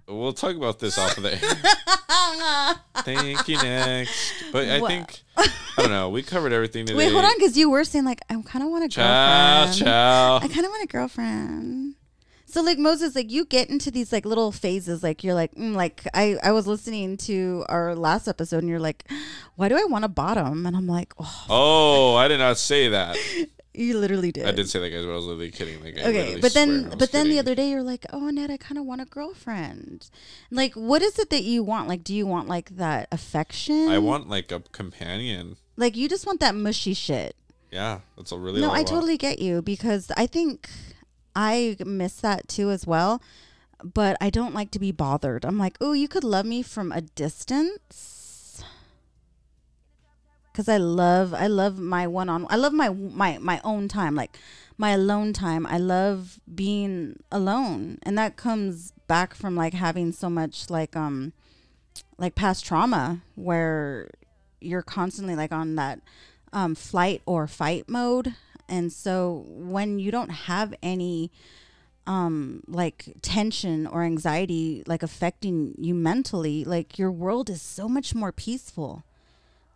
[0.07, 2.75] We'll talk about this off of the air.
[3.03, 4.33] Thank you next.
[4.51, 5.47] But I Wha- think I
[5.77, 6.09] don't know.
[6.09, 6.97] We covered everything today.
[6.97, 9.77] wait hold on because you were saying like i kind of want a Ciao, girlfriend
[9.85, 10.35] ciao.
[10.37, 11.95] i kind of want a girlfriend
[12.45, 15.75] so like moses like you get into these like little phases like you're like mm,
[15.75, 19.03] like i i was listening to our last episode and you're like
[19.55, 22.89] why do i want a bottom and i'm like oh Oh, I did not say
[22.89, 23.17] that.
[23.77, 25.83] you literally did I did say that, guys, but I was literally kidding.
[25.83, 28.49] Like, I okay but then I but then the other day you're like oh annette
[28.49, 30.09] i kind of want a girlfriend
[30.51, 33.99] like what is it that you want like do you want like that affection I
[33.99, 35.57] want like a companion.
[35.75, 37.35] like you just want that mushy shit
[37.71, 38.61] Yeah, that's a really.
[38.61, 38.87] no i want.
[38.87, 40.69] totally get you because i think
[41.35, 43.21] i miss that too as well
[43.83, 46.91] but i don't like to be bothered i'm like oh you could love me from
[46.91, 48.16] a distance
[50.57, 54.37] because i love i love my one-on i love my my my own time like
[54.77, 55.65] my alone time.
[55.65, 61.33] I love being alone and that comes back from like having so much like um
[62.17, 64.09] like past trauma where
[64.61, 65.99] you're constantly like on that
[66.53, 68.35] um, flight or fight mode.
[68.69, 71.31] And so when you don't have any
[72.05, 78.13] um like tension or anxiety like affecting you mentally like your world is so much
[78.13, 79.03] more peaceful.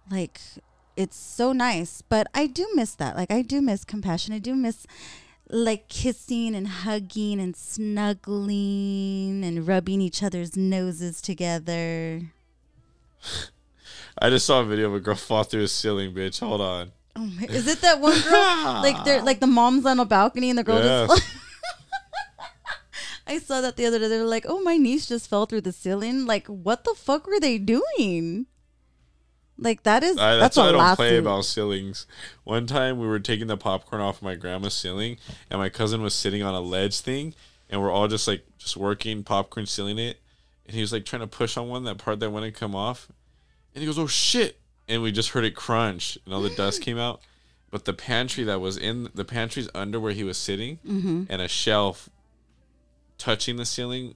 [0.09, 0.39] Like
[0.95, 4.55] it's so nice but i do miss that like i do miss compassion i do
[4.55, 4.85] miss
[5.49, 12.21] like kissing and hugging and snuggling and rubbing each other's noses together
[14.17, 16.41] I just saw a video of a girl fall through a ceiling, bitch.
[16.41, 16.91] Hold on.
[17.15, 18.33] Oh my, is it that one girl?
[18.83, 21.09] like they're like the mom's on a balcony and the girl Yes.
[21.09, 21.23] just.
[23.27, 24.09] I saw that the other day.
[24.09, 27.39] They're like, "Oh, my niece just fell through the ceiling." Like, what the fuck were
[27.39, 28.47] they doing?
[29.61, 32.07] Like that is I, that's, that's, why a I don't play about ceilings.
[32.43, 35.17] One time we were taking the popcorn off my grandma's ceiling,
[35.51, 37.35] and my cousin was sitting on a ledge thing,
[37.69, 40.17] and we're all just like just working popcorn sealing it,
[40.65, 43.07] and he was like trying to push on one that part that wouldn't come off,
[43.75, 44.57] and he goes, "Oh shit!"
[44.89, 47.21] and we just heard it crunch, and all the dust came out.
[47.69, 51.23] But the pantry that was in the pantry's under where he was sitting, Mm-hmm.
[51.29, 52.09] and a shelf
[53.17, 54.15] touching the ceiling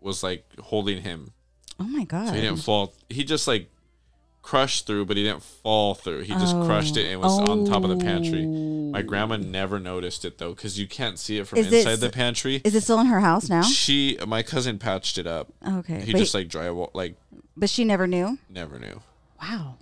[0.00, 1.32] was like holding him.
[1.78, 2.28] Oh my god!
[2.28, 2.94] So he didn't fall.
[3.08, 3.68] He just like
[4.48, 6.20] crushed through, but he didn't fall through.
[6.22, 6.64] He just Oh.
[6.64, 8.44] crushed it and was on top of the pantry.
[8.46, 8.90] Oh.
[8.92, 12.00] My grandma never noticed it though, because you can't see it from Is inside s-
[12.00, 12.62] the pantry.
[12.64, 13.60] Is it still in her house now?
[13.62, 15.52] She, my cousin, patched it up.
[15.80, 17.16] Okay, He but, just like drywall, like
[17.58, 18.38] but she never knew.
[18.48, 19.02] never knew.
[19.42, 19.74] Wow.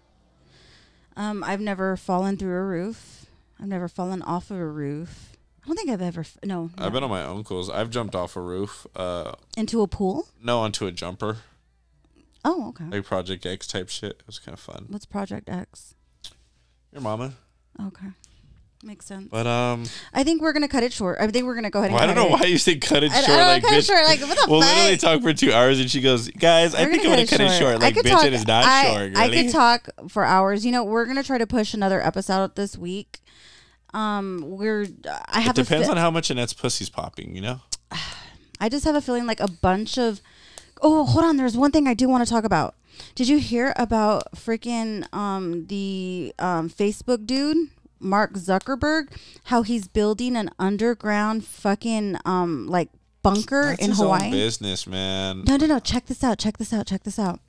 [1.16, 3.26] Um, I've never fallen through a roof.
[3.60, 5.36] I've never fallen off of a roof.
[5.64, 6.20] I don't think I've ever.
[6.22, 7.70] f- No, I've been on my uncle's.
[7.70, 8.86] I've jumped off a roof.
[8.97, 10.26] Uh, into a pool.
[10.43, 11.38] no, onto a jumper,
[12.48, 12.85] Oh, okay.
[12.90, 14.12] like Project X type shit.
[14.20, 14.86] It was kind of fun.
[14.89, 15.94] What's Project X?
[16.93, 17.32] Your mama,
[17.85, 18.06] Okay,
[18.85, 19.27] makes sense.
[19.31, 21.18] but um, I think we're gonna cut it short.
[21.20, 21.94] I think we're gonna go ahead and.
[21.97, 22.40] well, I don't know it.
[22.40, 23.36] why you say cut it I- I short.
[23.39, 25.90] don't like cut it short, like, what the we'll literally talk for two hours, and
[25.90, 28.32] she goes, "Guys, I We're think I'm gonna cut it short." Like, bitch, talk- it
[28.32, 29.16] is not I, short.
[29.16, 30.64] I could talk for hours.
[30.64, 33.18] You know, we're gonna try to push another episode this week.
[33.93, 34.86] Um, we're.
[35.28, 35.59] I It have.
[35.59, 37.60] a depends fi- on how much Annette's pussy's popping, you know?
[38.60, 40.20] I just have a feeling like a bunch of.
[40.82, 41.36] Oh, hold on.
[41.36, 42.74] There's one thing I do want to talk about.
[43.15, 47.69] Did you hear about freaking um the um Facebook dude
[48.01, 49.09] Mark Zuckerberg?
[49.44, 52.89] How he's building an underground fucking um like
[53.23, 54.31] bunker That's in his own Hawaii.
[54.31, 55.44] business, man.
[55.47, 55.78] No, no, no.
[55.78, 56.39] Check this out.
[56.39, 56.86] Check this out.
[56.86, 57.40] Check this out.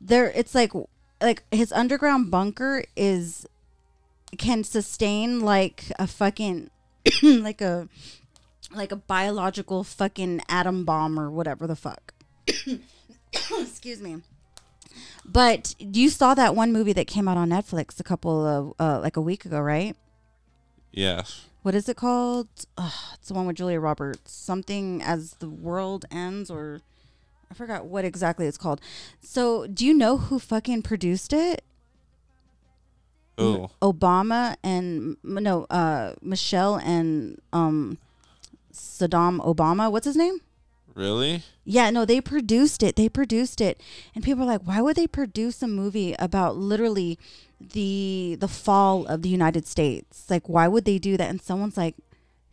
[0.00, 0.72] There, it's like,
[1.20, 3.44] like his underground bunker is
[4.38, 6.70] can sustain like a fucking,
[7.22, 7.88] like a,
[8.72, 12.14] like a biological fucking atom bomb or whatever the fuck.
[13.32, 14.22] Excuse me.
[15.24, 19.00] But you saw that one movie that came out on Netflix a couple of uh,
[19.00, 19.96] like a week ago, right?
[20.92, 21.46] Yes.
[21.62, 22.48] What is it called?
[22.78, 24.32] Ugh, it's the one with Julia Roberts.
[24.32, 26.80] Something as the world ends, or
[27.50, 28.80] I forgot what exactly it's called.
[29.20, 31.62] So, do you know who fucking produced it?
[33.40, 33.68] Ooh.
[33.80, 37.98] Obama and no, uh, Michelle and um,
[38.72, 39.90] Saddam Obama.
[39.90, 40.40] What's his name?
[41.00, 41.44] Really?
[41.64, 42.94] Yeah, no, they produced it.
[42.96, 43.80] They produced it,
[44.14, 47.18] and people are like, "Why would they produce a movie about literally
[47.58, 50.28] the the fall of the United States?
[50.28, 51.96] Like, why would they do that?" And someone's like,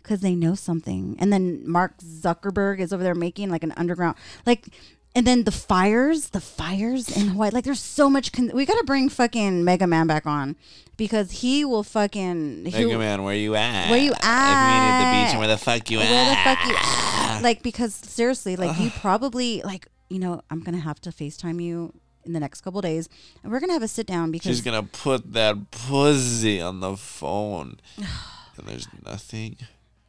[0.02, 4.16] "Because they know something." And then Mark Zuckerberg is over there making like an underground,
[4.46, 4.70] like,
[5.18, 7.50] and then the fires, the fires in Hawaii.
[7.50, 8.32] Like, there's so much.
[8.32, 10.56] Con- we gotta bring fucking Mega Man back on
[10.96, 13.90] because he will fucking Mega Man, where you at?
[13.90, 14.54] Where you at?
[14.54, 16.10] If you need at the beach, and where the fuck you at?
[16.10, 17.42] where the fuck you at?
[17.42, 21.94] like because seriously like you probably like you know i'm gonna have to facetime you
[22.26, 23.08] in the next couple days
[23.44, 26.98] and we're gonna have a sit down because She's gonna put that pussy on the
[26.98, 27.80] phone.
[27.98, 29.58] and there's nothing.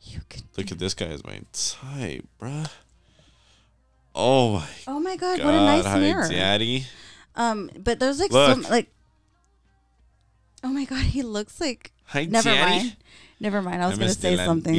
[0.02, 2.70] you could Look at this guy as my type, bruh.
[4.14, 6.86] Oh my oh my god, what a nice hi, mirror daddy.
[7.36, 8.50] um but there's like Look.
[8.50, 8.88] some like
[10.64, 12.76] oh my god he looks like Hi, never daddy.
[12.78, 12.96] mind
[13.40, 14.74] never mind i was gonna say something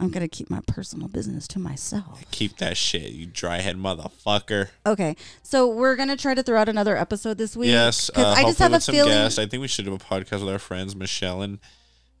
[0.00, 4.68] i'm gonna keep my personal business to myself Keep that shit, you dry head motherfucker.
[4.86, 8.38] okay so we're gonna try to throw out another episode this week Yes, because uh,
[8.38, 9.38] i just have a with some feeling guests.
[9.38, 11.58] I think we should do a podcast with our friends Michelle and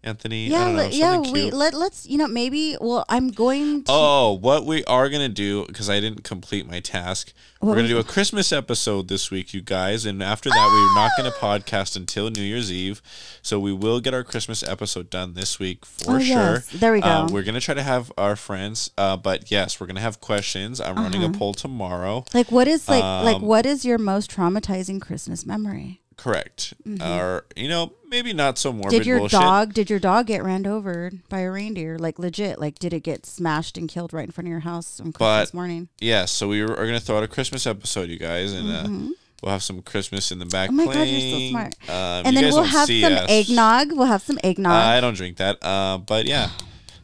[0.04, 0.46] Anthony.
[0.48, 1.54] Yeah know, yeah something we cute.
[1.54, 5.66] let, let's you know maybe well i'm going to Oh, what we are gonna do
[5.66, 7.32] because I didn't complete my task.
[7.60, 10.68] What we're gonna was do a Christmas episode this week, you guys, and after that,
[10.72, 13.02] we're not gonna podcast until New Year's Eve.
[13.42, 16.36] So we will get our Christmas episode done this week for Oh, sure.
[16.36, 16.68] yes.
[16.70, 17.08] There we go.
[17.08, 20.80] Uh, we're gonna try to have our friends, uh, but yes, we're gonna have questions.
[20.80, 21.32] I'm running Uh-huh.
[21.34, 22.24] a poll tomorrow.
[22.32, 26.00] Like what is like like Um, what is your most traumatizing Christmas memory?
[26.18, 26.74] Correct.
[27.00, 28.98] Or you know, maybe not so morbid Mm-hmm.
[28.98, 29.40] Did your bullshit.
[29.40, 31.96] dog did your dog get ran over by a reindeer?
[31.98, 32.60] Like legit?
[32.60, 35.50] Like did it get smashed and killed right in front of your house on Christmas
[35.50, 35.88] But- morning?
[36.00, 39.14] Yes, so we are going to throw out a Christmas episode, you guys, and uh,
[39.42, 40.70] we'll have some Christmas in the back.
[40.70, 40.80] Mm-hmm.
[40.80, 41.74] Oh my God, you're so smart.
[41.88, 43.26] Um, and then we'll have some us.
[43.30, 43.92] eggnog.
[43.92, 44.72] We'll have some eggnog.
[44.72, 46.50] I don't drink that, uh, but yeah.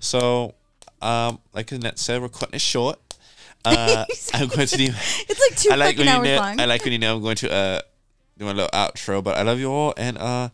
[0.00, 0.54] So,
[1.00, 2.98] um, like Annette said, we're cutting it short.
[3.66, 4.04] Uh,
[4.34, 4.84] I'm going to do.
[4.92, 6.36] it's like two I like fucking hours know.
[6.36, 6.60] long.
[6.60, 7.50] I like when you know I'm going to
[8.34, 9.22] uh do a little outro.
[9.22, 10.48] But I love you all, and uh,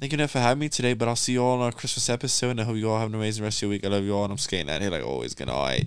[0.00, 0.94] thank you Annette, for having me today.
[0.94, 3.08] But I'll see you all on our Christmas episode, and I hope you all have
[3.08, 3.84] an amazing rest of your week.
[3.84, 5.34] I love you all, and I'm skating out here like always.
[5.34, 5.86] Good night.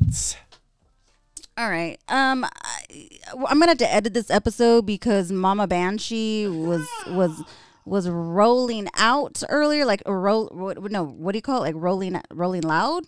[1.58, 2.00] All right.
[2.08, 7.44] Um, I, I'm gonna have to edit this episode because Mama Banshee was was
[7.86, 10.76] was rolling out earlier, like roll.
[10.90, 11.74] No, what do you call it?
[11.74, 13.06] Like rolling rolling loud.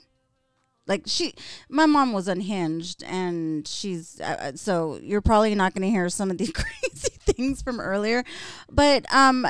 [0.89, 1.35] Like she,
[1.69, 6.39] my mom was unhinged, and she's uh, so you're probably not gonna hear some of
[6.39, 8.23] these crazy things from earlier,
[8.71, 9.45] but um,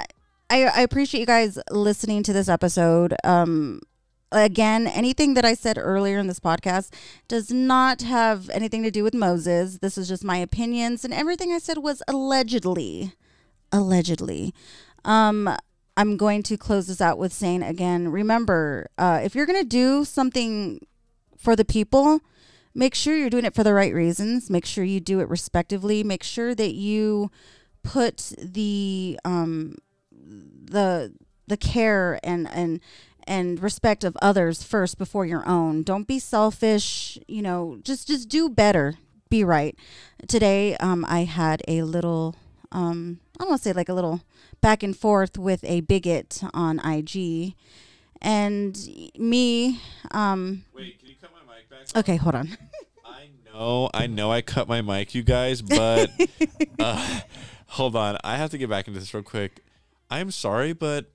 [0.49, 3.15] I I appreciate you guys listening to this episode.
[3.23, 3.79] Um,
[4.33, 6.93] again, anything that I said earlier in this podcast
[7.29, 9.79] does not have anything to do with Moses.
[9.79, 13.13] This is just my opinions, and everything I said was allegedly.
[13.71, 14.53] Allegedly.
[15.05, 15.55] Um,
[15.95, 19.67] I'm going to close this out with saying again remember, uh, if you're going to
[19.67, 20.81] do something
[21.39, 22.21] for the people,
[22.75, 24.49] make sure you're doing it for the right reasons.
[24.49, 26.03] Make sure you do it respectively.
[26.03, 27.31] Make sure that you
[27.81, 29.77] put the um,
[30.11, 31.13] the
[31.47, 32.79] the care and and
[33.29, 35.83] and respect of others first before your own.
[35.83, 37.17] Don't be selfish.
[37.27, 38.95] You know, just just do better.
[39.29, 39.77] Be right.
[40.27, 42.35] Today, um, I had a little,
[42.71, 44.21] um, I don't want to say like a little
[44.59, 47.53] back and forth with a bigot on IG,
[48.21, 48.75] and
[49.17, 49.79] me.
[50.09, 51.78] Um, Wait, can you cut my mic back?
[51.95, 52.57] Okay, hold on.
[53.05, 56.11] I know, I know, I cut my mic, you guys, but
[56.79, 57.19] uh,
[57.67, 59.63] hold on, I have to get back into this real quick.
[60.09, 61.11] I'm sorry, but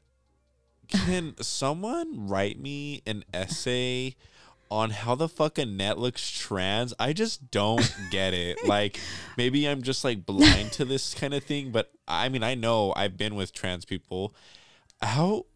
[0.89, 4.17] can someone write me an essay
[4.71, 6.95] on how the fucking net looks trans?
[6.99, 8.59] I just don't get it.
[8.67, 8.99] Like,
[9.37, 12.93] maybe I'm just like blind to this kind of thing, but I mean, I know
[12.97, 14.35] I've been with trans people.
[15.03, 15.47] How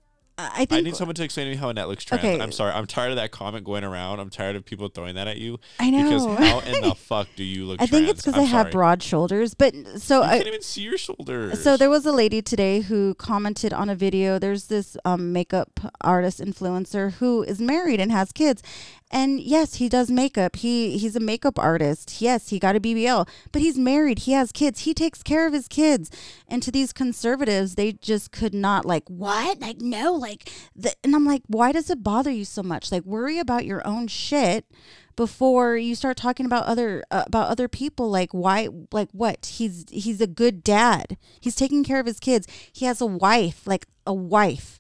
[0.41, 2.23] I think I need someone to explain to me how Annette looks trans.
[2.23, 2.41] Okay.
[2.41, 2.73] I'm sorry.
[2.73, 4.21] I'm tired of that comment going around.
[4.21, 5.59] I'm tired of people throwing that at you.
[5.81, 6.05] I know.
[6.05, 7.91] Because how in the fuck do you look I trans?
[7.91, 10.97] think it's because I have broad shoulders, but so You I, can't even see your
[10.97, 11.61] shoulders.
[11.61, 14.39] So there was a lady today who commented on a video.
[14.39, 18.63] There's this um, makeup artist influencer who is married and has kids,
[19.11, 20.57] and yes, he does makeup.
[20.57, 22.21] He he's a makeup artist.
[22.21, 24.21] Yes, he got a BBL, but he's married.
[24.21, 24.81] He has kids.
[24.81, 26.11] He takes care of his kids.
[26.47, 31.15] And to these conservatives, they just could not like what like no like the, and
[31.15, 32.93] I'm like, why does it bother you so much?
[32.93, 34.67] Like worry about your own shit
[35.17, 39.85] before you start talking about other uh, about other people like why like what he's
[39.91, 43.85] he's a good dad he's taking care of his kids he has a wife like
[44.07, 44.78] a wife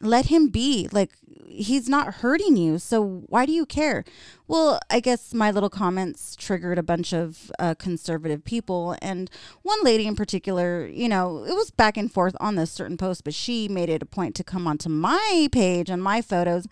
[0.00, 0.88] let him be.
[0.92, 1.10] Like
[1.46, 4.04] he's not hurting you so why do you care?
[4.46, 9.30] Well i guess my little comments triggered a bunch of uh, conservative people and
[9.62, 13.24] one lady in particular you know it was back and forth on this certain post
[13.24, 16.66] but she made it a point to come onto my page and my photos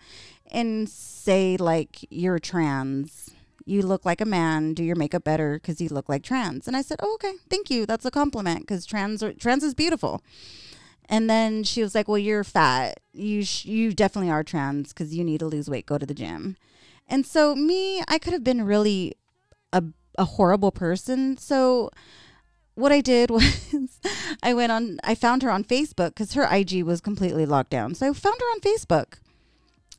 [0.51, 3.31] and say like you're trans.
[3.65, 4.73] You look like a man.
[4.73, 6.67] Do your makeup better because you look like trans.
[6.67, 7.33] And i said oh, okay.
[7.49, 7.85] Thank you.
[7.85, 10.21] That's a compliment because trans are, trans is beautiful
[11.09, 12.99] and then she was like well you're fat.
[13.13, 16.13] You sh- you definitely are trans because you need to lose weight go to the
[16.13, 16.57] gym.
[17.07, 19.15] And so me i could have been really
[19.73, 19.83] a,
[20.17, 21.37] a horrible person.
[21.37, 21.91] So
[22.75, 23.99] what I did was
[24.43, 27.95] I went on I found her on Facebook because her IG was completely locked down.
[27.95, 29.19] So I found her on Facebook.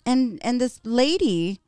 [0.06, 1.60] And and this lady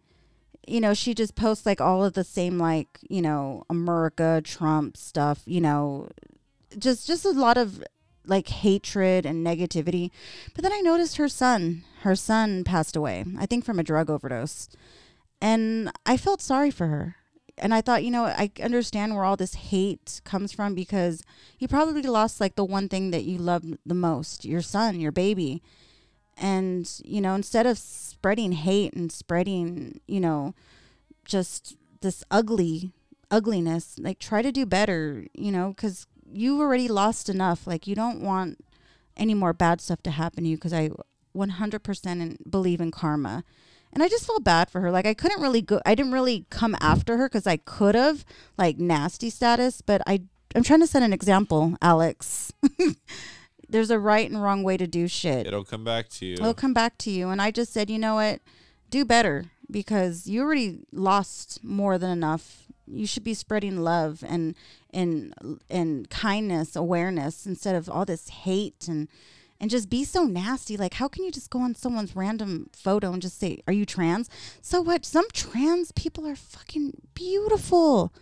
[0.67, 4.97] you know she just posts like all of the same like you know america trump
[4.97, 6.09] stuff you know
[6.79, 7.83] just just a lot of
[8.27, 10.11] like hatred and negativity.
[10.55, 14.11] But then i noticed her son her son passed away i think from a drug
[14.11, 14.69] overdose.
[15.41, 17.17] And i felt sorry for her.
[17.59, 21.23] And i thought you know i understand where all this hate comes from because
[21.59, 25.13] you probably lost like the one thing that you loved the most your son your
[25.13, 25.63] baby.
[26.37, 30.55] And you know instead of spreading hate and spreading you know
[31.25, 32.93] just this ugly
[33.31, 37.95] ugliness like try to do better you know because you already lost enough like you
[37.95, 38.59] don't want
[39.17, 40.91] any more bad stuff to happen to you because i
[41.37, 43.45] 100% in- believe in karma
[43.93, 46.47] and i just felt bad for her like i couldn't really go i didn't really
[46.51, 48.25] come after her because i could have
[48.59, 50.21] like nasty status but i
[50.55, 52.53] i'm trying to set an example alex
[53.69, 56.35] there's a right and wrong way to do shit It'll come back to you.
[56.35, 57.29] It'll come back to you.
[57.29, 58.41] And I just said, you know what?
[58.91, 62.67] Do better because you already lost more than enough.
[62.93, 64.55] You should be spreading love and
[64.93, 65.35] and
[65.69, 69.09] and kindness, awareness instead of all this hate and
[69.61, 70.77] and just be so nasty.
[70.77, 73.85] Like, how can you just go on someone's random photo and just say, "Are you
[73.85, 74.31] trans?"
[74.63, 75.05] So what?
[75.05, 78.13] Some trans people are fucking beautiful.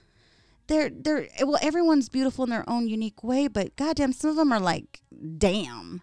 [0.66, 4.52] They're they're well, everyone's beautiful in their own unique way, but goddamn, some of them
[4.52, 5.00] are like,
[5.38, 6.02] damn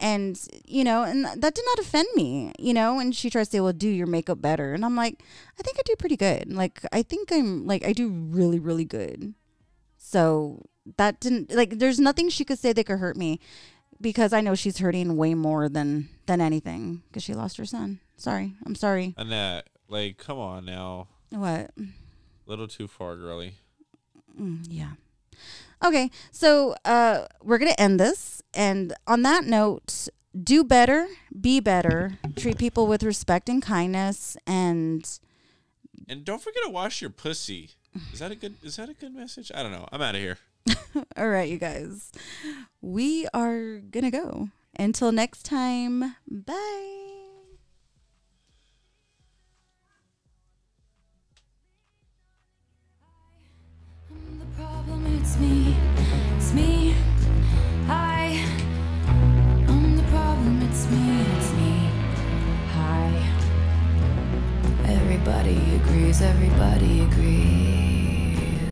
[0.00, 3.56] and you know and that did not offend me you know and she tries to
[3.56, 5.22] say well do your makeup better and i'm like
[5.58, 8.84] i think i do pretty good like i think i'm like i do really really
[8.84, 9.34] good
[9.96, 10.62] so
[10.96, 13.38] that didn't like there's nothing she could say that could hurt me
[14.00, 18.00] because i know she's hurting way more than than anything because she lost her son
[18.16, 21.08] sorry i'm sorry Annette, like, come on now.
[21.30, 21.70] what
[22.50, 23.54] little too far, girly.
[24.38, 24.92] Mm, yeah.
[25.82, 30.08] Okay, so uh, we're gonna end this, and on that note,
[30.38, 31.08] do better,
[31.40, 35.18] be better, treat people with respect and kindness, and
[36.08, 37.70] And don't forget to wash your pussy.
[38.12, 38.56] Is that a good?
[38.62, 39.50] Is that a good message?
[39.54, 39.88] I don't know.
[39.90, 40.38] I'm out of here.
[41.16, 42.12] all right, you guys,
[42.80, 44.48] we are gonna go.
[44.78, 47.09] Until next time, bye.
[55.06, 55.76] It's me,
[56.36, 56.94] it's me.
[57.86, 58.44] Hi.
[59.68, 61.90] I'm the problem, it's me, it's me.
[64.86, 67.02] Everybody agrees, everybody